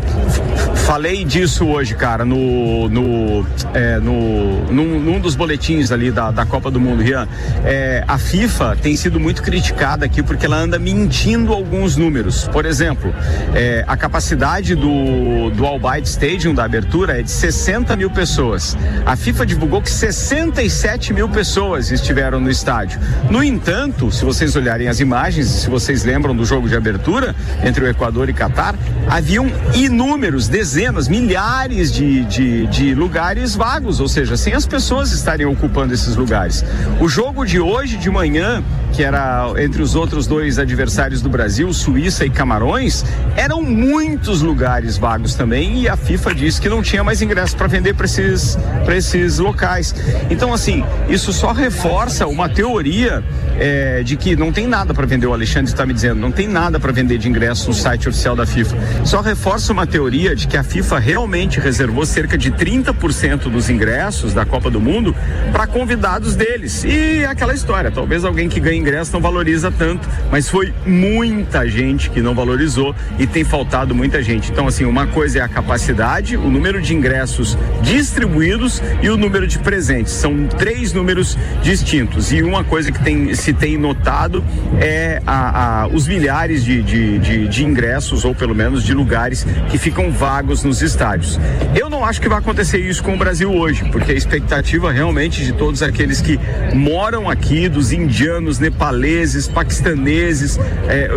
Falei 0.85 1.23
disso 1.23 1.65
hoje, 1.65 1.95
cara, 1.95 2.23
no, 2.25 2.89
no, 2.93 3.43
é, 3.73 3.97
no 3.97 4.71
num, 4.71 4.99
num 4.99 5.19
dos 5.19 5.35
boletins 5.35 5.91
ali 5.91 6.11
da, 6.11 6.29
da 6.29 6.45
Copa 6.45 6.69
do 6.69 6.79
Mundo, 6.79 7.01
Rian. 7.01 7.27
É, 7.65 8.03
a 8.07 8.19
FIFA 8.19 8.77
tem 8.79 8.95
sido 8.95 9.19
muito 9.19 9.41
criticada 9.41 10.05
aqui 10.05 10.21
porque 10.21 10.45
ela 10.45 10.57
anda 10.57 10.77
mentindo 10.77 11.51
alguns 11.51 11.97
números. 11.97 12.47
Por 12.47 12.65
exemplo, 12.65 13.13
é, 13.55 13.83
a 13.87 13.97
capacidade 13.97 14.75
do, 14.75 15.49
do 15.49 15.65
Al 15.65 15.79
Bayt 15.79 16.05
Stadium 16.05 16.53
da 16.53 16.65
abertura 16.65 17.19
é 17.19 17.23
de 17.23 17.31
60 17.31 17.95
mil 17.95 18.11
pessoas. 18.11 18.77
A 19.05 19.15
FIFA 19.15 19.45
divulgou 19.45 19.81
que 19.81 19.89
67 19.89 21.13
mil 21.13 21.27
pessoas 21.27 21.91
estiveram 21.91 22.39
no 22.39 22.49
estádio. 22.49 22.99
No 23.31 23.43
entanto, 23.43 24.11
se 24.11 24.23
vocês 24.23 24.55
olharem 24.55 24.87
as 24.87 24.99
imagens, 24.99 25.47
se 25.47 25.69
vocês 25.69 26.03
lembram 26.03 26.35
do 26.35 26.45
jogo 26.45 26.69
de 26.69 26.75
abertura 26.75 27.35
entre 27.63 27.83
o 27.83 27.87
Equador 27.87 28.29
e 28.29 28.33
Catar, 28.33 28.75
haviam 29.09 29.51
inúmeros, 29.73 30.47
dezenas, 30.47 31.07
milhares 31.07 31.91
de, 31.91 32.23
de, 32.25 32.67
de 32.67 32.82
lugares 32.91 33.55
vagos, 33.55 33.99
ou 33.99 34.07
seja, 34.07 34.35
sem 34.35 34.53
as 34.53 34.65
pessoas 34.65 35.11
estarem 35.11 35.45
ocupando 35.45 35.93
esses 35.93 36.15
lugares. 36.15 36.65
O 36.99 37.07
jogo 37.07 37.45
de 37.45 37.59
hoje 37.59 37.97
de 37.97 38.09
manhã, 38.09 38.63
que 38.93 39.03
era 39.03 39.51
entre 39.57 39.81
os 39.81 39.95
outros 39.95 40.27
dois 40.27 40.59
adversários 40.59 41.19
do 41.21 41.27
Brasil, 41.27 41.73
Suíça 41.73 42.25
e 42.25 42.29
Camarões, 42.29 43.03
eram 43.35 43.61
muitos 43.63 44.41
lugares 44.41 44.97
vagos 44.97 45.33
também 45.33 45.81
e 45.81 45.89
a 45.89 45.97
FIFA 45.97 46.35
disse 46.35 46.61
que 46.61 46.69
não 46.69 46.83
tinha 46.83 47.03
mais 47.03 47.21
ingresso 47.21 47.57
para 47.57 47.67
vender 47.67 47.95
para 47.95 48.05
esses, 48.05 48.57
esses 48.87 49.39
locais. 49.39 49.95
Então, 50.29 50.53
assim, 50.53 50.85
isso 51.09 51.33
só 51.33 51.51
reforça 51.51 52.27
uma 52.27 52.47
teoria 52.47 53.23
é, 53.59 54.03
de 54.03 54.15
que 54.15 54.35
não 54.35 54.51
tem 54.51 54.67
nada 54.67 54.93
para 54.93 55.07
vender, 55.07 55.25
o 55.25 55.33
Alexandre 55.33 55.71
está 55.71 55.85
me 55.85 55.93
dizendo, 55.93 56.19
não 56.19 56.31
tem 56.31 56.47
nada 56.47 56.79
para 56.79 56.91
vender 56.91 57.17
de 57.17 57.27
ingresso 57.27 57.69
no 57.69 57.73
site 57.73 58.07
oficial 58.07 58.35
da 58.35 58.45
FIFA. 58.45 58.77
Só 59.05 59.21
reforça 59.21 59.73
uma 59.73 59.87
teoria 59.87 60.35
de 60.35 60.47
que 60.47 60.55
a 60.55 60.63
FIFA 60.63 60.99
realmente 60.99 61.59
reservou 61.59 62.05
cerca 62.05 62.37
de 62.37 62.51
30% 62.51 63.49
dos 63.49 63.71
ingressos 63.71 64.35
da 64.35 64.45
Copa 64.45 64.69
do 64.69 64.79
Mundo 64.79 65.15
para 65.51 65.65
convidados 65.65 66.35
deles. 66.35 66.83
E 66.83 67.25
aquela 67.25 67.55
história, 67.55 67.89
talvez 67.89 68.23
alguém 68.23 68.47
que 68.47 68.59
ganha 68.59 68.82
ingresso 68.83 69.13
não 69.13 69.21
valoriza 69.21 69.71
tanto, 69.71 70.07
mas 70.29 70.49
foi 70.49 70.73
muita 70.85 71.67
gente 71.67 72.09
que 72.09 72.21
não 72.21 72.35
valorizou 72.35 72.93
e 73.17 73.25
tem 73.25 73.43
faltado 73.43 73.95
muita 73.95 74.21
gente. 74.21 74.51
Então, 74.51 74.67
assim, 74.67 74.83
uma 74.85 75.07
coisa 75.07 75.39
é 75.39 75.41
a 75.41 75.47
capacidade, 75.47 76.35
o 76.35 76.49
número 76.49 76.81
de 76.81 76.93
ingressos 76.93 77.57
distribuídos 77.81 78.81
e 79.01 79.09
o 79.09 79.15
número 79.17 79.47
de 79.47 79.57
presentes. 79.59 80.11
São 80.13 80.47
três 80.47 80.91
números 80.93 81.37
distintos. 81.61 82.31
E 82.33 82.41
uma 82.43 82.63
coisa 82.63 82.91
que 82.91 83.01
tem, 83.01 83.33
se 83.33 83.53
tem 83.53 83.77
notado 83.77 84.43
é 84.81 85.21
a, 85.25 85.83
a- 85.83 85.87
os 85.87 86.07
milhares 86.07 86.63
de, 86.65 86.83
de, 86.83 87.19
de, 87.19 87.47
de 87.47 87.63
ingressos, 87.65 88.25
ou 88.25 88.35
pelo 88.35 88.53
menos 88.53 88.83
de 88.83 88.93
lugares 88.93 89.45
que 89.69 89.77
ficam 89.77 90.11
vagos 90.11 90.63
nos 90.63 90.81
estádios. 90.81 91.39
Eu 91.75 91.89
não 91.89 92.03
acho 92.03 92.19
que 92.19 92.27
vai 92.27 92.39
acontecer 92.39 92.79
isso 92.79 93.01
com 93.01 93.13
o 93.13 93.17
Brasil 93.17 93.51
hoje, 93.53 93.83
porque 93.91 94.11
a 94.11 94.15
expectativa 94.15 94.91
realmente 94.91 95.45
de 95.45 95.53
todos 95.53 95.81
aqueles 95.81 96.19
que 96.21 96.37
moram 96.73 97.29
aqui, 97.29 97.69
dos 97.69 97.91
indianos, 97.93 98.59
nepaleses, 98.73 99.47
paquistaneses, 99.47 100.59
é, 100.87 101.09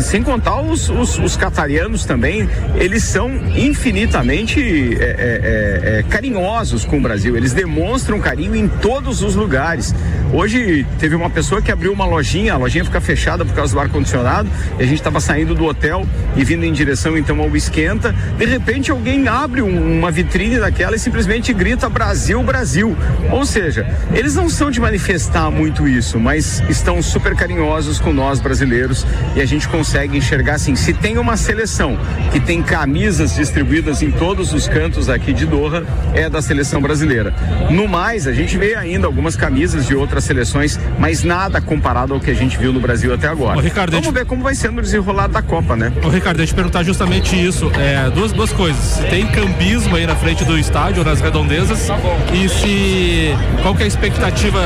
sem 0.00 0.22
contar 0.22 0.60
os, 0.60 0.88
os, 0.88 1.18
os 1.18 1.36
catarianos 1.36 2.04
também, 2.04 2.48
eles 2.74 3.04
são 3.04 3.30
infinitamente 3.56 4.60
é, 4.60 5.04
é, 5.04 5.90
é, 5.94 5.98
é, 5.98 6.02
carinhosos 6.08 6.84
com 6.84 6.98
o 6.98 7.00
Brasil. 7.00 7.36
Eles 7.36 7.52
demonstram 7.52 8.18
carinho 8.18 8.56
em 8.56 8.66
todos 8.66 9.22
os 9.22 9.34
lugares. 9.34 9.94
Hoje 10.32 10.86
teve 10.98 11.14
uma 11.14 11.28
pessoa 11.28 11.60
que 11.60 11.70
abriu 11.70 11.92
uma 11.92 12.06
lojinha, 12.06 12.54
a 12.54 12.56
lojinha 12.56 12.84
fica 12.86 13.02
fechada 13.02 13.44
por 13.44 13.54
causa 13.54 13.74
do 13.74 13.80
ar-condicionado, 13.80 14.48
e 14.78 14.82
a 14.82 14.86
gente 14.86 14.96
estava 14.98 15.20
saindo 15.20 15.54
do 15.54 15.66
hotel 15.66 16.06
e 16.34 16.42
vindo 16.42 16.64
em 16.64 16.72
direção 16.72 17.18
então 17.18 17.38
ao 17.38 17.54
esquenta. 17.54 18.14
De 18.38 18.46
repente 18.46 18.90
alguém 18.90 19.28
abre 19.28 19.60
um- 19.60 19.98
uma 19.98 20.10
vitrine 20.10 20.58
daquela 20.58 20.96
e 20.96 20.98
simplesmente 20.98 21.52
grita 21.52 21.86
Brasil, 21.90 22.42
Brasil. 22.42 22.96
Ou 23.30 23.44
seja, 23.44 23.86
eles 24.14 24.34
não 24.34 24.48
são 24.48 24.70
de 24.70 24.80
manifestar 24.80 25.50
muito 25.50 25.86
isso, 25.86 26.18
mas 26.18 26.62
estão 26.66 27.02
super 27.02 27.34
carinhosos 27.36 27.98
com 28.00 28.10
nós 28.10 28.40
brasileiros 28.40 29.04
e 29.36 29.40
a 29.42 29.44
gente 29.44 29.68
consegue 29.68 30.16
enxergar 30.16 30.54
assim, 30.54 30.74
se 30.74 30.94
tem 30.94 31.18
uma 31.18 31.36
seleção 31.36 31.98
que 32.32 32.40
tem 32.40 32.62
camisas 32.62 33.34
distribuídas 33.34 34.00
em 34.00 34.10
todos 34.10 34.54
os 34.54 34.66
cantos 34.66 35.10
aqui 35.10 35.34
de 35.34 35.44
Doha, 35.44 35.84
é 36.14 36.30
da 36.30 36.40
seleção 36.40 36.80
brasileira. 36.80 37.34
No 37.70 37.86
mais, 37.86 38.26
a 38.26 38.32
gente 38.32 38.56
vê 38.56 38.74
ainda 38.74 39.06
algumas 39.06 39.36
camisas 39.36 39.86
de 39.86 39.94
outras 39.94 40.21
seleções, 40.22 40.78
mas 40.98 41.22
nada 41.22 41.60
comparado 41.60 42.14
ao 42.14 42.20
que 42.20 42.30
a 42.30 42.34
gente 42.34 42.56
viu 42.56 42.72
no 42.72 42.80
Brasil 42.80 43.12
até 43.12 43.28
agora. 43.28 43.58
Ô, 43.58 43.60
Ricardo, 43.60 43.92
Vamos 43.92 44.12
ver 44.12 44.26
como 44.26 44.42
vai 44.42 44.54
ser 44.54 44.70
no 44.70 44.82
desenrolar 44.82 45.28
da 45.28 45.42
Copa, 45.42 45.76
né? 45.76 45.92
Ô, 46.04 46.08
Ricardo, 46.08 46.38
deixa 46.38 46.52
eu 46.52 46.54
te 46.54 46.56
perguntar 46.56 46.82
justamente 46.82 47.36
isso. 47.36 47.70
É, 47.78 48.10
duas, 48.10 48.32
duas 48.32 48.52
coisas. 48.52 48.82
Se 48.82 49.02
tem 49.04 49.26
cambismo 49.26 49.96
aí 49.96 50.06
na 50.06 50.16
frente 50.16 50.44
do 50.44 50.58
estádio, 50.58 51.04
nas 51.04 51.20
redondezas. 51.20 51.88
E 52.32 52.48
se. 52.48 53.34
Qual 53.62 53.74
que 53.74 53.82
é 53.82 53.84
a 53.84 53.88
expectativa 53.88 54.60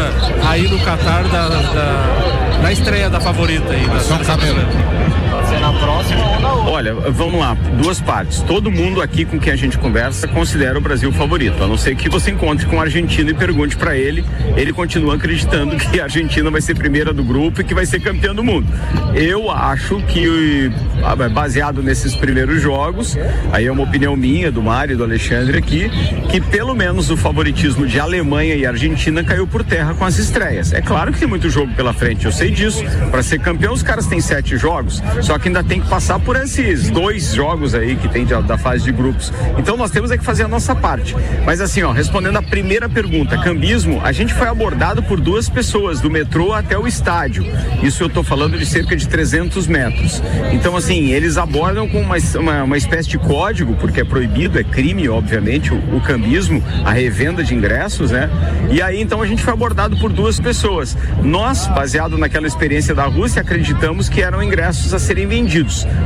aí 0.48 0.68
no 0.68 0.78
Catar 0.80 1.24
da, 1.24 1.48
da, 1.48 2.58
da 2.62 2.72
estreia 2.72 3.10
da 3.10 3.20
favorita 3.20 3.72
aí? 3.72 3.86
Da 3.86 4.00
São 4.00 4.18
seleção 5.86 6.30
Camelo. 6.32 6.64
brasileira? 6.64 6.66
Olha, 6.66 6.94
vamos 6.94 7.40
lá, 7.40 7.54
duas 7.80 8.00
partes. 8.00 8.40
Todo 8.42 8.70
mundo 8.70 9.00
aqui 9.00 9.24
com 9.24 9.38
quem 9.38 9.52
a 9.52 9.56
gente 9.56 9.78
conversa 9.78 10.26
considera 10.28 10.78
o 10.78 10.80
Brasil 10.80 11.10
favorito, 11.12 11.62
a 11.62 11.66
não 11.66 11.76
ser 11.76 11.94
que 11.96 12.08
você 12.08 12.30
encontre 12.30 12.66
com 12.66 12.76
o 12.76 12.80
argentino 12.80 13.30
e 13.30 13.34
pergunte 13.34 13.76
pra 13.76 13.96
ele, 13.96 14.24
ele 14.56 14.72
continua 14.72 15.14
acreditando 15.14 15.76
que 15.78 16.00
a 16.00 16.04
Argentina 16.04 16.50
vai 16.50 16.60
ser 16.60 16.74
primeira 16.74 17.12
do 17.12 17.24
grupo 17.24 17.60
e 17.60 17.64
que 17.64 17.74
vai 17.74 17.86
ser 17.86 18.00
campeã 18.00 18.34
do 18.34 18.42
mundo. 18.42 18.66
Eu 19.14 19.50
acho 19.50 19.98
que, 20.08 20.70
ah, 21.02 21.14
baseado 21.28 21.82
nesses 21.82 22.14
primeiros 22.14 22.60
jogos, 22.60 23.16
aí 23.52 23.66
é 23.66 23.72
uma 23.72 23.82
opinião 23.82 24.16
minha, 24.16 24.50
do 24.50 24.62
Mário 24.62 24.94
e 24.94 24.96
do 24.96 25.04
Alexandre 25.04 25.58
aqui, 25.58 25.90
que 26.30 26.40
pelo 26.40 26.74
menos 26.74 27.10
o 27.10 27.16
favoritismo 27.16 27.86
de 27.86 27.98
Alemanha 27.98 28.54
e 28.54 28.66
Argentina 28.66 29.22
caiu 29.22 29.46
por 29.46 29.64
terra 29.64 29.94
com 29.94 30.04
as 30.04 30.18
estreias. 30.18 30.72
É 30.72 30.80
claro 30.80 31.12
que 31.12 31.18
tem 31.18 31.28
muito 31.28 31.48
jogo 31.48 31.72
pela 31.74 31.92
frente, 31.92 32.26
eu 32.26 32.32
sei 32.32 32.50
disso. 32.50 32.84
Para 33.10 33.22
ser 33.22 33.38
campeão, 33.38 33.72
os 33.72 33.82
caras 33.82 34.06
têm 34.06 34.20
sete 34.20 34.56
jogos, 34.56 35.02
só 35.22 35.38
que 35.38 35.48
ainda 35.48 35.62
tem 35.62 35.75
que 35.80 35.88
passar 35.88 36.18
por 36.18 36.36
esses 36.36 36.90
dois 36.90 37.32
jogos 37.34 37.74
aí 37.74 37.96
que 37.96 38.08
tem 38.08 38.24
de- 38.24 38.34
da 38.42 38.58
fase 38.58 38.84
de 38.84 38.92
grupos. 38.92 39.32
Então 39.58 39.76
nós 39.76 39.90
temos 39.90 40.10
é 40.10 40.18
que 40.18 40.24
fazer 40.24 40.44
a 40.44 40.48
nossa 40.48 40.74
parte. 40.74 41.14
Mas 41.44 41.60
assim, 41.60 41.82
ó, 41.82 41.92
respondendo 41.92 42.36
a 42.36 42.42
primeira 42.42 42.88
pergunta, 42.88 43.36
cambismo, 43.38 44.00
a 44.04 44.12
gente 44.12 44.32
foi 44.34 44.48
abordado 44.48 45.02
por 45.02 45.20
duas 45.20 45.48
pessoas, 45.48 46.00
do 46.00 46.10
metrô 46.10 46.52
até 46.52 46.76
o 46.78 46.86
estádio. 46.86 47.44
Isso 47.82 48.02
eu 48.02 48.08
tô 48.08 48.22
falando 48.22 48.58
de 48.58 48.66
cerca 48.66 48.96
de 48.96 49.08
300 49.08 49.66
metros. 49.66 50.22
Então, 50.52 50.76
assim, 50.76 51.10
eles 51.12 51.36
abordam 51.36 51.88
com 51.88 52.00
uma, 52.00 52.16
uma, 52.36 52.62
uma 52.64 52.76
espécie 52.76 53.08
de 53.08 53.18
código, 53.18 53.74
porque 53.76 54.00
é 54.00 54.04
proibido, 54.04 54.58
é 54.58 54.64
crime, 54.64 55.08
obviamente, 55.08 55.72
o, 55.72 55.96
o 55.96 56.00
cambismo, 56.00 56.62
a 56.84 56.92
revenda 56.92 57.42
de 57.42 57.54
ingressos, 57.54 58.10
né? 58.10 58.28
E 58.70 58.80
aí, 58.82 59.00
então, 59.00 59.22
a 59.22 59.26
gente 59.26 59.42
foi 59.42 59.52
abordado 59.52 59.96
por 59.98 60.12
duas 60.12 60.38
pessoas. 60.38 60.96
Nós, 61.22 61.66
baseado 61.68 62.16
naquela 62.18 62.46
experiência 62.46 62.94
da 62.94 63.04
Rússia, 63.04 63.42
acreditamos 63.42 64.08
que 64.08 64.22
eram 64.22 64.42
ingressos 64.42 64.92
a 64.94 64.98
serem 64.98 65.26
vendidos 65.26 65.55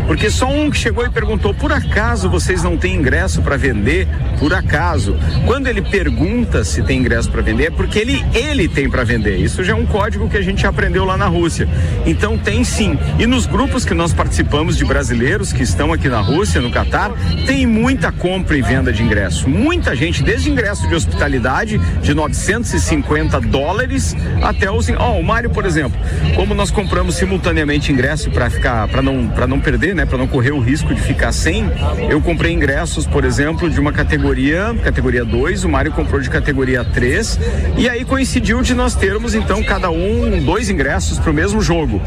Porque 0.07 0.31
só 0.31 0.49
um 0.49 0.71
que 0.71 0.77
chegou 0.77 1.05
e 1.05 1.11
perguntou: 1.11 1.53
por 1.53 1.73
acaso 1.73 2.29
vocês 2.29 2.63
não 2.63 2.77
têm 2.77 2.95
ingresso 2.95 3.43
para 3.43 3.57
vender? 3.57 4.07
Por 4.39 4.55
acaso. 4.55 5.17
Quando 5.47 5.67
ele 5.67 5.83
pergunta 5.83 6.65
se 6.65 6.83
tem 6.83 7.01
ingresso 7.01 7.31
para 7.31 7.43
vender, 7.43 7.67
é 7.67 7.71
porque 7.71 7.99
ele, 7.99 8.25
ele 8.35 8.69
tem 8.69 8.89
para 8.89 9.05
vender. 9.05 9.37
Isso 9.37 9.65
já 9.65 9.73
é 9.73 9.77
um 9.77 9.87
código 9.87 10.29
que 10.29 10.37
a 10.37 10.43
gente 10.43 10.67
aprendeu 10.67 11.05
lá 11.05 11.17
na 11.17 11.27
Rússia. 11.27 11.69
Então 12.07 12.39
tem 12.39 12.63
sim. 12.65 12.99
E 13.19 13.27
nos 13.27 13.47
grupos 13.47 13.85
que 13.85 13.95
nós 13.95 14.13
participamos 14.13 14.77
de 14.77 14.85
brasileiros 14.85 15.53
que 15.53 15.63
estão 15.63 15.93
aqui 15.93 16.09
na 16.09 16.21
Rússia, 16.21 16.61
no 16.61 16.71
Catar, 16.71 17.13
tem 17.47 17.67
muita 17.67 18.13
compra 18.13 18.57
e 18.57 18.63
venda 18.63 18.93
de 18.93 19.03
ingresso. 19.03 19.49
Muita 19.49 19.95
gente, 19.97 20.23
desde 20.23 20.51
ingresso 20.51 20.87
de 20.89 20.95
hospitalidade 20.95 21.79
de 22.03 22.15
950 22.15 23.41
dólares 23.41 24.17
até 24.43 24.71
os. 24.71 24.89
Ó, 24.91 25.19
o 25.19 25.23
Mário, 25.23 25.51
por 25.51 25.65
exemplo, 25.65 25.99
como 26.35 26.55
nós 26.55 26.71
compramos 26.71 27.15
simultaneamente 27.15 27.93
ingresso 27.93 28.31
para 28.31 28.51
ficar, 28.51 28.89
para 28.89 29.03
não, 29.03 29.29
para 29.41 29.47
não 29.47 29.59
perder, 29.59 29.95
né, 29.95 30.05
para 30.05 30.19
não 30.19 30.27
correr 30.27 30.51
o 30.51 30.61
risco 30.61 30.95
de 30.95 31.01
ficar 31.01 31.33
sem, 31.33 31.65
eu 32.11 32.21
comprei 32.21 32.53
ingressos, 32.53 33.07
por 33.07 33.25
exemplo, 33.25 33.71
de 33.71 33.81
uma 33.81 33.91
categoria, 33.91 34.77
categoria 34.85 35.25
2, 35.25 35.65
o 35.65 35.69
Mário 35.71 35.91
comprou 35.93 36.21
de 36.21 36.29
categoria 36.29 36.85
3, 36.85 37.41
e 37.79 37.89
aí 37.89 38.05
coincidiu 38.05 38.61
de 38.61 38.75
nós 38.75 38.95
termos 38.95 39.35
então 39.35 39.63
cada 39.63 39.91
um 39.91 40.45
dois 40.45 40.69
ingressos 40.69 41.19
para 41.19 41.31
o 41.31 41.33
mesmo 41.33 41.63
jogo. 41.63 42.03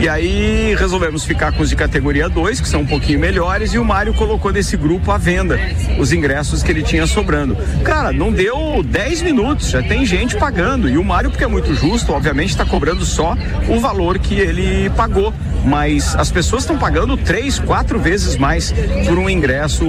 E 0.00 0.08
aí 0.08 0.74
resolvemos 0.78 1.26
ficar 1.26 1.52
com 1.52 1.62
os 1.62 1.68
de 1.68 1.76
categoria 1.76 2.26
2, 2.26 2.58
que 2.58 2.66
são 2.66 2.80
um 2.80 2.86
pouquinho 2.86 3.20
melhores, 3.20 3.74
e 3.74 3.78
o 3.78 3.84
Mário 3.84 4.14
colocou 4.14 4.50
nesse 4.50 4.74
grupo 4.74 5.12
à 5.12 5.18
venda 5.18 5.60
os 5.98 6.10
ingressos 6.10 6.62
que 6.62 6.72
ele 6.72 6.82
tinha 6.82 7.06
sobrando. 7.06 7.54
Cara, 7.84 8.12
não 8.12 8.32
deu 8.32 8.82
10 8.82 9.20
minutos, 9.20 9.68
já 9.68 9.82
tem 9.82 10.06
gente 10.06 10.38
pagando. 10.38 10.88
E 10.88 10.96
o 10.96 11.04
Mário, 11.04 11.28
porque 11.28 11.44
é 11.44 11.48
muito 11.48 11.74
justo, 11.74 12.14
obviamente 12.14 12.48
está 12.48 12.64
cobrando 12.64 13.04
só 13.04 13.36
o 13.68 13.78
valor 13.78 14.18
que 14.18 14.36
ele 14.36 14.88
pagou. 14.96 15.34
Mas 15.68 16.16
as 16.16 16.30
pessoas 16.30 16.62
estão 16.62 16.78
pagando 16.78 17.16
três, 17.16 17.58
quatro 17.58 17.98
vezes 17.98 18.36
mais 18.36 18.72
por 19.06 19.18
um 19.18 19.28
ingresso 19.28 19.84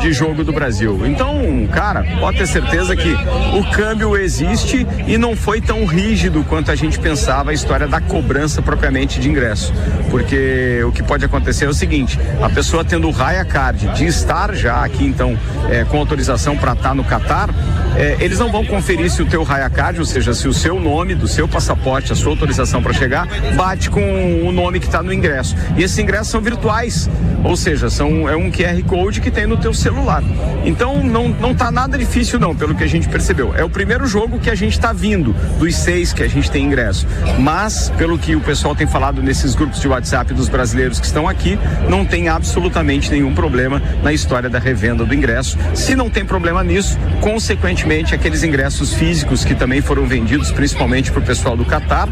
de 0.00 0.12
jogo 0.12 0.44
do 0.44 0.52
Brasil. 0.52 1.04
Então, 1.04 1.68
cara, 1.72 2.04
pode 2.20 2.38
ter 2.38 2.46
certeza 2.46 2.94
que 2.94 3.12
o 3.12 3.70
câmbio 3.72 4.16
existe 4.16 4.86
e 5.06 5.18
não 5.18 5.34
foi 5.34 5.60
tão 5.60 5.84
rígido 5.84 6.44
quanto 6.48 6.70
a 6.70 6.76
gente 6.76 6.98
pensava 6.98 7.50
a 7.50 7.54
história 7.54 7.88
da 7.88 8.00
cobrança 8.00 8.62
propriamente 8.62 9.18
de 9.18 9.28
ingresso. 9.28 9.72
Porque 10.10 10.82
o 10.86 10.92
que 10.92 11.02
pode 11.02 11.24
acontecer 11.24 11.64
é 11.64 11.68
o 11.68 11.74
seguinte: 11.74 12.18
a 12.40 12.48
pessoa 12.48 12.84
tendo 12.84 13.08
o 13.08 13.10
Raya 13.10 13.44
Card 13.44 13.88
de 13.94 14.06
estar 14.06 14.54
já 14.54 14.84
aqui, 14.84 15.04
então, 15.04 15.36
é, 15.68 15.84
com 15.84 15.98
autorização 15.98 16.56
para 16.56 16.72
estar 16.72 16.94
no 16.94 17.02
Catar, 17.02 17.50
é, 17.96 18.16
eles 18.20 18.38
não 18.38 18.50
vão 18.50 18.64
conferir 18.64 19.10
se 19.10 19.22
o 19.22 19.26
teu 19.26 19.42
Raya 19.42 19.70
Card, 19.70 19.98
ou 19.98 20.06
seja, 20.06 20.34
se 20.34 20.46
o 20.46 20.52
seu 20.52 20.78
nome 20.78 21.14
do 21.14 21.26
seu 21.26 21.48
passaporte, 21.48 22.12
a 22.12 22.16
sua 22.16 22.32
autorização 22.32 22.82
para 22.82 22.92
chegar, 22.92 23.26
bate 23.56 23.88
com 23.88 24.46
o 24.46 24.52
nome 24.52 24.80
que 24.80 24.86
está 24.86 25.02
no 25.02 25.12
ingresso. 25.12 25.56
E 25.76 25.82
esses 25.82 25.98
ingressos 25.98 26.28
são 26.28 26.40
virtuais, 26.40 27.08
ou 27.44 27.56
seja, 27.56 27.88
são, 27.88 28.28
é 28.28 28.36
um 28.36 28.50
QR 28.50 28.82
Code 28.84 29.20
que 29.20 29.30
tem 29.30 29.46
no 29.46 29.56
teu 29.56 29.72
celular. 29.72 30.22
Então 30.64 31.02
não, 31.02 31.28
não 31.28 31.54
tá 31.54 31.70
nada 31.70 31.96
difícil 31.96 32.38
não, 32.38 32.54
pelo 32.54 32.74
que 32.74 32.84
a 32.84 32.86
gente 32.86 33.08
percebeu. 33.08 33.54
É 33.54 33.64
o 33.64 33.70
primeiro 33.70 34.06
jogo 34.06 34.38
que 34.38 34.50
a 34.50 34.54
gente 34.54 34.72
está 34.72 34.92
vindo, 34.92 35.34
dos 35.58 35.74
seis 35.76 36.12
que 36.12 36.22
a 36.22 36.28
gente 36.28 36.50
tem 36.50 36.64
ingresso. 36.64 37.06
Mas, 37.38 37.92
pelo 37.96 38.18
que 38.18 38.34
o 38.34 38.40
pessoal 38.40 38.74
tem 38.74 38.86
falado 38.86 39.22
nesses 39.22 39.54
grupos 39.54 39.80
de 39.80 39.88
WhatsApp 39.88 40.34
dos 40.34 40.48
brasileiros 40.48 40.98
que 40.98 41.06
estão 41.06 41.28
aqui, 41.28 41.58
não 41.88 42.04
tem 42.04 42.28
absolutamente 42.28 43.10
nenhum 43.10 43.34
problema 43.34 43.80
na 44.02 44.12
história 44.12 44.50
da 44.50 44.58
revenda 44.58 45.04
do 45.04 45.14
ingresso. 45.14 45.56
Se 45.74 45.94
não 45.94 46.10
tem 46.10 46.24
problema 46.24 46.62
nisso, 46.64 46.98
consequentemente, 47.20 48.14
aqueles 48.14 48.42
ingressos 48.42 48.92
físicos 48.94 49.44
que 49.44 49.54
também 49.54 49.80
foram 49.80 50.06
vendidos, 50.06 50.50
principalmente 50.50 51.10
para 51.10 51.20
o 51.20 51.24
pessoal 51.24 51.56
do 51.56 51.64
Catar, 51.64 52.08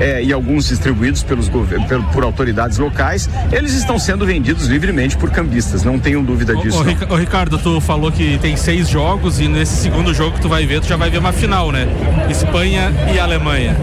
eh, 0.00 0.24
e 0.24 0.32
alguns 0.32 0.68
distribuídos 0.68 1.22
pelos 1.22 1.48
por, 1.48 1.66
por 2.12 2.24
autoridades 2.24 2.78
locais, 2.78 3.28
eles 3.52 3.74
estão 3.74 3.98
sendo 3.98 4.26
vendidos 4.26 4.65
livremente 4.66 5.16
por 5.16 5.30
cambistas, 5.30 5.84
não 5.84 5.98
tenham 5.98 6.22
dúvida 6.22 6.54
disso. 6.56 6.78
Ô, 6.78 7.14
ô, 7.14 7.16
Ricardo, 7.16 7.58
tu 7.58 7.80
falou 7.80 8.10
que 8.10 8.38
tem 8.38 8.56
seis 8.56 8.88
jogos 8.88 9.40
e 9.40 9.48
nesse 9.48 9.76
segundo 9.76 10.12
jogo 10.14 10.36
que 10.36 10.40
tu 10.40 10.48
vai 10.48 10.66
ver, 10.66 10.80
tu 10.80 10.86
já 10.86 10.96
vai 10.96 11.10
ver 11.10 11.18
uma 11.18 11.32
final, 11.32 11.70
né? 11.72 11.86
Espanha 12.30 12.92
e 13.14 13.18
Alemanha. 13.18 13.76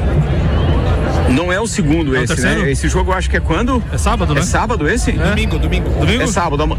Não 1.33 1.51
é 1.51 1.59
o 1.59 1.67
segundo 1.67 2.15
É 2.15 2.19
o 2.19 2.23
esse, 2.23 2.35
terceiro? 2.35 2.61
né? 2.63 2.71
Esse 2.71 2.87
jogo 2.87 3.11
eu 3.11 3.15
acho 3.17 3.29
que 3.29 3.37
é 3.37 3.39
quando? 3.39 3.83
É 3.91 3.97
sábado, 3.97 4.33
né? 4.33 4.41
É 4.41 4.43
sábado 4.43 4.87
esse? 4.87 5.11
Domingo, 5.11 5.57
domingo. 5.59 5.89
Domingo? 5.99 6.23
É 6.23 6.27
sábado. 6.27 6.61
ama- 6.63 6.77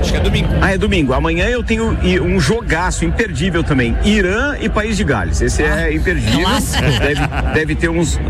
Acho 0.00 0.12
que 0.12 0.18
é 0.18 0.20
domingo. 0.20 0.48
Ah, 0.60 0.72
é 0.74 0.78
domingo. 0.78 1.12
Amanhã 1.14 1.46
eu 1.46 1.62
tenho 1.62 1.96
um 2.22 2.38
jogaço 2.38 3.04
imperdível 3.04 3.64
também. 3.64 3.96
Irã 4.04 4.54
e 4.60 4.68
País 4.68 4.96
de 4.96 5.02
Gales. 5.04 5.40
Esse 5.40 5.62
é 5.62 5.92
imperdível. 5.92 6.46
Deve, 7.00 7.20
deve 7.54 7.74
ter 7.74 7.88
uns 7.88 8.20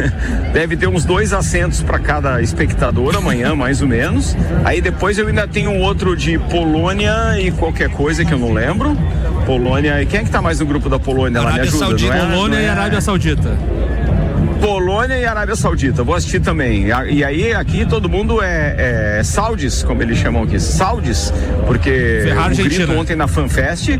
deve 0.52 0.76
ter 0.76 0.86
uns 0.86 1.04
dois 1.04 1.32
assentos 1.32 1.82
para 1.82 1.98
cada 1.98 2.40
espectador 2.40 3.16
amanhã, 3.16 3.54
mais 3.54 3.82
ou 3.82 3.88
menos. 3.88 4.36
Aí 4.64 4.80
depois 4.80 5.18
eu 5.18 5.26
ainda 5.26 5.46
tenho 5.46 5.70
um 5.70 5.80
outro 5.82 6.16
de 6.16 6.38
Polônia 6.38 7.38
e 7.40 7.50
qualquer 7.50 7.88
coisa 7.90 8.24
que 8.24 8.32
eu 8.32 8.38
não 8.38 8.52
lembro. 8.52 8.96
Polônia. 9.44 10.00
E 10.02 10.06
quem 10.06 10.20
é 10.20 10.24
que 10.24 10.30
tá 10.30 10.40
mais 10.40 10.60
no 10.60 10.66
grupo 10.66 10.88
da 10.88 10.98
Polônia 10.98 11.40
lá? 11.40 11.46
Me 11.48 11.52
Arábia 11.54 11.68
ajuda, 11.70 11.86
Saudita, 11.86 12.14
não 12.14 12.22
é? 12.24 12.26
Polônia 12.30 12.58
Não 12.58 12.64
e 12.64 12.66
é- 12.66 12.70
Arábia 12.70 13.00
Saudita. 13.00 13.58
Polônia 15.06 15.22
e 15.22 15.24
Arábia 15.24 15.54
Saudita. 15.54 16.02
Vou 16.02 16.16
assistir 16.16 16.40
também. 16.40 16.88
E 17.10 17.22
aí 17.24 17.54
aqui 17.54 17.86
todo 17.86 18.08
mundo 18.08 18.42
é, 18.42 19.18
é 19.18 19.22
saudis, 19.22 19.84
como 19.84 20.02
eles 20.02 20.18
chamam 20.18 20.42
aqui, 20.42 20.58
saudis, 20.58 21.32
porque 21.64 22.22
Ferrari, 22.24 22.54
o 22.60 22.64
grito 22.64 22.92
ontem 22.92 23.14
na 23.14 23.28
FanFest, 23.28 23.90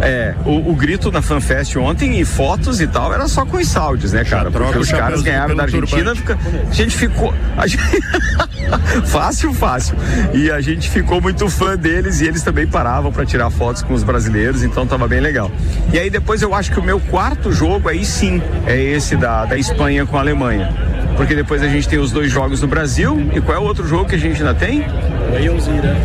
é, 0.00 0.32
o, 0.44 0.70
o 0.70 0.76
grito 0.76 1.10
na 1.10 1.20
FanFest 1.20 1.74
ontem 1.76 2.20
e 2.20 2.24
fotos 2.24 2.80
e 2.80 2.86
tal 2.86 3.12
era 3.12 3.26
só 3.26 3.44
com 3.44 3.56
os 3.56 3.66
saudis, 3.66 4.12
né, 4.12 4.22
cara? 4.24 4.48
Porque 4.48 4.78
os 4.78 4.92
caras 4.92 5.22
ganharam 5.22 5.56
da 5.56 5.64
Argentina, 5.64 6.14
fica- 6.14 6.38
a 6.70 6.72
gente 6.72 6.96
ficou 6.96 7.34
a 7.56 7.66
gente- 7.66 7.82
fácil, 9.06 9.52
fácil. 9.52 9.96
E 10.32 10.50
a 10.52 10.60
gente 10.60 10.88
ficou 10.88 11.20
muito 11.20 11.48
fã 11.50 11.76
deles 11.76 12.20
e 12.20 12.26
eles 12.28 12.42
também 12.42 12.66
paravam 12.66 13.10
para 13.12 13.26
tirar 13.26 13.50
fotos 13.50 13.82
com 13.82 13.92
os 13.92 14.04
brasileiros, 14.04 14.62
então 14.62 14.86
tava 14.86 15.08
bem 15.08 15.20
legal. 15.20 15.50
E 15.92 15.98
aí 15.98 16.08
depois 16.10 16.42
eu 16.42 16.54
acho 16.54 16.70
que 16.70 16.78
o 16.78 16.82
meu 16.82 17.00
quarto 17.00 17.52
jogo 17.52 17.88
aí 17.88 18.04
sim 18.04 18.40
é 18.66 18.80
esse 18.80 19.16
da, 19.16 19.44
da 19.46 19.56
Espanha 19.58 20.06
com 20.06 20.16
a 20.16 20.20
Alemanha. 20.20 20.43
Alemanha. 20.44 21.03
Porque 21.16 21.34
depois 21.34 21.62
a 21.62 21.68
gente 21.68 21.88
tem 21.88 21.98
os 21.98 22.10
dois 22.10 22.30
jogos 22.30 22.60
no 22.60 22.66
Brasil. 22.68 23.30
E 23.32 23.40
qual 23.40 23.56
é 23.56 23.60
o 23.60 23.64
outro 23.64 23.86
jogo 23.86 24.06
que 24.06 24.14
a 24.14 24.18
gente 24.18 24.38
ainda 24.42 24.54
tem? 24.54 24.84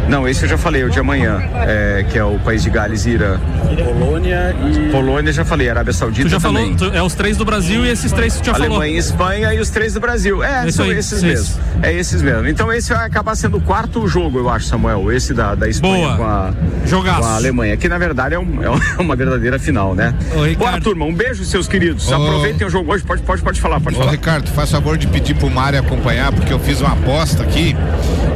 Não, 0.08 0.28
esse 0.28 0.44
eu 0.44 0.50
já 0.50 0.58
falei, 0.58 0.84
o 0.84 0.90
de 0.90 1.00
amanhã, 1.00 1.40
é, 1.68 2.06
que 2.10 2.18
é 2.18 2.24
o 2.24 2.40
país 2.40 2.64
de 2.64 2.70
Gales 2.70 3.06
e 3.06 3.12
Irã. 3.12 3.38
Polônia 3.84 4.56
e. 4.66 4.90
Polônia 4.92 5.32
já 5.32 5.46
falei, 5.46 5.70
Arábia 5.70 5.94
Saudita 5.94 6.28
Tu 6.28 6.32
já 6.32 6.40
também. 6.40 6.76
falou, 6.78 6.92
tu- 6.92 6.98
é 6.98 7.02
os 7.02 7.14
três 7.14 7.38
do 7.38 7.46
Brasil 7.46 7.86
e 7.86 7.90
esses 7.90 8.12
três 8.12 8.36
que 8.36 8.42
tu 8.42 8.46
já 8.48 8.54
Alemanha 8.54 8.72
falou. 8.82 8.86
e 8.86 8.98
Espanha 8.98 9.54
e 9.54 9.60
os 9.60 9.70
três 9.70 9.94
do 9.94 10.00
Brasil. 10.00 10.44
É, 10.44 10.68
Isso 10.68 10.78
são 10.78 10.86
aí, 10.86 10.92
esses 10.98 11.22
mesmo. 11.24 11.56
É 11.84 11.94
esses 11.94 12.22
mesmo. 12.22 12.48
Então 12.48 12.72
esse 12.74 12.94
vai 12.94 13.06
acabar 13.06 13.36
sendo 13.36 13.58
o 13.58 13.62
quarto 13.62 14.08
jogo, 14.08 14.40
eu 14.40 14.50
acho, 14.50 14.66
Samuel. 14.66 15.12
Esse 15.12 15.34
da, 15.34 15.54
da 15.56 15.68
Espanha 15.70 16.08
Boa. 16.08 16.18
com 16.18 16.24
a, 16.26 16.52
Jogaço. 16.86 17.20
com 17.22 17.26
a 17.28 17.36
Alemanha. 17.36 17.78
Que 17.78 17.88
na 17.88 17.98
verdade 17.98 18.36
é, 18.36 18.40
um- 18.40 18.64
é 18.64 18.66
é 18.98 19.02
uma 19.02 19.16
verdadeira 19.16 19.60
final, 19.60 19.94
né? 19.96 20.14
Bora, 20.58 20.80
turma. 20.82 21.06
Um 21.06 21.14
beijo, 21.14 21.44
seus 21.46 21.68
queridos. 21.68 22.10
Ô. 22.10 22.16
Aproveitem 22.16 22.66
o 22.68 22.70
jogo 22.70 22.92
hoje. 22.92 23.04
Pode, 23.04 23.22
pode, 23.22 23.42
pode 23.42 23.62
falar, 23.62 23.80
pode 23.80 23.96
Ô, 23.96 24.00
falar. 24.00 24.12
Ricardo, 24.12 24.50
faz 24.52 24.72
favor 24.72 24.98
de 25.00 25.08
pedir 25.08 25.36
pro 25.36 25.50
Mário 25.50 25.80
acompanhar, 25.80 26.32
porque 26.32 26.52
eu 26.54 26.60
fiz 26.60 26.82
uma 26.82 26.92
aposta 26.94 27.42
aqui. 27.44 27.76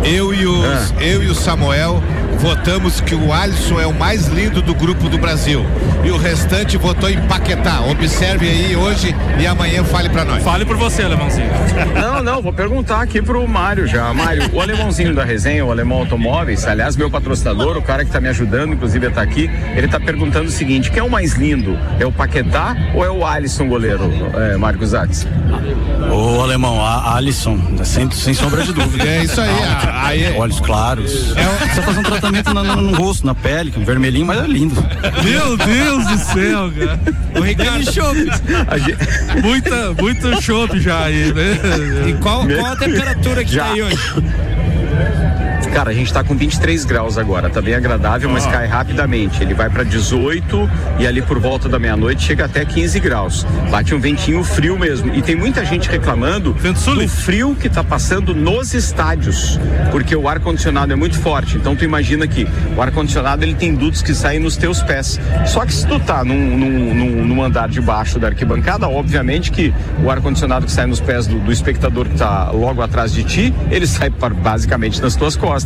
Eu 0.03 0.33
e, 0.33 0.45
os, 0.47 0.65
Ah. 0.65 1.01
eu 1.03 1.21
e 1.23 1.27
o 1.27 1.35
Samuel 1.35 2.01
votamos 2.39 2.99
que 3.01 3.15
o 3.15 3.31
Alisson 3.31 3.79
é 3.79 3.87
o 3.87 3.93
mais 3.93 4.27
lindo 4.27 4.61
do 4.61 4.73
grupo 4.73 5.07
do 5.09 5.17
Brasil. 5.17 5.65
E 6.03 6.11
o 6.11 6.17
restante 6.17 6.77
votou 6.77 7.09
em 7.09 7.19
Paquetá. 7.27 7.81
Observe 7.89 8.47
aí 8.49 8.75
hoje 8.75 9.15
e 9.39 9.47
amanhã 9.47 9.83
fale 9.83 10.09
pra 10.09 10.25
nós. 10.25 10.43
Fale 10.43 10.65
por 10.65 10.75
você, 10.75 11.03
Alemãozinho. 11.03 11.49
Não, 11.95 12.21
não, 12.21 12.41
vou 12.41 12.51
perguntar 12.53 13.01
aqui 13.01 13.21
pro 13.21 13.47
Mário 13.47 13.87
já. 13.87 14.13
Mário, 14.13 14.43
o 14.53 14.59
alemãozinho 14.61 15.13
da 15.15 15.23
resenha, 15.23 15.65
o 15.65 15.71
Alemão 15.71 15.99
Automóveis, 15.99 16.65
aliás, 16.65 16.95
meu 16.97 17.09
patrocinador, 17.09 17.77
o 17.77 17.81
cara 17.81 18.03
que 18.03 18.11
tá 18.11 18.19
me 18.19 18.27
ajudando, 18.29 18.73
inclusive, 18.73 19.05
a 19.05 19.09
estar 19.09 19.21
aqui, 19.21 19.49
ele 19.75 19.87
tá 19.87 19.99
perguntando 19.99 20.47
o 20.47 20.51
seguinte: 20.51 20.91
quem 20.91 20.99
é 20.99 21.03
o 21.03 21.09
mais 21.09 21.33
lindo? 21.33 21.77
É 21.99 22.05
o 22.05 22.11
Paquetá 22.11 22.75
ou 22.93 23.03
é 23.05 23.09
o 23.09 23.25
Alisson 23.25 23.67
goleiro, 23.67 24.11
é, 24.35 24.57
Marcos 24.57 24.89
Zatz? 24.89 25.25
Ô, 26.11 26.41
alemão, 26.41 26.83
a 26.83 27.15
Alisson, 27.15 27.57
sem, 27.83 28.09
sem 28.11 28.33
sombra 28.33 28.63
de 28.63 28.73
dúvida. 28.73 29.03
É 29.07 29.23
isso 29.23 29.39
aí, 29.39 29.49
Alto, 29.49 29.87
a- 29.87 30.07
aí 30.07 30.23
é- 30.25 30.33
Olhos 30.37 30.59
claros. 30.59 31.33
Precisa 31.33 31.81
fazer 31.81 31.99
um 31.99 32.03
tratamento 32.23 32.53
no, 32.53 32.63
no- 32.63 32.81
no 32.91 32.95
rosto, 32.97 33.25
na 33.25 33.35
pele, 33.35 33.71
que 33.71 33.77
é 33.77 33.81
um 33.81 33.85
vermelhinho, 33.85 34.25
mas 34.25 34.41
é 34.43 34.47
lindo. 34.47 34.75
Meu 35.23 35.57
Deus 35.57 36.07
do 36.07 36.17
céu, 36.19 36.71
cara. 36.71 36.99
O 37.35 37.41
Ricardo 37.41 37.83
Muita, 39.43 39.93
muito 39.93 40.41
chopp 40.41 40.79
já 40.79 41.05
aí, 41.05 41.33
né? 41.33 41.59
E 42.09 42.13
qual, 42.21 42.47
qual 42.47 42.65
a 42.73 42.75
temperatura 42.75 43.43
que 43.43 43.51
Já. 43.51 43.65
tá 43.65 43.71
aí 43.73 43.81
hoje? 43.81 43.97
Cara, 45.73 45.89
a 45.89 45.93
gente 45.93 46.13
tá 46.13 46.23
com 46.23 46.35
23 46.35 46.85
graus 46.85 47.17
agora, 47.17 47.49
tá 47.49 47.59
bem 47.59 47.73
agradável, 47.73 48.29
mas 48.29 48.45
cai 48.45 48.67
rapidamente. 48.67 49.41
Ele 49.41 49.55
vai 49.55 49.71
para 49.71 49.83
18 49.83 50.69
e 50.99 51.07
ali 51.07 51.19
por 51.19 51.39
volta 51.39 51.67
da 51.67 51.79
meia-noite 51.79 52.21
chega 52.21 52.45
até 52.45 52.63
15 52.63 52.99
graus. 52.99 53.43
Bate 53.71 53.95
um 53.95 53.99
ventinho 53.99 54.43
frio 54.43 54.77
mesmo. 54.77 55.15
E 55.15 55.21
tem 55.23 55.35
muita 55.35 55.65
gente 55.65 55.89
reclamando 55.89 56.53
do 56.53 57.07
frio 57.07 57.55
que 57.55 57.67
tá 57.67 57.83
passando 57.83 58.35
nos 58.35 58.75
estádios, 58.75 59.59
porque 59.89 60.15
o 60.15 60.29
ar 60.29 60.39
condicionado 60.39 60.93
é 60.93 60.95
muito 60.95 61.17
forte. 61.17 61.57
Então 61.57 61.75
tu 61.75 61.83
imagina 61.83 62.27
que 62.27 62.47
o 62.77 62.81
ar 62.81 62.91
condicionado 62.91 63.43
ele 63.43 63.55
tem 63.55 63.73
dutos 63.73 64.03
que 64.03 64.13
saem 64.13 64.39
nos 64.39 64.55
teus 64.55 64.83
pés. 64.83 65.19
Só 65.47 65.65
que 65.65 65.73
se 65.73 65.87
tu 65.87 65.99
tá 65.99 66.23
num, 66.23 66.55
num, 66.55 67.25
num, 67.25 67.43
andar 67.43 67.67
de 67.67 67.81
baixo 67.81 68.19
da 68.19 68.27
arquibancada, 68.27 68.87
obviamente 68.87 69.51
que 69.51 69.73
o 70.03 70.11
ar 70.11 70.21
condicionado 70.21 70.67
que 70.67 70.71
sai 70.71 70.85
nos 70.85 71.01
pés 71.01 71.25
do, 71.25 71.39
do 71.39 71.51
espectador 71.51 72.07
que 72.07 72.17
tá 72.17 72.51
logo 72.51 72.79
atrás 72.79 73.11
de 73.11 73.23
ti, 73.23 73.51
ele 73.71 73.87
sai 73.87 74.11
para, 74.11 74.35
basicamente 74.35 75.01
nas 75.01 75.15
tuas 75.15 75.35
costas. 75.35 75.62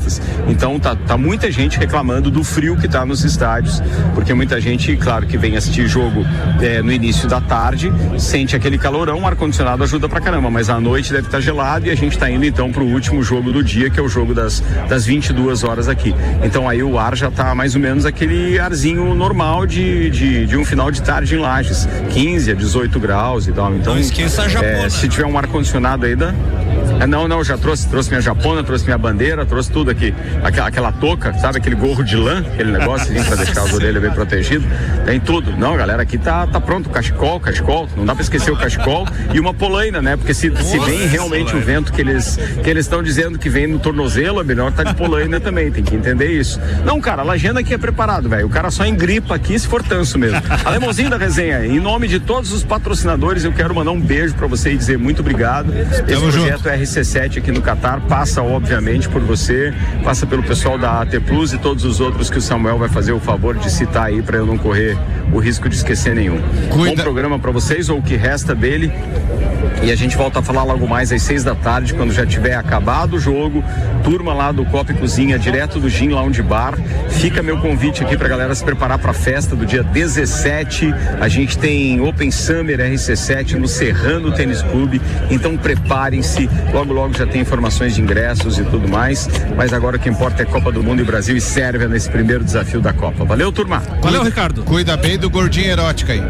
Então 0.47 0.79
tá, 0.79 0.95
tá 0.95 1.17
muita 1.17 1.51
gente 1.51 1.77
reclamando 1.77 2.29
do 2.29 2.43
frio 2.43 2.75
que 2.77 2.87
tá 2.87 3.05
nos 3.05 3.23
estádios, 3.23 3.81
porque 4.13 4.33
muita 4.33 4.59
gente, 4.59 4.95
claro, 4.97 5.25
que 5.25 5.37
vem 5.37 5.57
assistir 5.57 5.87
jogo 5.87 6.25
eh, 6.61 6.81
no 6.81 6.91
início 6.91 7.27
da 7.27 7.41
tarde, 7.41 7.91
sente 8.17 8.55
aquele 8.55 8.77
calorão, 8.77 9.21
o 9.21 9.27
ar-condicionado 9.27 9.83
ajuda 9.83 10.07
pra 10.07 10.19
caramba, 10.21 10.49
mas 10.49 10.69
à 10.69 10.79
noite 10.79 11.11
deve 11.11 11.27
estar 11.27 11.39
gelado 11.39 11.87
e 11.87 11.91
a 11.91 11.95
gente 11.95 12.17
tá 12.17 12.29
indo 12.29 12.45
então 12.45 12.71
pro 12.71 12.85
último 12.85 13.21
jogo 13.23 13.51
do 13.51 13.63
dia, 13.63 13.89
que 13.89 13.99
é 13.99 14.03
o 14.03 14.09
jogo 14.09 14.33
das, 14.33 14.63
das 14.89 15.05
22 15.05 15.63
horas 15.63 15.87
aqui. 15.87 16.13
Então 16.43 16.67
aí 16.67 16.83
o 16.83 16.97
ar 16.97 17.15
já 17.15 17.29
tá 17.31 17.53
mais 17.55 17.75
ou 17.75 17.81
menos 17.81 18.05
aquele 18.05 18.59
arzinho 18.59 19.13
normal 19.13 19.65
de, 19.65 20.09
de, 20.09 20.45
de 20.45 20.57
um 20.57 20.65
final 20.65 20.91
de 20.91 21.01
tarde 21.01 21.35
em 21.35 21.37
Lages, 21.37 21.87
15 22.11 22.51
a 22.51 22.53
18 22.53 22.99
graus 22.99 23.47
e 23.47 23.51
tal. 23.51 23.73
Então, 23.75 23.93
Não 23.93 24.01
esqueça 24.01 24.43
a 24.43 24.47
japona. 24.47 24.89
se 24.89 25.07
tiver 25.07 25.25
um 25.25 25.37
ar-condicionado 25.37 26.05
aí, 26.05 26.15
dá. 26.15 26.33
É, 26.99 27.05
não, 27.05 27.27
não, 27.27 27.43
já 27.43 27.57
trouxe, 27.57 27.87
trouxe 27.87 28.09
minha 28.09 28.21
japona, 28.21 28.63
trouxe 28.63 28.85
minha 28.85 28.97
bandeira, 28.97 29.45
trouxe 29.45 29.71
tudo 29.71 29.91
aqui. 29.91 30.13
Aquela, 30.43 30.67
aquela 30.67 30.91
touca, 30.91 31.33
sabe? 31.33 31.57
Aquele 31.57 31.75
gorro 31.75 32.03
de 32.03 32.15
lã, 32.15 32.39
aquele 32.39 32.71
negócio 32.71 33.11
assim, 33.11 33.23
pra 33.23 33.35
deixar 33.43 33.61
as 33.61 33.73
orelhas 33.73 34.01
bem 34.01 34.11
protegidas. 34.11 34.67
Tem 35.05 35.19
tudo. 35.19 35.55
Não, 35.57 35.77
galera, 35.77 36.01
aqui 36.01 36.17
tá, 36.17 36.47
tá 36.47 36.59
pronto. 36.59 36.89
Cachecol, 36.89 37.39
cachecol. 37.39 37.87
Não 37.95 38.05
dá 38.05 38.13
pra 38.13 38.23
esquecer 38.23 38.51
o 38.51 38.57
cachecol 38.57 39.07
e 39.33 39.39
uma 39.39 39.53
polaina, 39.53 40.01
né? 40.01 40.15
Porque 40.17 40.33
se, 40.33 40.51
se 40.63 40.79
vem 40.79 41.07
realmente 41.07 41.55
o 41.55 41.59
vento 41.59 41.91
que 41.91 42.01
eles 42.01 42.37
que 42.63 42.69
eles 42.69 42.85
estão 42.85 43.03
dizendo 43.03 43.37
que 43.37 43.49
vem 43.49 43.67
no 43.67 43.79
tornozelo, 43.79 44.41
é 44.41 44.43
melhor 44.43 44.71
tá 44.71 44.83
de 44.83 44.95
polaina 44.95 45.39
também. 45.39 45.71
Tem 45.71 45.83
que 45.83 45.95
entender 45.95 46.31
isso. 46.31 46.59
Não, 46.83 46.99
cara, 46.99 47.21
a 47.21 47.25
Lagenda 47.25 47.59
aqui 47.59 47.73
é 47.73 47.77
preparado, 47.77 48.27
velho. 48.29 48.47
O 48.47 48.49
cara 48.49 48.71
só 48.71 48.85
engripa 48.85 49.35
aqui 49.35 49.57
se 49.57 49.67
for 49.67 49.83
tanso 49.83 50.17
mesmo. 50.17 50.41
Alemãozinho 50.65 51.09
da 51.09 51.17
resenha, 51.17 51.65
em 51.65 51.79
nome 51.79 52.07
de 52.07 52.19
todos 52.19 52.51
os 52.51 52.63
patrocinadores, 52.63 53.43
eu 53.43 53.53
quero 53.53 53.73
mandar 53.75 53.91
um 53.91 54.01
beijo 54.01 54.33
pra 54.35 54.47
você 54.47 54.71
e 54.71 54.77
dizer 54.77 54.97
muito 54.97 55.19
obrigado. 55.19 55.73
Esse 55.77 56.03
Tamo 56.03 56.31
projeto 56.31 56.67
RC7 56.87 57.39
aqui 57.39 57.51
no 57.51 57.61
Catar 57.61 57.99
passa, 58.01 58.41
obviamente, 58.41 59.09
por 59.09 59.21
você, 59.21 59.73
passa 60.03 60.25
pelo 60.25 60.41
pessoal 60.41 60.77
da 60.77 61.01
AT 61.01 61.19
Plus 61.19 61.51
e 61.51 61.57
todos 61.57 61.83
os 61.83 61.99
outros 61.99 62.29
que 62.29 62.37
o 62.37 62.41
Samuel 62.41 62.77
vai 62.77 62.87
fazer 62.87 63.11
o 63.11 63.19
favor 63.19 63.55
de 63.55 63.69
citar 63.69 64.05
aí 64.05 64.21
para 64.21 64.37
eu 64.37 64.45
não 64.45 64.57
correr 64.57 64.97
o 65.31 65.39
risco 65.39 65.67
de 65.69 65.75
esquecer 65.75 66.15
nenhum. 66.15 66.41
Bom 66.73 66.95
programa 66.95 67.39
para 67.39 67.51
vocês, 67.51 67.89
ou 67.89 67.99
o 67.99 68.01
que 68.01 68.15
resta 68.15 68.55
dele. 68.55 68.91
E 69.83 69.91
a 69.91 69.95
gente 69.95 70.17
volta 70.17 70.39
a 70.39 70.41
falar 70.41 70.63
logo 70.63 70.87
mais 70.87 71.11
às 71.11 71.21
seis 71.21 71.43
da 71.43 71.53
tarde, 71.53 71.93
quando 71.93 72.11
já 72.11 72.25
tiver 72.25 72.55
acabado 72.55 73.15
o 73.15 73.19
jogo. 73.19 73.63
Turma 74.03 74.33
lá 74.33 74.51
do 74.51 74.65
Copa 74.65 74.91
e 74.91 74.95
Cozinha, 74.95 75.37
direto 75.37 75.79
do 75.79 75.89
Gin 75.89 76.09
Lounge 76.09 76.41
Bar. 76.41 76.75
Fica 77.09 77.43
meu 77.43 77.59
convite 77.59 78.03
aqui 78.03 78.17
pra 78.17 78.27
galera 78.27 78.53
se 78.55 78.63
preparar 78.63 78.97
pra 78.97 79.13
festa 79.13 79.55
do 79.55 79.65
dia 79.65 79.83
17. 79.83 80.93
A 81.19 81.27
gente 81.27 81.57
tem 81.57 82.01
Open 82.01 82.31
Summer 82.31 82.79
RC7 82.79 83.53
no 83.53 83.67
Serrano 83.67 84.31
Tênis 84.31 84.61
Clube. 84.61 85.01
Então 85.29 85.57
preparem-se. 85.57 86.49
Logo, 86.73 86.93
logo 86.93 87.13
já 87.13 87.25
tem 87.25 87.41
informações 87.41 87.95
de 87.95 88.01
ingressos 88.01 88.57
e 88.57 88.63
tudo 88.63 88.87
mais. 88.87 89.29
Mas 89.55 89.73
agora 89.73 89.97
o 89.97 89.99
que 89.99 90.09
importa 90.09 90.41
é 90.41 90.45
Copa 90.45 90.71
do 90.71 90.81
Mundo 90.81 91.01
e 91.01 91.05
Brasil 91.05 91.35
e 91.35 91.41
Sérvia 91.41 91.87
nesse 91.87 92.09
primeiro 92.09 92.43
desafio 92.43 92.81
da 92.81 92.93
Copa. 92.93 93.25
Valeu, 93.25 93.51
turma. 93.51 93.81
Valeu, 94.01 94.23
Ricardo. 94.23 94.63
Cuida 94.63 94.95
bem 94.97 95.16
do 95.17 95.29
gordinho 95.29 95.71
erótico 95.71 96.11
aí. 96.11 96.21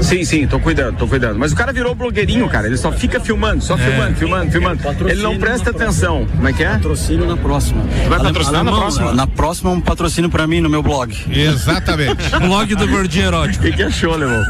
Sim, 0.00 0.24
sim, 0.24 0.46
tô 0.46 0.60
cuidando, 0.60 0.96
tô 0.96 1.06
cuidando. 1.08 1.38
Mas 1.38 1.52
o 1.52 1.56
cara 1.56 1.72
virou 1.72 1.94
blogueirinho, 1.94 2.48
cara. 2.48 2.66
Ele 2.66 2.76
só 2.76 2.92
fica 2.92 3.18
filmando, 3.18 3.64
só 3.64 3.76
filmando, 3.76 4.16
filmando, 4.16 4.52
filmando. 4.52 4.80
Ele 5.08 5.22
não 5.22 5.38
presta 5.38 5.70
atenção. 5.70 6.26
Como 6.26 6.48
é 6.48 6.52
que 6.52 6.62
é? 6.62 6.70
Patrocínio 6.70 7.26
na 7.26 7.36
próxima. 7.36 7.82
Vai 8.08 8.20
patrocinar 8.20 8.64
na 8.64 8.70
Alemão, 8.70 8.80
próxima? 8.80 9.12
Na 9.12 9.26
próxima 9.26 9.70
um 9.70 9.80
patrocínio 9.80 10.30
pra 10.30 10.46
mim 10.46 10.60
no 10.60 10.68
meu 10.68 10.82
blog. 10.82 11.16
Exatamente. 11.30 12.30
blog 12.38 12.74
do 12.74 12.86
Gordinho 12.86 13.26
Erótico. 13.26 13.64
O 13.64 13.70
que, 13.70 13.76
que 13.76 13.82
achou, 13.82 14.16
Leão? 14.16 14.44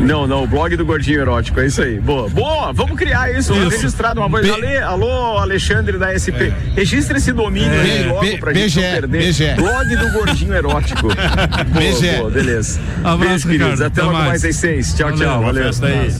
Não, 0.00 0.26
não, 0.26 0.44
o 0.44 0.46
blog 0.46 0.76
do 0.76 0.84
Gordinho 0.84 1.20
Erótico, 1.20 1.58
é 1.60 1.66
isso 1.66 1.82
aí. 1.82 1.98
Boa, 1.98 2.28
boa, 2.28 2.72
vamos 2.72 2.96
criar 2.96 3.30
isso, 3.32 3.52
Isso. 3.54 3.68
registrado 3.70 4.20
uma 4.20 4.30
coisa. 4.30 4.54
Ale, 4.54 4.78
alô, 4.78 5.38
Alexandre 5.38 5.98
da 5.98 6.12
SP. 6.14 6.52
Registra 6.76 7.18
esse 7.18 7.32
domínio 7.32 7.72
aí 7.80 8.02
B- 8.02 8.08
logo 8.08 8.20
B- 8.20 8.38
pra 8.38 8.52
gente 8.52 8.76
não 8.76 8.82
perder. 8.82 9.26
BGE. 9.28 9.54
Blog 9.56 9.96
do 9.96 10.10
Gordinho 10.12 10.54
Erótico. 10.54 11.02
boa, 11.08 11.92
BGE. 11.92 12.16
boa, 12.18 12.30
beleza. 12.30 12.80
Abraço, 13.02 13.18
Beijo, 13.46 13.48
queridos. 13.48 13.80
Até 13.80 14.00
Até 14.00 14.02
logo 14.02 14.18
mais. 14.18 14.44
às 14.44 14.56
seis. 14.56 14.94
Tchau, 14.94 15.10
Valeu, 15.10 15.28
tchau. 15.28 15.42
Valeu. 15.42 16.16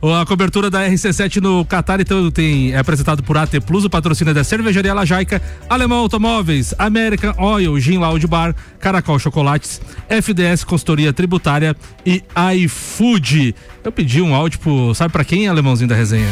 A 0.00 0.24
cobertura 0.24 0.70
da 0.70 0.88
RC7 0.88 1.40
no 1.40 1.64
Qatar 1.64 2.00
então 2.00 2.30
tem 2.30 2.72
é 2.72 2.78
apresentado 2.78 3.20
por 3.22 3.36
AT 3.36 3.50
Plus, 3.66 3.84
o 3.84 3.90
patrocínio 3.90 4.30
é 4.30 4.34
da 4.34 4.44
Cervejaria 4.44 4.94
Lajaica, 4.94 5.42
Alemão 5.68 5.98
Automóveis, 5.98 6.72
American 6.78 7.34
Oil, 7.36 7.78
Gin 7.80 7.98
Lounge 7.98 8.26
Bar, 8.26 8.54
Caracol 8.78 9.18
Chocolates, 9.18 9.80
FDS 10.08 10.62
Consultoria 10.62 11.12
Tributária 11.12 11.76
e 12.06 12.22
iFood. 12.54 13.56
Eu 13.82 13.90
pedi 13.90 14.22
um 14.22 14.34
áudio 14.34 14.60
pro, 14.60 14.94
sabe 14.94 15.10
pra 15.12 15.24
quem, 15.24 15.48
alemãozinho 15.48 15.88
da 15.88 15.96
resenha? 15.96 16.28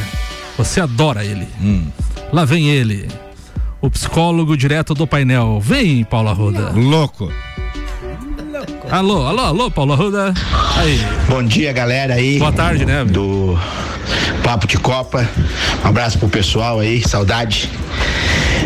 Você 0.57 0.81
adora 0.81 1.25
ele. 1.25 1.49
Lá 2.33 2.45
vem 2.45 2.69
ele. 2.71 3.09
O 3.81 3.91
psicólogo 3.91 4.57
direto 4.57 4.95
do 4.95 5.07
painel. 5.07 5.61
Vem, 5.61 6.05
Paula 6.05 6.33
Ruda. 6.33 6.71
Louco. 6.71 7.31
Alô, 8.91 9.27
alô, 9.27 9.43
alô, 9.43 9.71
Paula 9.71 9.97
Ruda. 9.97 10.33
Aí. 10.77 11.01
Bom 11.29 11.43
dia, 11.43 11.73
galera 11.73 12.15
aí. 12.15 12.39
Boa 12.39 12.53
tarde, 12.53 12.85
né? 12.87 13.05
Do 13.05 13.59
Papo 14.45 14.67
de 14.67 14.79
Copa. 14.79 15.29
Um 15.85 15.89
abraço 15.89 16.19
pro 16.19 16.29
pessoal 16.29 16.79
aí, 16.79 17.03
saudade. 17.07 17.69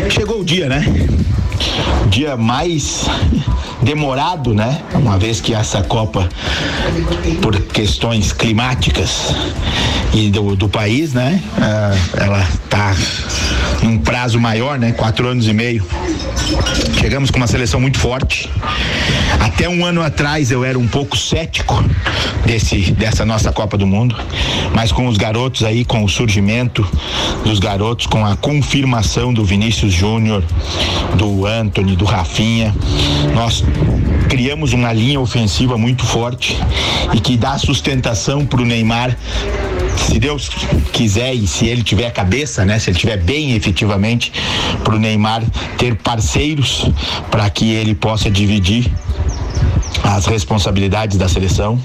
Chegou 0.09 0.41
o 0.41 0.45
dia, 0.45 0.69
né? 0.69 0.85
Dia 2.07 2.35
mais 2.35 3.05
demorado, 3.81 4.53
né? 4.53 4.81
Uma 4.93 5.17
vez 5.17 5.41
que 5.41 5.53
essa 5.53 5.81
Copa, 5.81 6.27
por 7.41 7.59
questões 7.61 8.31
climáticas 8.31 9.33
e 10.13 10.29
do, 10.29 10.55
do 10.55 10.67
país, 10.67 11.13
né? 11.13 11.41
Ah, 11.57 11.95
ela 12.17 12.47
tá 12.69 12.95
num 13.83 13.97
prazo 13.97 14.39
maior, 14.39 14.77
né? 14.77 14.91
Quatro 14.91 15.27
anos 15.27 15.47
e 15.47 15.53
meio. 15.53 15.85
Chegamos 16.99 17.31
com 17.31 17.37
uma 17.37 17.47
seleção 17.47 17.79
muito 17.79 17.97
forte. 17.97 18.49
Até 19.39 19.67
um 19.67 19.85
ano 19.85 20.01
atrás 20.01 20.51
eu 20.51 20.63
era 20.63 20.77
um 20.77 20.87
pouco 20.87 21.17
cético 21.17 21.83
desse, 22.45 22.91
dessa 22.91 23.25
nossa 23.25 23.51
Copa 23.51 23.77
do 23.77 23.87
Mundo, 23.87 24.15
mas 24.73 24.91
com 24.91 25.07
os 25.07 25.17
garotos 25.17 25.63
aí, 25.63 25.85
com 25.85 26.03
o 26.03 26.09
surgimento 26.09 26.87
dos 27.43 27.59
garotos, 27.59 28.05
com 28.05 28.25
a 28.25 28.35
confirmação 28.35 29.33
do 29.33 29.43
Vinícius 29.43 29.93
Júnior, 29.93 30.43
do 31.15 31.47
Anthony, 31.59 31.95
do 31.95 32.05
Rafinha, 32.05 32.73
nós 33.33 33.63
criamos 34.29 34.73
uma 34.73 34.93
linha 34.93 35.19
ofensiva 35.19 35.77
muito 35.77 36.05
forte 36.05 36.57
e 37.13 37.19
que 37.19 37.35
dá 37.35 37.57
sustentação 37.57 38.45
para 38.45 38.61
o 38.61 38.65
Neymar 38.65 39.17
se 39.97 40.19
Deus 40.19 40.49
quiser 40.91 41.33
e 41.33 41.45
se 41.47 41.67
ele 41.67 41.83
tiver 41.83 42.09
cabeça, 42.11 42.65
né, 42.65 42.79
se 42.79 42.89
ele 42.89 42.97
tiver 42.97 43.17
bem 43.17 43.53
efetivamente, 43.53 44.31
para 44.83 44.95
o 44.95 44.99
Neymar 44.99 45.43
ter 45.77 45.95
parceiros 45.95 46.89
para 47.29 47.49
que 47.49 47.71
ele 47.71 47.93
possa 47.93 48.29
dividir 48.29 48.91
as 50.03 50.25
responsabilidades 50.25 51.17
da 51.17 51.27
seleção. 51.27 51.79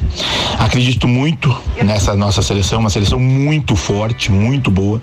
Acredito 0.59 1.07
muito 1.07 1.55
nessa 1.83 2.15
nossa 2.15 2.43
seleção, 2.43 2.81
uma 2.81 2.91
seleção 2.91 3.19
muito 3.19 3.77
forte, 3.77 4.33
muito 4.33 4.71
boa. 4.71 5.03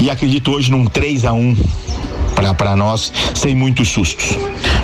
E 0.00 0.10
acredito 0.10 0.50
hoje 0.50 0.70
num 0.70 0.86
3 0.86 1.24
a 1.24 1.32
1 1.32 1.56
para 2.52 2.74
nós, 2.76 3.12
sem 3.34 3.54
muitos 3.54 3.88
sustos. 3.88 4.36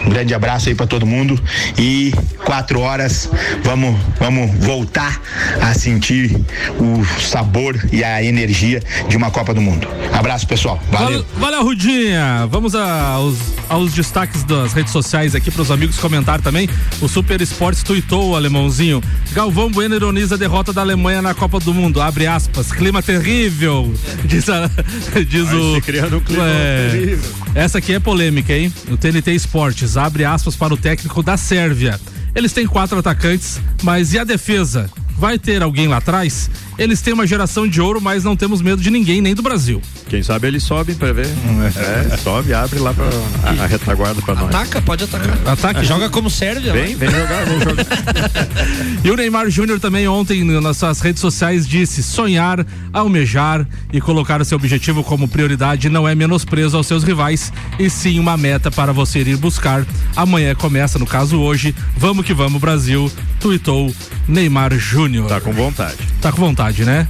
Um 0.07 0.11
grande 0.11 0.33
abraço 0.33 0.69
aí 0.69 0.75
para 0.75 0.87
todo 0.87 1.05
mundo 1.05 1.39
e 1.77 2.15
quatro 2.45 2.81
horas 2.81 3.29
vamos 3.65 3.99
vamos 4.19 4.51
voltar 4.65 5.21
a 5.61 5.75
sentir 5.75 6.41
o 6.79 7.05
sabor 7.21 7.79
e 7.93 8.03
a 8.05 8.23
energia 8.23 8.81
de 9.09 9.17
uma 9.17 9.31
Copa 9.31 9.53
do 9.53 9.61
Mundo. 9.61 9.87
Abraço 10.13 10.47
pessoal, 10.47 10.81
valeu. 10.91 11.25
Valeu, 11.39 11.63
Rudinha. 11.65 12.47
Vamos 12.51 12.75
aos, 12.75 13.37
aos 13.69 13.93
destaques 13.93 14.45
das 14.45 14.73
redes 14.73 14.93
sociais 14.93 15.35
aqui 15.35 15.51
para 15.51 15.63
os 15.63 15.71
amigos 15.71 15.99
comentar 15.99 16.41
também. 16.41 16.69
O 17.01 17.09
Super 17.09 17.41
Esportes 17.41 17.83
tuitou 17.83 18.31
o 18.31 18.37
alemãozinho. 18.37 19.03
Galvão 19.33 19.71
Bueno 19.71 19.95
ironiza 19.95 20.35
a 20.35 20.39
derrota 20.39 20.73
da 20.73 20.81
Alemanha 20.81 21.21
na 21.21 21.35
Copa 21.35 21.59
do 21.61 21.75
Mundo. 21.75 22.01
Abre 22.01 22.27
aspas. 22.27 22.71
Clima 22.73 23.03
terrível. 23.03 23.93
Diz, 24.25 24.49
a- 24.49 24.71
diz 25.29 25.47
Vai 25.47 25.57
o. 25.57 25.75
se 25.75 25.81
criando 25.81 26.17
um 26.19 26.21
clima 26.21 26.45
É, 26.47 26.89
terrível. 26.91 27.31
Essa 27.55 27.79
aqui 27.79 27.95
é 27.95 27.99
polêmica, 27.99 28.53
hein? 28.53 28.73
O 28.89 28.97
TNT 28.97 29.33
Esportes 29.33 29.97
abre 29.97 30.25
aspas 30.25 30.55
para 30.55 30.73
o 30.73 30.77
técnico 30.77 31.23
da 31.23 31.37
Sérvia. 31.37 32.01
Eles 32.35 32.53
têm 32.53 32.67
quatro 32.67 32.99
atacantes, 32.99 33.61
mas 33.83 34.13
e 34.13 34.19
a 34.19 34.25
defesa? 34.25 34.89
Vai 35.17 35.37
ter 35.37 35.61
alguém 35.61 35.89
lá 35.89 35.97
atrás? 35.97 36.49
Eles 36.81 37.03
têm 37.03 37.13
uma 37.13 37.27
geração 37.27 37.69
de 37.69 37.79
ouro, 37.79 38.01
mas 38.01 38.25
não 38.25 38.35
temos 38.35 38.63
medo 38.63 38.81
de 38.81 38.91
ninguém, 38.91 39.21
nem 39.21 39.35
do 39.35 39.43
Brasil. 39.43 39.83
Quem 40.09 40.23
sabe 40.23 40.47
eles 40.47 40.63
sobem 40.63 40.95
pra 40.95 41.13
ver. 41.13 41.29
É, 41.81 42.17
sobe, 42.17 42.55
abre 42.55 42.79
lá 42.79 42.93
pra 42.93 43.05
a, 43.45 43.65
a 43.65 43.67
retaguarda 43.67 44.21
pra 44.23 44.35
nós. 44.35 44.47
Ataca, 44.47 44.81
pode 44.81 45.05
atacar. 45.05 45.39
Ataque. 45.47 45.85
Joga 45.85 46.09
como 46.09 46.31
Sérvia. 46.31 46.73
Vem, 46.73 46.97
vem 46.97 47.11
jogar, 47.11 47.45
vem 47.45 47.61
jogar. 47.61 47.87
E 49.05 49.11
o 49.11 49.17
Neymar 49.17 49.49
Júnior 49.51 49.81
também 49.81 50.07
ontem 50.09 50.45
nas 50.45 50.77
suas 50.77 51.01
redes 51.01 51.21
sociais 51.21 51.67
disse 51.67 52.03
sonhar, 52.03 52.67
almejar 52.93 53.67
e 53.93 54.01
colocar 54.01 54.41
o 54.41 54.45
seu 54.45 54.57
objetivo 54.57 55.03
como 55.03 55.29
prioridade 55.29 55.89
não 55.89 56.07
é 56.07 56.15
menosprezo 56.15 56.77
aos 56.77 56.87
seus 56.87 57.03
rivais 57.03 57.53
e 57.79 57.89
sim 57.89 58.19
uma 58.19 58.37
meta 58.37 58.71
para 58.71 58.93
você 58.93 59.21
ir 59.21 59.37
buscar. 59.37 59.87
Amanhã 60.15 60.55
começa, 60.55 60.99
no 60.99 61.07
caso 61.07 61.41
hoje, 61.41 61.75
vamos 61.97 62.27
que 62.27 62.35
vamos 62.35 62.61
Brasil, 62.61 63.11
tuitou 63.39 63.95
Neymar 64.29 64.79
Júnior. 64.79 65.29
Tá 65.29 65.41
com 65.41 65.53
vontade. 65.53 65.97
Tá 66.21 66.31
com 66.31 66.39
vontade, 66.39 66.70
né? 66.79 67.07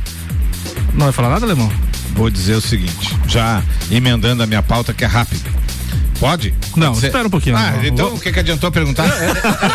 Não 0.94 1.06
vai 1.06 1.12
falar 1.12 1.30
nada, 1.30 1.44
Alemão? 1.46 1.70
Vou 2.14 2.28
dizer 2.30 2.54
o 2.56 2.60
seguinte, 2.60 3.16
já 3.28 3.62
emendando 3.90 4.42
a 4.42 4.46
minha 4.46 4.62
pauta 4.62 4.92
que 4.92 5.04
é 5.04 5.06
rápido. 5.06 5.48
Pode? 6.18 6.52
Não, 6.76 6.92
Pode 6.92 7.06
espera 7.06 7.26
um 7.26 7.30
pouquinho. 7.30 7.56
Ah, 7.56 7.70
Não, 7.76 7.84
então 7.86 8.08
vou- 8.08 8.16
o 8.18 8.20
que, 8.20 8.30
que 8.30 8.38
adiantou 8.38 8.70
perguntar? 8.70 9.06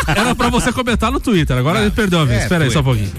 Era 0.06 0.32
pra 0.32 0.48
você 0.48 0.70
comentar 0.72 1.10
no 1.10 1.18
Twitter, 1.18 1.56
agora 1.56 1.80
ele 1.80 1.90
perdeu 1.90 2.20
a 2.20 2.24
vez. 2.24 2.40
é, 2.40 2.42
Espera 2.44 2.64
aí 2.64 2.70
só 2.70 2.80
um 2.80 2.84
pouquinho. 2.84 3.10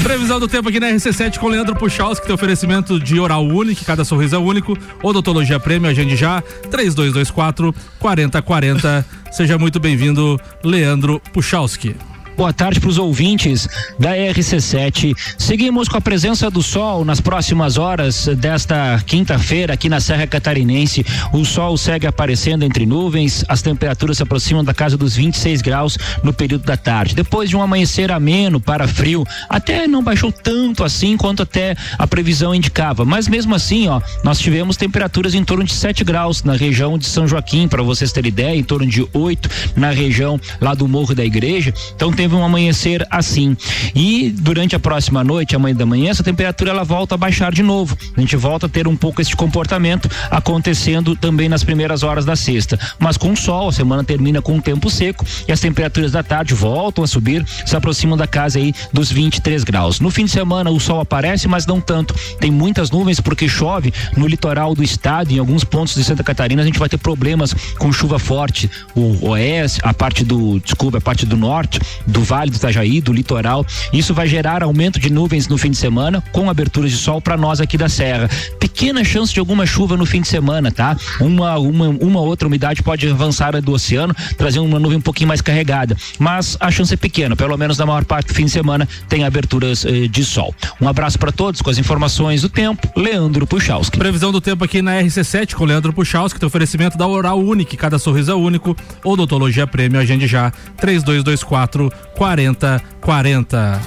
Previsão 0.00 0.38
do 0.38 0.46
tempo 0.46 0.68
aqui 0.68 0.78
na 0.78 0.86
RC7 0.90 1.38
com 1.38 1.48
Leandro 1.48 1.74
Puchalski, 1.74 2.24
tem 2.24 2.32
oferecimento 2.34 3.00
de 3.00 3.18
oral 3.18 3.44
único, 3.44 3.84
cada 3.84 4.04
sorriso 4.04 4.36
é 4.36 4.38
único. 4.38 4.78
Odontologia 5.02 5.58
Prêmio, 5.58 5.90
agende 5.90 6.14
já, 6.14 6.40
3224 6.70 7.74
4040. 7.98 9.04
Seja 9.32 9.58
muito 9.58 9.80
bem-vindo, 9.80 10.40
Leandro 10.62 11.20
Puchalski. 11.32 11.96
Boa 12.36 12.52
tarde 12.52 12.80
para 12.80 12.88
os 12.88 12.96
ouvintes 12.96 13.68
da 13.98 14.16
RC7. 14.16 15.14
Seguimos 15.38 15.86
com 15.86 15.98
a 15.98 16.00
presença 16.00 16.50
do 16.50 16.62
sol 16.62 17.04
nas 17.04 17.20
próximas 17.20 17.76
horas 17.76 18.26
desta 18.38 19.02
quinta-feira 19.06 19.74
aqui 19.74 19.88
na 19.88 20.00
Serra 20.00 20.26
Catarinense. 20.26 21.04
O 21.32 21.44
sol 21.44 21.76
segue 21.76 22.06
aparecendo 22.06 22.64
entre 22.64 22.86
nuvens, 22.86 23.44
as 23.48 23.60
temperaturas 23.60 24.16
se 24.16 24.22
aproximam 24.22 24.64
da 24.64 24.72
casa 24.72 24.96
dos 24.96 25.14
26 25.14 25.60
graus 25.60 25.98
no 26.22 26.32
período 26.32 26.64
da 26.64 26.76
tarde. 26.76 27.14
Depois 27.14 27.50
de 27.50 27.56
um 27.56 27.62
amanhecer 27.62 28.10
ameno 28.10 28.58
para 28.58 28.88
frio, 28.88 29.26
até 29.48 29.86
não 29.86 30.02
baixou 30.02 30.32
tanto 30.32 30.84
assim 30.84 31.18
quanto 31.18 31.42
até 31.42 31.76
a 31.98 32.06
previsão 32.06 32.54
indicava, 32.54 33.04
mas 33.04 33.28
mesmo 33.28 33.54
assim, 33.54 33.88
ó, 33.88 34.00
nós 34.24 34.38
tivemos 34.38 34.76
temperaturas 34.76 35.34
em 35.34 35.44
torno 35.44 35.64
de 35.64 35.74
7 35.74 36.02
graus 36.02 36.42
na 36.42 36.54
região 36.54 36.96
de 36.96 37.04
São 37.04 37.28
Joaquim, 37.28 37.68
para 37.68 37.82
vocês 37.82 38.10
terem 38.10 38.28
ideia, 38.28 38.56
em 38.56 38.64
torno 38.64 38.86
de 38.86 39.06
8 39.12 39.50
na 39.76 39.90
região 39.90 40.40
lá 40.60 40.72
do 40.74 40.88
Morro 40.88 41.14
da 41.14 41.24
Igreja. 41.24 41.74
Então 41.94 42.10
teve 42.22 42.36
um 42.36 42.44
amanhecer 42.44 43.04
assim. 43.10 43.56
E 43.96 44.30
durante 44.30 44.76
a 44.76 44.78
próxima 44.78 45.24
noite, 45.24 45.56
amanhã 45.56 45.74
da 45.74 45.84
manhã, 45.84 46.08
essa 46.08 46.22
temperatura 46.22 46.70
ela 46.70 46.84
volta 46.84 47.16
a 47.16 47.18
baixar 47.18 47.52
de 47.52 47.64
novo. 47.64 47.98
A 48.16 48.20
gente 48.20 48.36
volta 48.36 48.66
a 48.66 48.68
ter 48.68 48.86
um 48.86 48.96
pouco 48.96 49.20
esse 49.20 49.34
comportamento 49.34 50.08
acontecendo 50.30 51.16
também 51.16 51.48
nas 51.48 51.64
primeiras 51.64 52.04
horas 52.04 52.24
da 52.24 52.36
sexta. 52.36 52.78
Mas 52.96 53.16
com 53.16 53.34
sol, 53.34 53.70
a 53.70 53.72
semana 53.72 54.04
termina 54.04 54.40
com 54.40 54.54
um 54.54 54.60
tempo 54.60 54.88
seco 54.88 55.26
e 55.48 55.50
as 55.50 55.58
temperaturas 55.58 56.12
da 56.12 56.22
tarde 56.22 56.54
voltam 56.54 57.02
a 57.02 57.08
subir, 57.08 57.44
se 57.66 57.74
aproximam 57.74 58.16
da 58.16 58.28
casa 58.28 58.60
aí 58.60 58.72
dos 58.92 59.10
23 59.10 59.64
graus. 59.64 59.98
No 59.98 60.08
fim 60.08 60.24
de 60.24 60.30
semana 60.30 60.70
o 60.70 60.78
sol 60.78 61.00
aparece, 61.00 61.48
mas 61.48 61.66
não 61.66 61.80
tanto. 61.80 62.14
Tem 62.38 62.52
muitas 62.52 62.88
nuvens 62.88 63.18
porque 63.18 63.48
chove 63.48 63.92
no 64.16 64.28
litoral 64.28 64.76
do 64.76 64.84
estado, 64.84 65.32
em 65.32 65.40
alguns 65.40 65.64
pontos 65.64 65.96
de 65.96 66.04
Santa 66.04 66.22
Catarina 66.22 66.62
a 66.62 66.64
gente 66.64 66.78
vai 66.78 66.88
ter 66.88 66.98
problemas 66.98 67.52
com 67.80 67.92
chuva 67.92 68.20
forte. 68.20 68.70
O 68.94 69.30
oeste, 69.30 69.80
a 69.82 69.92
parte 69.92 70.24
do, 70.24 70.60
desculpa, 70.60 70.98
a 70.98 71.00
parte 71.00 71.26
do 71.26 71.36
norte, 71.36 71.80
do 72.12 72.22
Vale 72.22 72.50
do 72.50 72.56
Itajaí, 72.56 73.00
do 73.00 73.12
litoral. 73.12 73.66
Isso 73.92 74.14
vai 74.14 74.28
gerar 74.28 74.62
aumento 74.62 75.00
de 75.00 75.10
nuvens 75.10 75.48
no 75.48 75.58
fim 75.58 75.70
de 75.70 75.76
semana, 75.76 76.22
com 76.30 76.48
aberturas 76.48 76.90
de 76.90 76.96
sol 76.96 77.20
para 77.20 77.36
nós 77.36 77.60
aqui 77.60 77.76
da 77.76 77.88
Serra. 77.88 78.28
Pequena 78.60 79.02
chance 79.02 79.32
de 79.32 79.40
alguma 79.40 79.66
chuva 79.66 79.96
no 79.96 80.06
fim 80.06 80.20
de 80.20 80.28
semana, 80.28 80.70
tá? 80.70 80.96
Uma, 81.20 81.58
uma, 81.58 81.88
uma 81.88 82.20
outra 82.20 82.46
umidade 82.46 82.82
pode 82.82 83.08
avançar 83.08 83.60
do 83.60 83.72
oceano, 83.72 84.14
trazer 84.36 84.60
uma 84.60 84.78
nuvem 84.78 84.98
um 84.98 85.00
pouquinho 85.02 85.28
mais 85.28 85.40
carregada. 85.40 85.96
Mas 86.18 86.56
a 86.60 86.70
chance 86.70 86.92
é 86.92 86.96
pequena, 86.96 87.34
pelo 87.34 87.56
menos 87.56 87.78
na 87.78 87.86
maior 87.86 88.04
parte 88.04 88.28
do 88.28 88.34
fim 88.34 88.44
de 88.44 88.50
semana 88.50 88.88
tem 89.08 89.24
aberturas 89.24 89.84
eh, 89.84 90.06
de 90.08 90.24
sol. 90.24 90.54
Um 90.80 90.88
abraço 90.88 91.18
para 91.18 91.32
todos 91.32 91.60
com 91.60 91.70
as 91.70 91.78
informações 91.78 92.42
do 92.42 92.48
tempo. 92.48 92.88
Leandro 92.96 93.46
Puchalski. 93.46 93.98
Previsão 93.98 94.30
do 94.30 94.40
tempo 94.40 94.64
aqui 94.64 94.82
na 94.82 95.00
RC7 95.00 95.54
com 95.54 95.64
Leandro 95.64 95.92
Puchalski, 95.92 96.38
tem 96.38 96.46
oferecimento 96.46 96.96
da 96.98 97.06
Oral 97.06 97.40
Único, 97.40 97.76
cada 97.76 97.98
sorriso 97.98 98.30
é 98.32 98.34
único. 98.34 98.76
Odontologia 99.04 99.66
Prêmio, 99.66 100.00
agende 100.00 100.26
já, 100.26 100.50
3224 100.78 101.92
4040. 102.16 103.80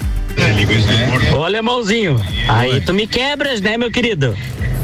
Ô 1.36 1.44
alemãozinho, 1.44 2.20
aí 2.48 2.82
tu 2.82 2.94
me 2.94 3.08
quebras, 3.08 3.62
né, 3.62 3.78
meu 3.78 3.92
querido? 3.92 4.36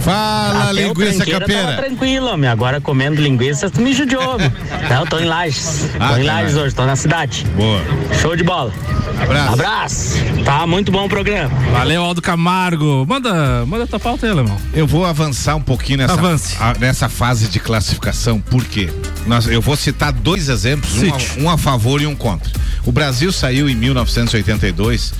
Fala, 0.03 0.71
Até 0.71 0.73
linguiça 0.73 1.25
campeira. 1.25 1.63
Tava 1.63 1.73
tranquilo, 1.83 2.27
homem. 2.27 2.49
Agora 2.49 2.81
comendo 2.81 3.21
linguiça, 3.21 3.69
tu 3.69 3.81
me 3.81 3.93
judiou. 3.93 4.37
Não, 4.89 5.05
tô 5.05 5.19
em 5.19 5.25
Lages. 5.25 5.89
Ah, 5.99 6.09
tô 6.13 6.17
em 6.17 6.25
tá 6.25 6.33
Lages 6.33 6.55
lá. 6.55 6.63
hoje, 6.63 6.75
tô 6.75 6.85
na 6.85 6.95
cidade. 6.95 7.45
Boa. 7.55 7.81
Show 8.21 8.35
de 8.35 8.43
bola. 8.43 8.73
Abraço. 9.21 9.53
Abraço. 9.53 10.15
Tá 10.43 10.65
muito 10.65 10.91
bom 10.91 11.05
o 11.05 11.09
programa. 11.09 11.49
Valeu, 11.71 12.03
Aldo 12.03 12.21
Camargo. 12.21 13.05
Manda, 13.07 13.63
manda 13.67 13.85
tua 13.85 13.99
pauta 13.99 14.25
aí, 14.25 14.31
alemão. 14.31 14.57
Eu 14.73 14.87
vou 14.87 15.05
avançar 15.05 15.55
um 15.55 15.61
pouquinho 15.61 15.99
nessa, 15.99 16.13
Avance. 16.13 16.57
a- 16.59 16.73
nessa 16.79 17.07
fase 17.07 17.47
de 17.47 17.59
classificação, 17.59 18.39
por 18.39 18.63
quê? 18.65 18.89
Nós, 19.27 19.45
eu 19.47 19.61
vou 19.61 19.75
citar 19.75 20.11
dois 20.11 20.49
exemplos, 20.49 20.91
um 21.03 21.13
a, 21.13 21.17
um 21.43 21.49
a 21.51 21.57
favor 21.57 22.01
e 22.01 22.07
um 22.07 22.15
contra. 22.15 22.51
O 22.83 22.91
Brasil 22.91 23.31
saiu 23.31 23.69
em 23.69 23.75
1982 23.75 25.13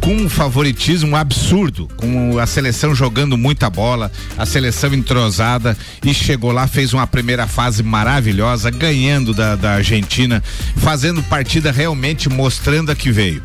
com 0.00 0.12
um 0.16 0.28
favoritismo 0.28 1.14
absurdo, 1.16 1.88
com 1.96 2.36
a 2.40 2.46
seleção 2.46 2.92
jogando 2.92 3.38
muita 3.38 3.70
bola, 3.70 4.10
a 4.36 4.44
seleção 4.44 4.92
entrosada 4.92 5.76
e 6.04 6.12
chegou 6.12 6.52
lá, 6.52 6.66
fez 6.66 6.92
uma 6.92 7.06
primeira 7.06 7.46
fase 7.46 7.82
maravilhosa, 7.82 8.70
ganhando 8.70 9.32
da, 9.32 9.56
da 9.56 9.72
Argentina, 9.72 10.42
fazendo 10.76 11.22
partida 11.22 11.70
realmente 11.70 12.28
mostrando 12.28 12.90
a 12.90 12.94
que 12.94 13.10
veio. 13.10 13.42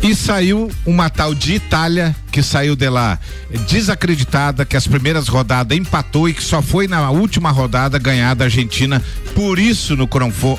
E 0.00 0.14
saiu 0.14 0.70
uma 0.86 1.10
tal 1.10 1.34
de 1.34 1.54
Itália 1.54 2.14
que 2.30 2.40
saiu 2.40 2.76
de 2.76 2.88
lá 2.88 3.18
desacreditada, 3.68 4.64
que 4.64 4.76
as 4.76 4.86
primeiras 4.86 5.26
rodadas 5.26 5.76
empatou 5.76 6.28
e 6.28 6.34
que 6.34 6.42
só 6.42 6.62
foi 6.62 6.86
na 6.86 7.10
última 7.10 7.50
rodada 7.50 7.98
ganhar 7.98 8.34
da 8.34 8.44
Argentina. 8.44 9.02
Por 9.34 9.58
isso, 9.58 9.96
no, 9.96 10.08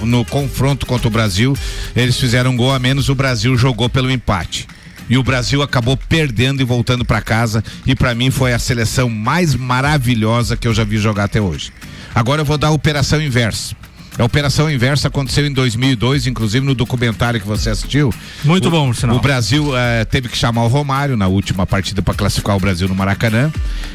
no 0.03 0.26
confronto 0.26 0.86
contra 0.86 1.07
o 1.07 1.11
Brasil, 1.11 1.57
eles 1.95 2.20
fizeram 2.20 2.51
um 2.51 2.57
gol 2.57 2.74
a 2.74 2.80
menos, 2.80 3.07
o 3.07 3.15
Brasil 3.15 3.55
jogou 3.57 3.89
pelo 3.89 4.11
empate. 4.11 4.67
E 5.10 5.18
o 5.18 5.24
Brasil 5.24 5.62
acabou 5.62 5.97
perdendo 5.97 6.62
e 6.62 6.66
voltando 6.66 7.03
para 7.03 7.22
casa. 7.22 7.64
E 7.86 7.95
para 7.95 8.14
mim 8.14 8.30
foi 8.30 8.53
a 8.53 8.60
seleção 8.60 9.10
mais 9.10 9.55
maravilhosa 9.55 10.55
que 10.55 10.68
eu 10.68 10.74
já 10.74 10.84
vi 10.84 10.97
jogar 10.97 11.26
até 11.26 11.41
hoje. 11.41 11.74
Agora 12.14 12.41
eu 12.41 12.45
vou 12.45 12.57
dar 12.57 12.68
a 12.68 12.72
operação 12.72 13.22
inversa. 13.22 13.76
A 14.20 14.26
operação 14.26 14.70
inversa 14.70 15.07
aconteceu 15.07 15.45
em 15.47 15.53
2002, 15.53 16.28
inclusive 16.28 16.65
no 16.65 16.76
documentário 16.76 17.39
que 17.39 17.47
você 17.47 17.70
assistiu. 17.70 18.13
Muito 18.43 18.67
O- 18.67 18.72
bom, 18.72 18.93
sinal. 18.93 19.15
O 19.15 19.20
Brasil 19.22 19.72
eh, 19.78 20.03
teve 20.03 20.28
que 20.28 20.38
chamar 20.38 20.63
o 20.63 20.67
Romário 20.67 21.15
na 21.15 21.28
última 21.28 21.65
partida 21.65 22.01
para 22.01 22.13
classificar 22.13 22.57
o 22.57 22.59
Brasil 22.59 22.88
no 22.89 22.93
Maracanã. 22.95 23.49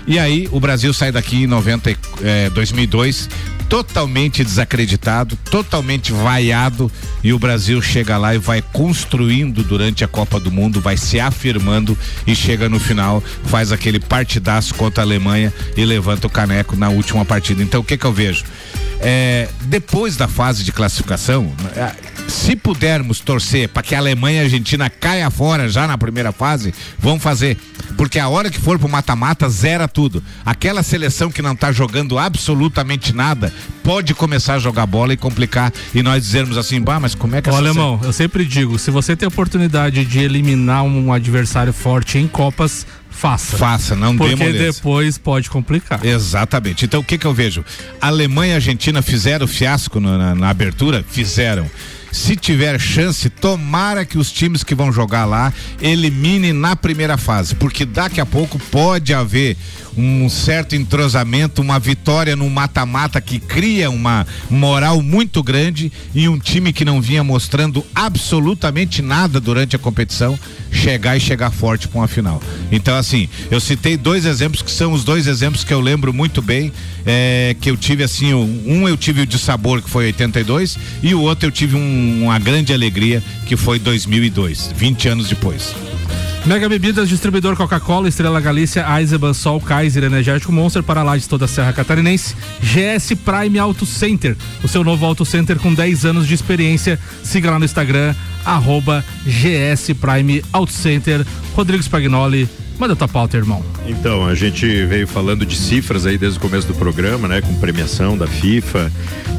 E 0.06 0.18
aí 0.18 0.48
o 0.50 0.58
Brasil 0.58 0.94
sai 0.94 1.12
daqui 1.12 1.42
em 1.42 1.46
90, 1.46 1.90
e- 1.90 1.96
eh, 2.22 2.50
2002 2.54 3.28
totalmente 3.68 4.44
desacreditado, 4.44 5.36
totalmente 5.50 6.12
vaiado 6.12 6.90
e 7.24 7.32
o 7.32 7.38
Brasil 7.38 7.80
chega 7.80 8.16
lá 8.18 8.34
e 8.34 8.38
vai 8.38 8.62
construindo 8.62 9.64
durante 9.64 10.04
a 10.04 10.08
Copa 10.08 10.38
do 10.38 10.50
Mundo, 10.50 10.80
vai 10.80 10.96
se 10.98 11.18
afirmando 11.18 11.96
e 12.26 12.36
chega 12.36 12.68
no 12.68 12.78
final, 12.78 13.22
faz 13.46 13.72
aquele 13.72 13.98
partidaço 13.98 14.74
contra 14.74 15.02
a 15.02 15.06
Alemanha 15.06 15.52
e 15.76 15.84
levanta 15.84 16.26
o 16.26 16.30
caneco 16.30 16.76
na 16.76 16.88
última 16.90 17.24
partida. 17.24 17.62
Então 17.62 17.80
o 17.80 17.84
que 17.84 17.96
que 17.96 18.04
eu 18.04 18.12
vejo? 18.12 18.44
É, 19.06 19.48
depois 19.62 20.16
da 20.16 20.26
fase 20.26 20.64
de 20.64 20.72
classificação, 20.72 21.52
é, 21.76 21.92
se 22.26 22.56
pudermos 22.56 23.20
torcer 23.20 23.68
para 23.68 23.82
que 23.82 23.94
a 23.94 23.98
Alemanha 23.98 24.38
e 24.38 24.40
a 24.40 24.44
Argentina 24.44 24.88
caia 24.88 25.30
fora 25.30 25.68
já 25.68 25.86
na 25.86 25.98
primeira 25.98 26.32
fase, 26.32 26.72
vamos 26.98 27.22
fazer. 27.22 27.58
Porque 27.98 28.18
a 28.18 28.28
hora 28.28 28.50
que 28.50 28.58
for 28.58 28.78
pro 28.78 28.88
mata-mata, 28.88 29.46
zera 29.48 29.86
tudo. 29.86 30.22
Aquela 30.44 30.82
seleção 30.82 31.30
que 31.30 31.42
não 31.42 31.54
tá 31.54 31.70
jogando 31.70 32.18
absolutamente 32.18 33.14
nada, 33.14 33.52
pode 33.82 34.14
começar 34.14 34.54
a 34.54 34.58
jogar 34.58 34.86
bola 34.86 35.12
e 35.12 35.16
complicar. 35.18 35.70
E 35.94 36.02
nós 36.02 36.22
dizermos 36.22 36.56
assim, 36.56 36.80
bah, 36.80 36.98
mas 36.98 37.14
como 37.14 37.36
é 37.36 37.42
que 37.42 37.50
essa 37.50 37.58
alemão, 37.58 38.00
eu 38.02 38.12
sempre 38.12 38.44
digo, 38.46 38.78
se 38.78 38.90
você 38.90 39.14
tem 39.14 39.26
a 39.26 39.28
oportunidade 39.28 40.04
de 40.06 40.18
eliminar 40.18 40.82
um 40.82 41.12
adversário 41.12 41.74
forte 41.74 42.16
em 42.16 42.26
Copas, 42.26 42.86
faça. 43.14 43.56
Faça, 43.56 43.94
não 43.96 44.12
dê 44.12 44.18
Porque 44.18 44.36
moleza. 44.44 44.72
depois 44.72 45.16
pode 45.18 45.48
complicar. 45.50 46.04
Exatamente. 46.04 46.84
Então 46.84 47.00
o 47.00 47.04
que 47.04 47.16
que 47.18 47.26
eu 47.26 47.32
vejo? 47.34 47.64
Alemanha 48.00 48.52
e 48.52 48.56
Argentina 48.56 49.00
fizeram 49.02 49.46
fiasco 49.46 50.00
no- 50.00 50.18
na, 50.18 50.34
na 50.34 50.48
abertura? 50.48 51.04
Fizeram. 51.08 51.70
se 52.12 52.36
tiver 52.36 52.78
chance, 52.78 53.28
tomara 53.28 54.04
que 54.04 54.16
os 54.16 54.30
times 54.30 54.62
que 54.62 54.72
vão 54.72 54.92
jogar 54.92 55.24
lá 55.24 55.52
eliminem 55.82 56.52
na 56.52 56.76
primeira 56.76 57.16
fase, 57.16 57.56
porque 57.56 57.84
daqui 57.84 58.20
a 58.20 58.26
pouco 58.26 58.56
pode 58.70 59.12
haver 59.12 59.56
um 59.96 60.28
certo 60.28 60.74
entrosamento, 60.74 61.62
uma 61.62 61.78
vitória 61.78 62.36
no 62.36 62.48
mata-mata 62.50 63.20
que 63.20 63.38
cria 63.38 63.90
uma 63.90 64.26
moral 64.50 65.02
muito 65.02 65.42
grande 65.42 65.92
e 66.14 66.28
um 66.28 66.38
time 66.38 66.72
que 66.72 66.84
não 66.84 67.00
vinha 67.00 67.22
mostrando 67.22 67.84
absolutamente 67.94 69.02
nada 69.02 69.40
durante 69.40 69.76
a 69.76 69.78
competição 69.78 70.38
chegar 70.70 71.16
e 71.16 71.20
chegar 71.20 71.50
forte 71.50 71.86
para 71.88 72.00
uma 72.00 72.08
final. 72.08 72.42
Então, 72.70 72.96
assim, 72.96 73.28
eu 73.50 73.60
citei 73.60 73.96
dois 73.96 74.26
exemplos 74.26 74.62
que 74.62 74.70
são 74.70 74.92
os 74.92 75.04
dois 75.04 75.26
exemplos 75.26 75.62
que 75.62 75.72
eu 75.72 75.80
lembro 75.80 76.12
muito 76.12 76.42
bem, 76.42 76.72
é, 77.06 77.54
que 77.60 77.70
eu 77.70 77.76
tive 77.76 78.02
assim, 78.02 78.34
um 78.34 78.88
eu 78.88 78.96
tive 78.96 79.22
o 79.22 79.26
de 79.26 79.38
sabor 79.38 79.80
que 79.80 79.88
foi 79.88 80.06
82 80.06 80.76
e 81.02 81.14
o 81.14 81.20
outro 81.20 81.48
eu 81.48 81.52
tive 81.52 81.76
um, 81.76 82.24
uma 82.24 82.38
grande 82.38 82.72
alegria 82.72 83.22
que 83.46 83.56
foi 83.56 83.78
2002, 83.78 84.72
20 84.76 85.08
anos 85.08 85.28
depois. 85.28 85.93
Mega 86.46 86.68
Bebidas, 86.68 87.08
distribuidor 87.08 87.56
Coca-Cola, 87.56 88.06
Estrela 88.06 88.38
Galícia, 88.38 88.84
Eisenbahn, 88.98 89.32
Sol, 89.32 89.58
Kaiser, 89.62 90.04
Energético 90.04 90.52
Monster 90.52 90.82
para 90.82 91.02
lá 91.02 91.16
de 91.16 91.26
toda 91.26 91.46
a 91.46 91.48
Serra 91.48 91.72
Catarinense. 91.72 92.36
GS 92.60 93.14
Prime 93.24 93.58
Auto 93.58 93.86
Center, 93.86 94.36
o 94.62 94.68
seu 94.68 94.84
novo 94.84 95.06
auto 95.06 95.24
center 95.24 95.58
com 95.58 95.72
10 95.72 96.04
anos 96.04 96.28
de 96.28 96.34
experiência. 96.34 97.00
Siga 97.22 97.50
lá 97.50 97.58
no 97.58 97.64
Instagram, 97.64 98.14
arroba 98.44 99.02
GS 99.24 99.94
Prime 99.98 100.44
Auto 100.52 100.72
Center. 100.72 101.24
Rodrigo 101.56 101.82
Spagnoli, 101.82 102.46
manda 102.78 102.96
tua 102.96 103.08
pauta, 103.08 103.36
irmão. 103.36 103.62
Então, 103.86 104.26
a 104.26 104.34
gente 104.34 104.66
veio 104.86 105.06
falando 105.06 105.44
de 105.44 105.56
cifras 105.56 106.06
aí 106.06 106.18
desde 106.18 106.38
o 106.38 106.40
começo 106.40 106.66
do 106.66 106.74
programa, 106.74 107.28
né? 107.28 107.40
Com 107.40 107.54
premiação 107.56 108.16
da 108.16 108.26
FIFA, 108.26 108.90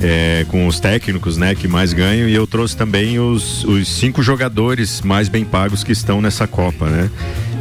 é, 0.01 0.45
com 0.49 0.67
os 0.67 0.79
técnicos, 0.79 1.37
né? 1.37 1.55
Que 1.55 1.67
mais 1.67 1.93
ganham 1.93 2.27
e 2.27 2.33
eu 2.33 2.45
trouxe 2.47 2.75
também 2.75 3.19
os, 3.19 3.63
os 3.63 3.87
cinco 3.87 4.21
jogadores 4.21 5.01
mais 5.01 5.29
bem 5.29 5.43
pagos 5.43 5.83
que 5.83 5.91
estão 5.91 6.21
nessa 6.21 6.47
Copa, 6.47 6.87
né? 6.89 7.09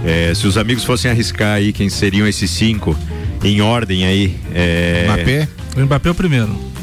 É, 0.05 0.35
se 0.35 0.47
os 0.47 0.59
amigos 0.59 0.85
fossem 0.85 1.11
arriscar 1.11 1.57
aí 1.57 1.72
quem 1.72 1.89
seriam 1.89 2.27
esses 2.27 2.51
cinco 2.51 2.97
em 3.43 3.61
ordem 3.61 4.05
aí. 4.05 4.37
É... 4.55 5.05
Mbappé? 5.05 5.49
O 5.77 5.81
Mbappé 5.81 6.09
é 6.09 6.12
o 6.12 6.14
primeiro. 6.14 6.75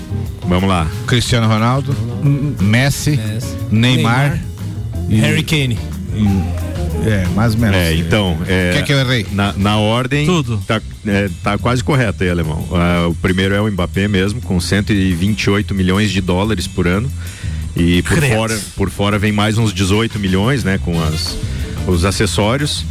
Vamos 0.48 0.68
lá. 0.68 0.88
Cristiano 1.08 1.48
Ronaldo, 1.48 1.96
Messi, 2.60 3.20
Neymar, 3.72 4.40
e 5.10 5.20
Harry 5.20 5.44
Kane. 5.44 5.78
É, 7.06 7.28
mais 7.36 7.54
ou 7.56 7.60
menos. 7.62 7.76
É, 7.76 7.96
então. 7.96 8.38
É, 8.48 8.70
O 8.70 8.74
que 8.74 8.80
é 8.80 8.82
que 8.84 8.94
eu 8.94 9.00
errei? 9.00 9.26
Na, 9.32 9.54
na 9.54 9.78
ordem. 9.78 10.26
Tudo. 10.26 10.58
Tá, 10.68 10.82
é, 11.06 11.30
tá 11.44 11.58
quase 11.58 11.84
correto 11.84 12.24
aí, 12.24 12.30
alemão. 12.30 12.68
Ah, 12.72 13.08
o 13.10 13.16
primeiro 13.16 13.56
é 13.56 13.62
o 13.62 13.72
Mbappé 13.72 14.08
mesmo, 14.08 14.42
com 14.42 14.60
128 14.60 15.74
milhões 15.74 16.12
de 16.12 16.22
dólares 16.22 16.68
por 16.68 16.88
ano. 16.88 17.12
E 17.76 18.02
por 18.04 18.18
Credo. 18.18 18.36
fora, 18.36 18.60
por 18.76 18.90
fora 18.90 19.18
vem 19.18 19.32
mais 19.32 19.58
uns 19.58 19.74
18 19.74 20.20
milhões, 20.20 20.64
né? 20.64 20.78
Com 20.84 21.02
as, 21.02 21.38
os 21.88 22.04
acessórios. 22.06 22.86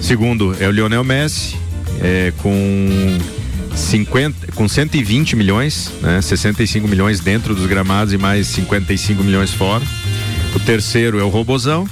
Segundo 0.00 0.56
é 0.58 0.66
o 0.66 0.70
Lionel 0.70 1.04
Messi, 1.04 1.54
é, 2.00 2.32
com 2.38 3.18
50, 3.76 4.52
com 4.52 4.66
120 4.68 5.36
milhões, 5.36 5.90
né? 6.00 6.20
65 6.20 6.88
milhões 6.88 7.20
dentro 7.20 7.54
dos 7.54 7.66
gramados 7.66 8.12
e 8.12 8.18
mais 8.18 8.46
55 8.48 9.22
milhões 9.22 9.50
fora. 9.50 9.84
O 10.54 10.60
terceiro 10.60 11.18
é 11.20 11.22
o 11.22 11.28
Robozão, 11.28 11.86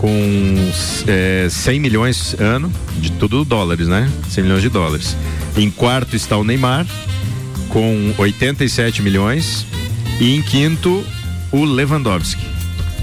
com 0.00 0.70
é, 1.06 1.48
100 1.48 1.80
milhões 1.80 2.34
ano, 2.38 2.72
de 2.96 3.12
tudo 3.12 3.44
dólares, 3.44 3.88
né? 3.88 4.10
100 4.28 4.44
milhões 4.44 4.62
de 4.62 4.68
dólares. 4.68 5.16
Em 5.56 5.70
quarto 5.70 6.16
está 6.16 6.36
o 6.36 6.44
Neymar, 6.44 6.86
com 7.68 8.14
87 8.18 9.02
milhões. 9.02 9.66
E 10.20 10.36
em 10.36 10.42
quinto, 10.42 11.04
o 11.50 11.64
Lewandowski. 11.64 12.44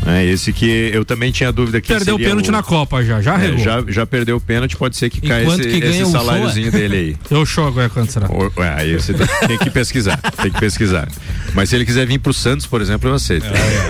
É, 0.06 0.26
esse 0.26 0.52
que 0.52 0.90
eu 0.94 1.06
também 1.06 1.32
tinha 1.32 1.52
dúvida 1.52 1.80
que 1.80 1.88
Perdeu 1.88 2.16
o 2.16 2.20
pênalti 2.20 2.50
na 2.50 2.64
Copa 2.64 3.04
já, 3.04 3.22
já 3.22 3.40
É, 3.40 3.56
já, 3.58 3.84
já 3.88 4.06
perdeu 4.06 4.38
o 4.38 4.42
pênalti, 4.42 4.76
pode 4.76 4.98
ser 4.98 5.10
que 5.12 5.22
caia 5.22 5.48
esse, 5.48 5.62
que 5.62 5.86
esse 5.86 6.02
o 6.02 6.06
show, 6.06 6.12
saláriozinho 6.12 6.68
é? 6.70 6.72
dele 6.72 6.96
aí. 6.96 7.18
Eu 7.30 7.46
show 7.46 7.68
agora 7.68 7.88
quanto 7.88 8.12
será? 8.12 8.28
Ou- 8.30 8.52
ué, 8.58 8.74
aí 8.78 8.94
você 8.96 9.14
tem, 9.14 9.58
que 9.60 9.70
pesquisar, 9.70 10.18
tem 10.42 10.52
que 10.52 10.60
pesquisar. 10.60 11.08
Mas 11.54 11.70
se 11.70 11.76
ele 11.76 11.86
quiser 11.86 12.08
vir 12.08 12.18
pro 12.20 12.34
Santos, 12.34 12.66
por 12.66 12.82
exemplo, 12.82 13.10
eu 13.10 13.14
aceito. 13.14 13.46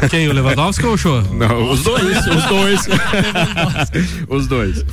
Quem, 0.09 0.27
o 0.27 0.33
Lewandowski 0.33 0.85
ou 0.85 0.93
o 0.93 0.97
show? 0.97 1.21
Não, 1.33 1.71
os 1.71 1.81
dois, 1.81 2.17
os 2.27 2.43
dois. 2.45 2.87
os 4.27 4.47
dois. 4.47 4.85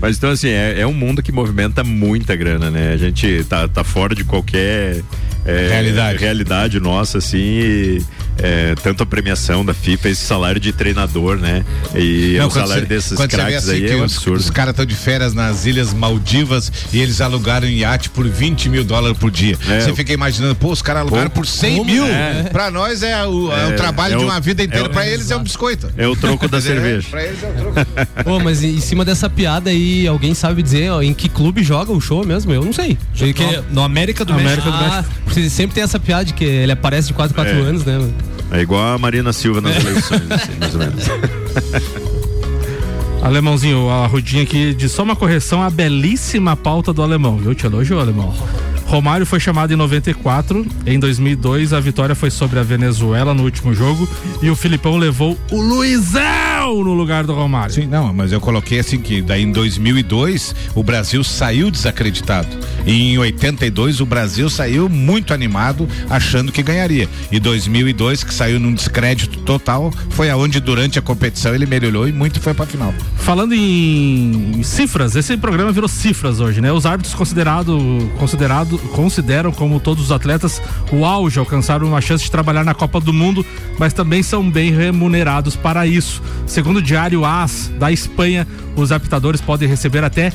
Mas 0.00 0.18
então, 0.18 0.30
assim, 0.30 0.48
é, 0.48 0.80
é 0.80 0.86
um 0.86 0.92
mundo 0.92 1.22
que 1.22 1.32
movimenta 1.32 1.82
muita 1.82 2.36
grana, 2.36 2.70
né? 2.70 2.92
A 2.92 2.96
gente 2.96 3.44
tá, 3.48 3.66
tá 3.66 3.82
fora 3.82 4.14
de 4.14 4.24
qualquer 4.24 5.02
é, 5.44 5.68
Realidade. 5.70 6.18
realidade 6.18 6.80
nossa, 6.80 7.18
assim, 7.18 7.38
e, 7.38 8.02
é, 8.38 8.74
tanto 8.82 9.02
a 9.02 9.06
premiação 9.06 9.64
da 9.64 9.72
FIFA, 9.74 10.08
esse 10.10 10.24
salário 10.24 10.60
de 10.60 10.72
treinador, 10.72 11.36
né? 11.38 11.64
E 11.94 12.36
Não, 12.38 12.48
o 12.48 12.50
salário 12.50 12.82
você- 12.82 12.88
desses 12.88 13.18
craques 13.26 13.56
assim 13.56 13.72
aí 13.72 13.80
que 13.86 13.92
é 13.92 13.96
um 13.96 14.04
os, 14.04 14.12
absurdo. 14.16 14.38
Os 14.40 14.50
caras 14.50 14.70
estão 14.72 14.84
de 14.86 14.94
férias 14.94 15.32
nas 15.34 15.64
Ilhas 15.66 15.92
Maldivas 15.94 16.70
e 16.92 17.00
eles 17.00 17.20
alugaram 17.20 17.66
um 17.66 17.70
iate 17.70 18.10
por 18.10 18.28
20 18.28 18.68
mil 18.68 18.84
dólares 18.84 19.16
por 19.18 19.30
dia. 19.30 19.56
É. 19.68 19.80
Você 19.80 19.94
fica 19.94 20.12
imaginando, 20.12 20.54
pô, 20.54 20.70
os 20.70 20.82
caras 20.82 21.02
alugaram 21.02 21.30
Pô, 21.30 21.36
por 21.40 21.46
100 21.46 21.78
como? 21.78 21.90
mil. 21.90 22.04
É. 22.06 22.44
Pra 22.52 22.70
nós 22.70 23.02
é 23.02 23.24
o, 23.26 23.50
é 23.52 23.66
o 23.68 23.70
É, 23.70 23.72
trabalho 23.72 24.14
é 24.14 24.18
de 24.18 24.24
uma 24.24 24.38
vida 24.40 24.62
inteira. 24.62 24.86
é 24.86 24.88
o- 24.88 24.92
pra 24.92 25.06
eles 25.08 25.30
é 25.30 25.36
um 25.36 25.42
biscoito. 25.42 25.90
É 25.96 26.06
o 26.06 26.14
troco 26.16 26.48
da 26.48 26.58
É, 26.58 26.60
cerveja. 26.60 27.06
Pra 27.10 27.24
eles 27.24 27.42
é 27.42 27.48
o 27.48 27.52
troco. 27.52 28.30
Ô, 28.30 28.40
mas 28.40 28.62
em 28.62 28.80
cima 28.80 29.04
dessa 29.04 29.28
piada 29.30 29.70
aí, 29.70 30.06
alguém 30.06 30.34
sabe 30.34 30.62
dizer 30.62 30.90
ó, 30.90 31.00
em 31.02 31.14
que 31.14 31.28
clube 31.28 31.62
joga 31.62 31.92
o 31.92 32.00
show 32.00 32.24
mesmo? 32.24 32.52
Eu 32.52 32.64
não 32.64 32.72
sei. 32.72 32.98
Que- 33.14 33.34
no 33.70 33.82
América 33.82 34.24
do 34.24 34.32
América 34.32 34.70
México. 34.70 34.70
do 34.70 34.78
México. 34.96 35.14
Porque 35.24 35.50
sempre 35.50 35.74
tem 35.74 35.84
essa 35.84 35.98
piada 35.98 36.24
de 36.26 36.32
que 36.34 36.44
ele 36.44 36.72
aparece 36.72 37.08
de 37.08 37.14
4 37.14 37.32
em 37.32 37.34
4 37.34 37.52
É. 37.52 37.60
anos, 37.60 37.84
né? 37.84 37.98
É 38.50 38.60
igual 38.60 38.94
a 38.94 38.98
Marina 38.98 39.32
Silva 39.32 39.60
nas 39.60 39.76
eleições, 39.76 40.22
assim, 40.30 40.52
mais 40.58 40.74
ou 40.74 40.80
menos. 40.80 41.04
Alemãozinho, 43.22 43.88
a 43.90 44.06
Rudinha 44.06 44.44
aqui 44.44 44.72
de 44.72 44.88
só 44.88 45.02
uma 45.02 45.16
correção 45.16 45.60
a 45.62 45.68
belíssima 45.68 46.54
pauta 46.54 46.92
do 46.92 47.02
alemão, 47.02 47.36
viu? 47.36 47.54
Te 47.54 47.66
elogiou, 47.66 48.00
alemão. 48.00 48.32
Romário 48.86 49.26
foi 49.26 49.40
chamado 49.40 49.72
em 49.72 49.76
94, 49.76 50.64
em 50.86 50.98
2002 50.98 51.72
a 51.72 51.80
vitória 51.80 52.14
foi 52.14 52.30
sobre 52.30 52.60
a 52.60 52.62
Venezuela 52.62 53.34
no 53.34 53.42
último 53.42 53.74
jogo 53.74 54.08
e 54.40 54.48
o 54.48 54.54
Filipão 54.54 54.96
levou 54.96 55.36
o 55.50 55.60
Luizão 55.60 56.55
no 56.74 56.94
lugar 56.94 57.24
do 57.24 57.34
Romário. 57.34 57.74
Sim, 57.74 57.86
não, 57.86 58.12
mas 58.12 58.32
eu 58.32 58.40
coloquei 58.40 58.78
assim 58.78 58.98
que 58.98 59.22
daí 59.22 59.42
em 59.42 59.52
2002 59.52 60.54
o 60.74 60.82
Brasil 60.82 61.22
saiu 61.22 61.70
desacreditado. 61.70 62.48
E 62.84 63.12
em 63.12 63.18
82 63.18 64.00
o 64.00 64.06
Brasil 64.06 64.50
saiu 64.50 64.88
muito 64.88 65.32
animado, 65.32 65.88
achando 66.10 66.52
que 66.52 66.62
ganharia. 66.62 67.08
E 67.30 67.38
2002 67.38 68.24
que 68.24 68.34
saiu 68.34 68.58
num 68.58 68.72
descrédito 68.72 69.40
total, 69.40 69.92
foi 70.10 70.30
aonde 70.30 70.60
durante 70.60 70.98
a 70.98 71.02
competição 71.02 71.54
ele 71.54 71.66
melhorou 71.66 72.08
e 72.08 72.12
muito 72.12 72.40
foi 72.40 72.54
pra 72.54 72.66
final. 72.66 72.92
Falando 73.16 73.54
em 73.54 74.62
cifras, 74.62 75.16
esse 75.16 75.36
programa 75.36 75.72
virou 75.72 75.88
cifras 75.88 76.40
hoje, 76.40 76.60
né? 76.60 76.72
Os 76.72 76.86
árbitros 76.86 77.14
considerado, 77.14 77.78
considerado, 78.18 78.78
consideram 78.94 79.52
como 79.52 79.80
todos 79.80 80.04
os 80.04 80.12
atletas 80.12 80.62
o 80.92 81.04
auge, 81.04 81.38
alcançaram 81.38 81.86
uma 81.86 82.00
chance 82.00 82.24
de 82.24 82.30
trabalhar 82.30 82.64
na 82.64 82.74
Copa 82.74 83.00
do 83.00 83.12
Mundo, 83.12 83.44
mas 83.78 83.92
também 83.92 84.22
são 84.22 84.48
bem 84.48 84.70
remunerados 84.70 85.56
para 85.56 85.86
isso. 85.86 86.22
Segundo 86.56 86.78
o 86.78 86.82
diário 86.82 87.22
AS 87.22 87.70
da 87.78 87.92
Espanha, 87.92 88.48
os 88.76 88.90
apitadores 88.90 89.42
podem 89.42 89.68
receber 89.68 90.02
até 90.02 90.32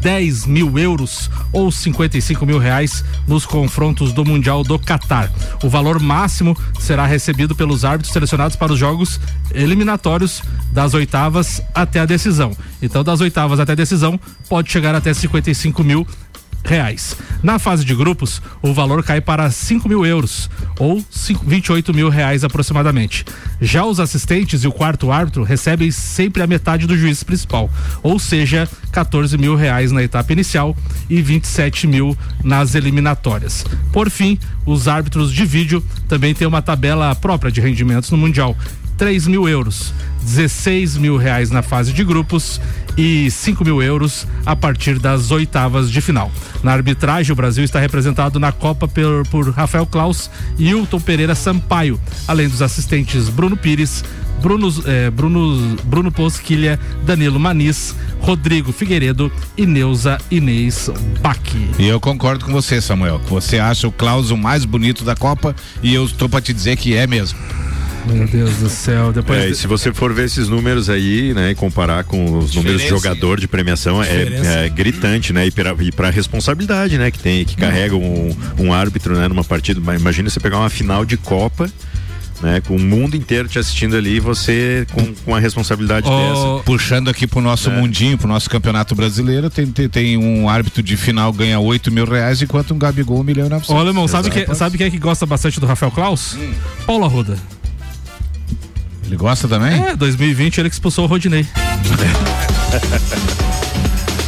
10 0.00 0.46
mil 0.46 0.76
euros 0.76 1.30
ou 1.52 1.70
55 1.70 2.44
mil 2.44 2.58
reais 2.58 3.04
nos 3.24 3.46
confrontos 3.46 4.12
do 4.12 4.24
Mundial 4.24 4.64
do 4.64 4.76
Catar. 4.80 5.30
O 5.62 5.68
valor 5.68 6.00
máximo 6.00 6.56
será 6.80 7.06
recebido 7.06 7.54
pelos 7.54 7.84
árbitros 7.84 8.12
selecionados 8.12 8.56
para 8.56 8.72
os 8.72 8.80
jogos 8.80 9.20
eliminatórios 9.54 10.42
das 10.72 10.92
oitavas 10.92 11.62
até 11.72 12.00
a 12.00 12.04
decisão. 12.04 12.50
Então, 12.82 13.04
das 13.04 13.20
oitavas 13.20 13.60
até 13.60 13.70
a 13.70 13.76
decisão, 13.76 14.18
pode 14.48 14.72
chegar 14.72 14.96
até 14.96 15.14
55 15.14 15.84
mil 15.84 16.04
reais. 16.64 17.16
Na 17.42 17.58
fase 17.58 17.84
de 17.84 17.94
grupos, 17.94 18.40
o 18.62 18.72
valor 18.74 19.02
cai 19.02 19.20
para 19.20 19.50
5 19.50 19.88
mil 19.88 20.04
euros, 20.04 20.50
ou 20.78 21.02
cinco- 21.10 21.44
28 21.46 21.92
mil 21.94 22.08
reais 22.08 22.44
aproximadamente. 22.44 23.24
Já 23.60 23.84
os 23.84 23.98
assistentes 24.00 24.62
e 24.64 24.68
o 24.68 24.72
quarto 24.72 25.10
árbitro 25.10 25.42
recebem 25.42 25.90
sempre 25.90 26.42
a 26.42 26.46
metade 26.46 26.86
do 26.86 26.96
juiz 26.96 27.22
principal, 27.22 27.70
ou 28.02 28.18
seja, 28.18 28.68
14 28.92 29.36
mil 29.38 29.54
reais 29.56 29.90
na 29.92 30.02
etapa 30.02 30.32
inicial 30.32 30.76
e 31.08 31.20
27 31.22 31.86
mil 31.86 32.16
nas 32.44 32.74
eliminatórias. 32.74 33.64
Por 33.92 34.10
fim, 34.10 34.38
os 34.66 34.88
árbitros 34.88 35.32
de 35.32 35.44
vídeo 35.44 35.82
também 36.08 36.34
têm 36.34 36.46
uma 36.46 36.62
tabela 36.62 37.14
própria 37.14 37.50
de 37.50 37.60
rendimentos 37.60 38.10
no 38.10 38.18
Mundial. 38.18 38.56
3 39.00 39.26
mil 39.28 39.48
euros, 39.48 39.94
16 40.24 40.98
mil 40.98 41.16
reais 41.16 41.50
na 41.50 41.62
fase 41.62 41.90
de 41.90 42.04
grupos 42.04 42.60
e 42.98 43.30
5 43.30 43.64
mil 43.64 43.82
euros 43.82 44.26
a 44.44 44.54
partir 44.54 44.98
das 44.98 45.30
oitavas 45.30 45.90
de 45.90 46.02
final. 46.02 46.30
Na 46.62 46.72
arbitragem, 46.72 47.32
o 47.32 47.34
Brasil 47.34 47.64
está 47.64 47.80
representado 47.80 48.38
na 48.38 48.52
Copa 48.52 48.86
por, 48.86 49.26
por 49.28 49.48
Rafael 49.52 49.86
Klaus 49.86 50.30
e 50.58 50.68
Hilton 50.68 51.00
Pereira 51.00 51.34
Sampaio, 51.34 51.98
além 52.28 52.46
dos 52.46 52.60
assistentes 52.60 53.30
Bruno 53.30 53.56
Pires, 53.56 54.04
Bruno, 54.42 54.68
eh, 54.84 55.10
Bruno, 55.10 55.78
Bruno 55.82 56.12
Posquilha, 56.12 56.78
Danilo 57.02 57.40
Maniz, 57.40 57.96
Rodrigo 58.20 58.70
Figueiredo 58.70 59.32
e 59.56 59.64
Neuza 59.64 60.18
Inês 60.30 60.90
Baqui. 61.22 61.70
E 61.78 61.88
eu 61.88 61.98
concordo 61.98 62.44
com 62.44 62.52
você, 62.52 62.82
Samuel. 62.82 63.18
Você 63.30 63.58
acha 63.58 63.88
o 63.88 63.92
Klaus 63.92 64.30
o 64.30 64.36
mais 64.36 64.66
bonito 64.66 65.04
da 65.04 65.16
Copa 65.16 65.56
e 65.82 65.94
eu 65.94 66.04
estou 66.04 66.28
pra 66.28 66.42
te 66.42 66.52
dizer 66.52 66.76
que 66.76 66.94
é 66.94 67.06
mesmo. 67.06 67.38
Meu 68.06 68.26
Deus 68.26 68.56
do 68.56 68.68
céu. 68.68 69.12
Depois 69.12 69.38
É, 69.38 69.46
de- 69.46 69.52
e 69.52 69.54
se 69.54 69.66
você 69.66 69.92
for 69.92 70.12
ver 70.12 70.24
esses 70.26 70.48
números 70.48 70.88
aí, 70.90 71.32
né, 71.34 71.50
e 71.50 71.54
comparar 71.54 72.04
com 72.04 72.38
os 72.38 72.54
números 72.54 72.80
de 72.82 72.88
jogador 72.88 73.38
de 73.40 73.46
premiação, 73.46 74.02
é, 74.02 74.64
é 74.64 74.68
gritante, 74.68 75.32
né? 75.32 75.46
E 75.46 75.50
pra, 75.50 75.74
e 75.80 75.92
pra 75.92 76.10
responsabilidade, 76.10 76.96
né, 76.98 77.10
que 77.10 77.18
tem, 77.18 77.44
que 77.44 77.56
carrega 77.56 77.94
um, 77.96 78.34
um 78.58 78.72
árbitro, 78.72 79.16
né, 79.16 79.28
numa 79.28 79.44
partida. 79.44 79.80
Mas 79.82 80.00
Imagina 80.00 80.28
você 80.30 80.40
pegar 80.40 80.58
uma 80.58 80.70
final 80.70 81.04
de 81.04 81.16
Copa, 81.16 81.70
né, 82.40 82.62
com 82.66 82.74
o 82.74 82.78
mundo 82.80 83.14
inteiro 83.16 83.46
te 83.48 83.58
assistindo 83.58 83.94
ali 83.94 84.16
e 84.16 84.20
você 84.20 84.86
com, 84.92 85.14
com 85.26 85.34
a 85.34 85.38
responsabilidade 85.38 86.08
dessa. 86.08 86.62
Puxando 86.64 87.10
aqui 87.10 87.26
pro 87.26 87.40
nosso 87.42 87.68
É. 87.68 87.72
mundinho, 87.78 88.16
pro 88.16 88.26
nosso 88.26 88.48
campeonato 88.48 88.94
brasileiro, 88.94 89.50
tem, 89.50 89.66
tem, 89.66 89.88
tem 89.90 90.16
um 90.16 90.48
árbitro 90.48 90.82
de 90.82 90.96
final 90.96 91.32
ganha 91.34 91.60
8 91.60 91.92
mil 91.92 92.06
reais, 92.06 92.40
enquanto 92.40 92.72
um 92.72 92.78
Gabigol 92.78 93.20
um 93.20 93.22
milhão 93.22 93.46
e 93.46 93.50
900. 93.50 93.74
Ô, 93.76 93.78
Alemão, 93.78 94.08
sabe, 94.08 94.30
que, 94.30 94.54
sabe 94.54 94.78
quem 94.78 94.86
é 94.86 94.90
que 94.90 94.98
gosta 94.98 95.26
bastante 95.26 95.60
do 95.60 95.66
Rafael 95.66 95.92
Klaus? 95.92 96.36
Paulo 96.86 97.04
Arruda. 97.04 97.36
Ele 99.10 99.16
gosta 99.16 99.48
também? 99.48 99.72
É, 99.88 99.96
2020 99.96 100.58
ele 100.58 100.68
que 100.68 100.74
expulsou 100.76 101.04
o 101.04 101.08
Rodinei. 101.08 101.44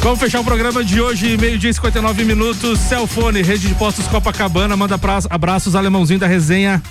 Vamos 0.03 0.19
fechar 0.19 0.41
o 0.41 0.45
programa 0.45 0.83
de 0.83 1.01
hoje, 1.01 1.39
meio-dia 1.39 1.71
e 1.71 1.75
59 1.75 2.25
minutos. 2.25 2.81
Celfone, 2.81 3.43
rede 3.43 3.69
de 3.69 3.75
postos 3.77 4.09
Copacabana, 4.09 4.77
manda 4.77 4.99
abraços, 5.31 5.77
alemãozinho 5.77 6.19
da 6.19 6.27
resenha. 6.27 6.83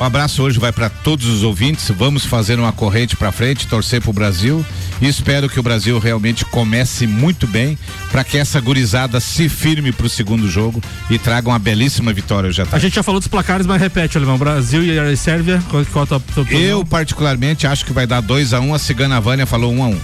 Um 0.00 0.04
abraço 0.04 0.42
hoje 0.42 0.58
vai 0.58 0.72
para 0.72 0.88
todos 0.88 1.26
os 1.26 1.42
ouvintes. 1.42 1.88
Vamos 1.96 2.24
fazer 2.24 2.58
uma 2.58 2.72
corrente 2.72 3.16
para 3.16 3.30
frente, 3.30 3.66
torcer 3.66 4.00
pro 4.00 4.12
Brasil 4.12 4.64
e 5.00 5.08
espero 5.08 5.48
que 5.48 5.58
o 5.58 5.62
Brasil 5.62 5.98
realmente 5.98 6.44
comece 6.44 7.06
muito 7.06 7.46
bem 7.46 7.78
para 8.10 8.24
que 8.24 8.36
essa 8.36 8.60
gurizada 8.60 9.20
se 9.20 9.48
firme 9.48 9.92
pro 9.92 10.08
segundo 10.08 10.48
jogo 10.48 10.82
e 11.08 11.18
traga 11.18 11.48
uma 11.48 11.58
belíssima 11.58 12.12
vitória 12.12 12.48
hoje 12.48 12.62
à 12.62 12.66
A 12.72 12.78
gente 12.78 12.94
já 12.94 13.02
falou 13.02 13.20
dos 13.20 13.28
placares, 13.28 13.66
mas 13.66 13.80
repete, 13.80 14.16
alemão. 14.16 14.38
Brasil 14.38 14.82
e 14.84 14.98
a 14.98 15.16
Sérvia, 15.16 15.62
qual, 15.70 15.84
qual 15.86 16.04
a 16.04 16.06
tua, 16.06 16.20
tua? 16.20 16.44
Eu 16.52 16.84
particularmente 16.84 17.66
acho 17.66 17.84
que 17.84 17.92
vai 17.92 18.06
dar 18.06 18.20
2 18.20 18.52
a 18.52 18.60
1 18.60 18.68
um, 18.68 18.74
a 18.74 18.78
Cigana 18.78 19.20
Vânia 19.20 19.46
falou 19.46 19.72
1 19.72 19.78
um 19.78 19.84
a 19.84 19.86
1 19.88 19.90
um. 19.90 20.00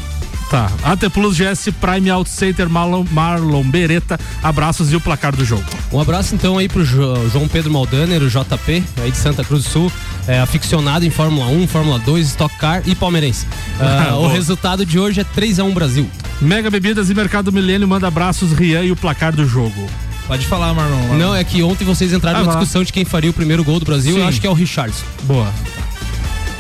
Tá. 0.51 0.69
AT 0.83 1.09
Plus 1.11 1.37
GS 1.39 1.71
Prime 1.81 2.11
Auto 2.11 2.29
Center 2.29 2.69
Marlon, 2.69 3.05
Marlon 3.13 3.63
Beretta. 3.63 4.19
Abraços 4.43 4.93
e 4.93 4.97
o 4.97 5.01
placar 5.01 5.35
do 5.35 5.45
jogo. 5.45 5.63
Um 5.93 6.01
abraço 6.01 6.35
então 6.35 6.59
aí 6.59 6.69
pro 6.69 6.85
Jo- 6.85 7.29
João 7.33 7.47
Pedro 7.47 7.71
Maldaner, 7.73 8.21
o 8.21 8.29
JP, 8.29 8.83
aí 9.01 9.11
de 9.13 9.17
Santa 9.17 9.45
Cruz 9.45 9.63
do 9.63 9.71
Sul, 9.71 9.93
é, 10.27 10.41
aficionado 10.41 11.07
em 11.07 11.11
Fórmula 11.11 11.47
1, 11.47 11.69
Fórmula 11.69 12.01
2, 12.01 12.27
Stock 12.31 12.53
Car 12.59 12.83
e 12.87 12.95
palmeirense. 12.97 13.47
Ah, 13.83 14.17
o 14.17 14.29
resultado 14.29 14.85
de 14.85 14.99
hoje 14.99 15.21
é 15.21 15.25
3x1 15.25 15.73
Brasil. 15.73 16.11
Mega 16.41 16.69
Bebidas 16.71 17.09
e 17.09 17.15
Mercado 17.15 17.51
Milênio 17.51 17.89
manda 17.89 18.07
abraços, 18.09 18.53
Rian 18.53 18.83
e 18.83 18.91
o 18.93 18.97
placar 18.97 19.35
do 19.35 19.47
jogo. 19.47 19.89
Pode 20.27 20.45
falar, 20.47 20.75
Marlon. 20.75 21.17
Não, 21.17 21.35
é 21.35 21.43
que 21.43 21.63
ontem 21.63 21.85
vocês 21.85 22.13
entraram 22.13 22.41
Ah, 22.41 22.47
discussão 22.47 22.85
de 22.85 22.93
quem 22.93 23.05
faria 23.07 23.31
o 23.31 23.33
primeiro 23.33 23.65
gol 23.65 23.79
do 23.79 23.87
Brasil, 23.87 24.15
Sim. 24.15 24.21
eu 24.21 24.27
acho 24.29 24.39
que 24.41 24.47
é 24.47 24.51
o 24.51 24.53
Richardson. 24.53 25.05
Boa. 25.23 25.51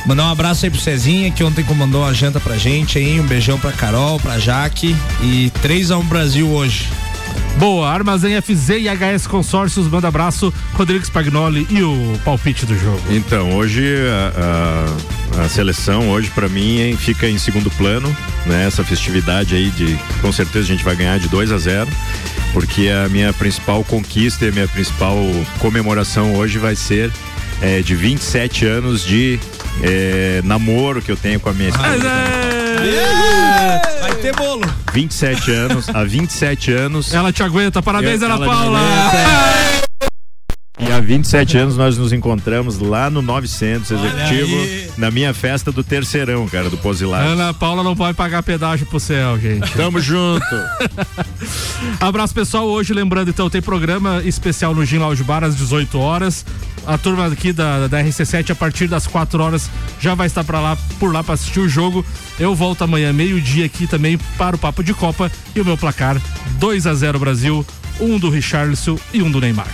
Mandar 0.07 0.24
um 0.24 0.30
abraço 0.32 0.64
aí 0.64 0.70
pro 0.70 0.80
Cezinha, 0.80 1.30
que 1.30 1.44
ontem 1.44 1.62
comandou 1.62 2.05
a 2.05 2.12
janta 2.12 2.40
pra 2.40 2.57
gente 2.57 2.98
aí. 2.98 3.20
Um 3.20 3.26
beijão 3.26 3.59
pra 3.59 3.70
Carol, 3.72 4.18
pra 4.18 4.38
Jaque. 4.38 4.96
E 5.22 5.53
3x1 5.62 6.05
Brasil 6.05 6.48
hoje. 6.48 6.88
Boa, 7.59 7.88
Armazém 7.90 8.40
FZ 8.40 8.70
e 8.70 8.88
HS 8.88 9.26
Consórcios, 9.26 9.86
manda 9.88 10.09
abraço, 10.09 10.53
Rodrigo 10.72 11.05
Spagnoli 11.05 11.66
e 11.68 11.82
o 11.82 12.18
palpite 12.24 12.64
do 12.64 12.76
jogo. 12.78 13.01
Então, 13.11 13.55
hoje 13.57 13.84
a, 14.09 15.36
a- 15.38 15.44
a 15.44 15.48
seleção, 15.48 16.09
hoje 16.11 16.30
para 16.30 16.48
mim, 16.48 16.80
hein, 16.80 16.96
fica 16.96 17.28
em 17.28 17.38
segundo 17.38 17.70
plano, 17.72 18.14
né? 18.46 18.66
Essa 18.66 18.82
festividade 18.84 19.55
aí 19.55 19.70
de, 19.70 19.96
com 20.20 20.32
certeza 20.32 20.64
a 20.64 20.68
gente 20.68 20.82
vai 20.84 20.96
ganhar 20.96 21.18
de 21.18 21.28
2 21.28 21.53
a 21.53 21.59
0 21.59 21.88
porque 22.53 22.88
a 22.88 23.09
minha 23.09 23.32
principal 23.32 23.84
conquista 23.84 24.44
e 24.44 24.48
a 24.48 24.53
minha 24.53 24.66
principal 24.68 25.16
comemoração 25.61 26.34
hoje 26.34 26.59
vai 26.59 26.74
ser 26.74 27.12
é, 27.62 27.80
de 27.80 27.94
27 27.94 28.64
anos 28.66 29.05
de 29.05 29.38
é, 29.82 30.40
namoro 30.44 31.00
que 31.02 31.10
eu 31.10 31.16
tenho 31.16 31.40
com 31.40 31.48
a 31.50 31.52
minha 31.52 31.68
esposa. 31.70 32.10
Vai 34.00 34.14
ter 34.16 34.34
bolo. 34.34 34.62
27 34.92 35.50
anos, 35.52 35.88
há 35.88 36.02
27 36.04 36.72
anos. 36.72 37.12
Ela 37.14 37.32
te 37.32 37.42
aguenta, 37.42 37.82
parabéns, 37.82 38.20
Eu- 38.22 38.26
Ana 38.26 38.36
ela 38.36 38.46
Paula! 38.46 38.80
E 40.80 40.92
há 40.92 41.00
27 41.00 41.58
anos 41.58 41.76
nós 41.76 41.98
nos 41.98 42.12
encontramos 42.12 42.78
lá 42.78 43.10
no 43.10 43.20
900 43.20 43.90
Executivo, 43.90 44.56
na 44.96 45.10
minha 45.10 45.34
festa 45.34 45.70
do 45.70 45.84
terceirão, 45.84 46.48
cara, 46.48 46.70
do 46.70 46.78
Posilar. 46.78 47.22
Ana 47.22 47.52
Paula 47.52 47.82
não 47.82 47.94
pode 47.94 48.16
pagar 48.16 48.42
pedágio 48.42 48.86
pro 48.86 48.98
céu, 48.98 49.38
gente. 49.38 49.70
Tamo 49.72 50.00
junto. 50.00 50.44
Abraço 52.00 52.34
pessoal, 52.34 52.66
hoje 52.66 52.94
lembrando 52.94 53.28
então 53.28 53.50
tem 53.50 53.60
programa 53.60 54.22
especial 54.24 54.74
no 54.74 54.84
Gin 54.84 54.98
Lounge 54.98 55.22
Bar 55.22 55.44
às 55.44 55.54
18 55.56 55.98
horas. 55.98 56.44
A 56.86 56.96
turma 56.96 57.26
aqui 57.26 57.52
da, 57.52 57.86
da 57.86 58.02
RC7 58.02 58.50
a 58.50 58.54
partir 58.54 58.88
das 58.88 59.06
4 59.06 59.42
horas 59.42 59.70
já 60.00 60.14
vai 60.14 60.26
estar 60.26 60.44
para 60.44 60.60
lá 60.60 60.78
por 60.98 61.12
lá 61.12 61.22
para 61.22 61.34
assistir 61.34 61.60
o 61.60 61.68
jogo. 61.68 62.04
Eu 62.38 62.54
volto 62.54 62.82
amanhã 62.82 63.12
meio-dia 63.12 63.66
aqui 63.66 63.86
também 63.86 64.16
para 64.38 64.56
o 64.56 64.58
papo 64.58 64.82
de 64.82 64.94
Copa 64.94 65.30
e 65.54 65.60
o 65.60 65.64
meu 65.64 65.76
placar 65.76 66.20
2 66.58 66.86
a 66.86 66.94
0 66.94 67.18
Brasil, 67.18 67.66
um 68.00 68.18
do 68.18 68.30
Richarlison 68.30 68.98
e 69.12 69.22
um 69.22 69.30
do 69.30 69.40
Neymar. 69.40 69.68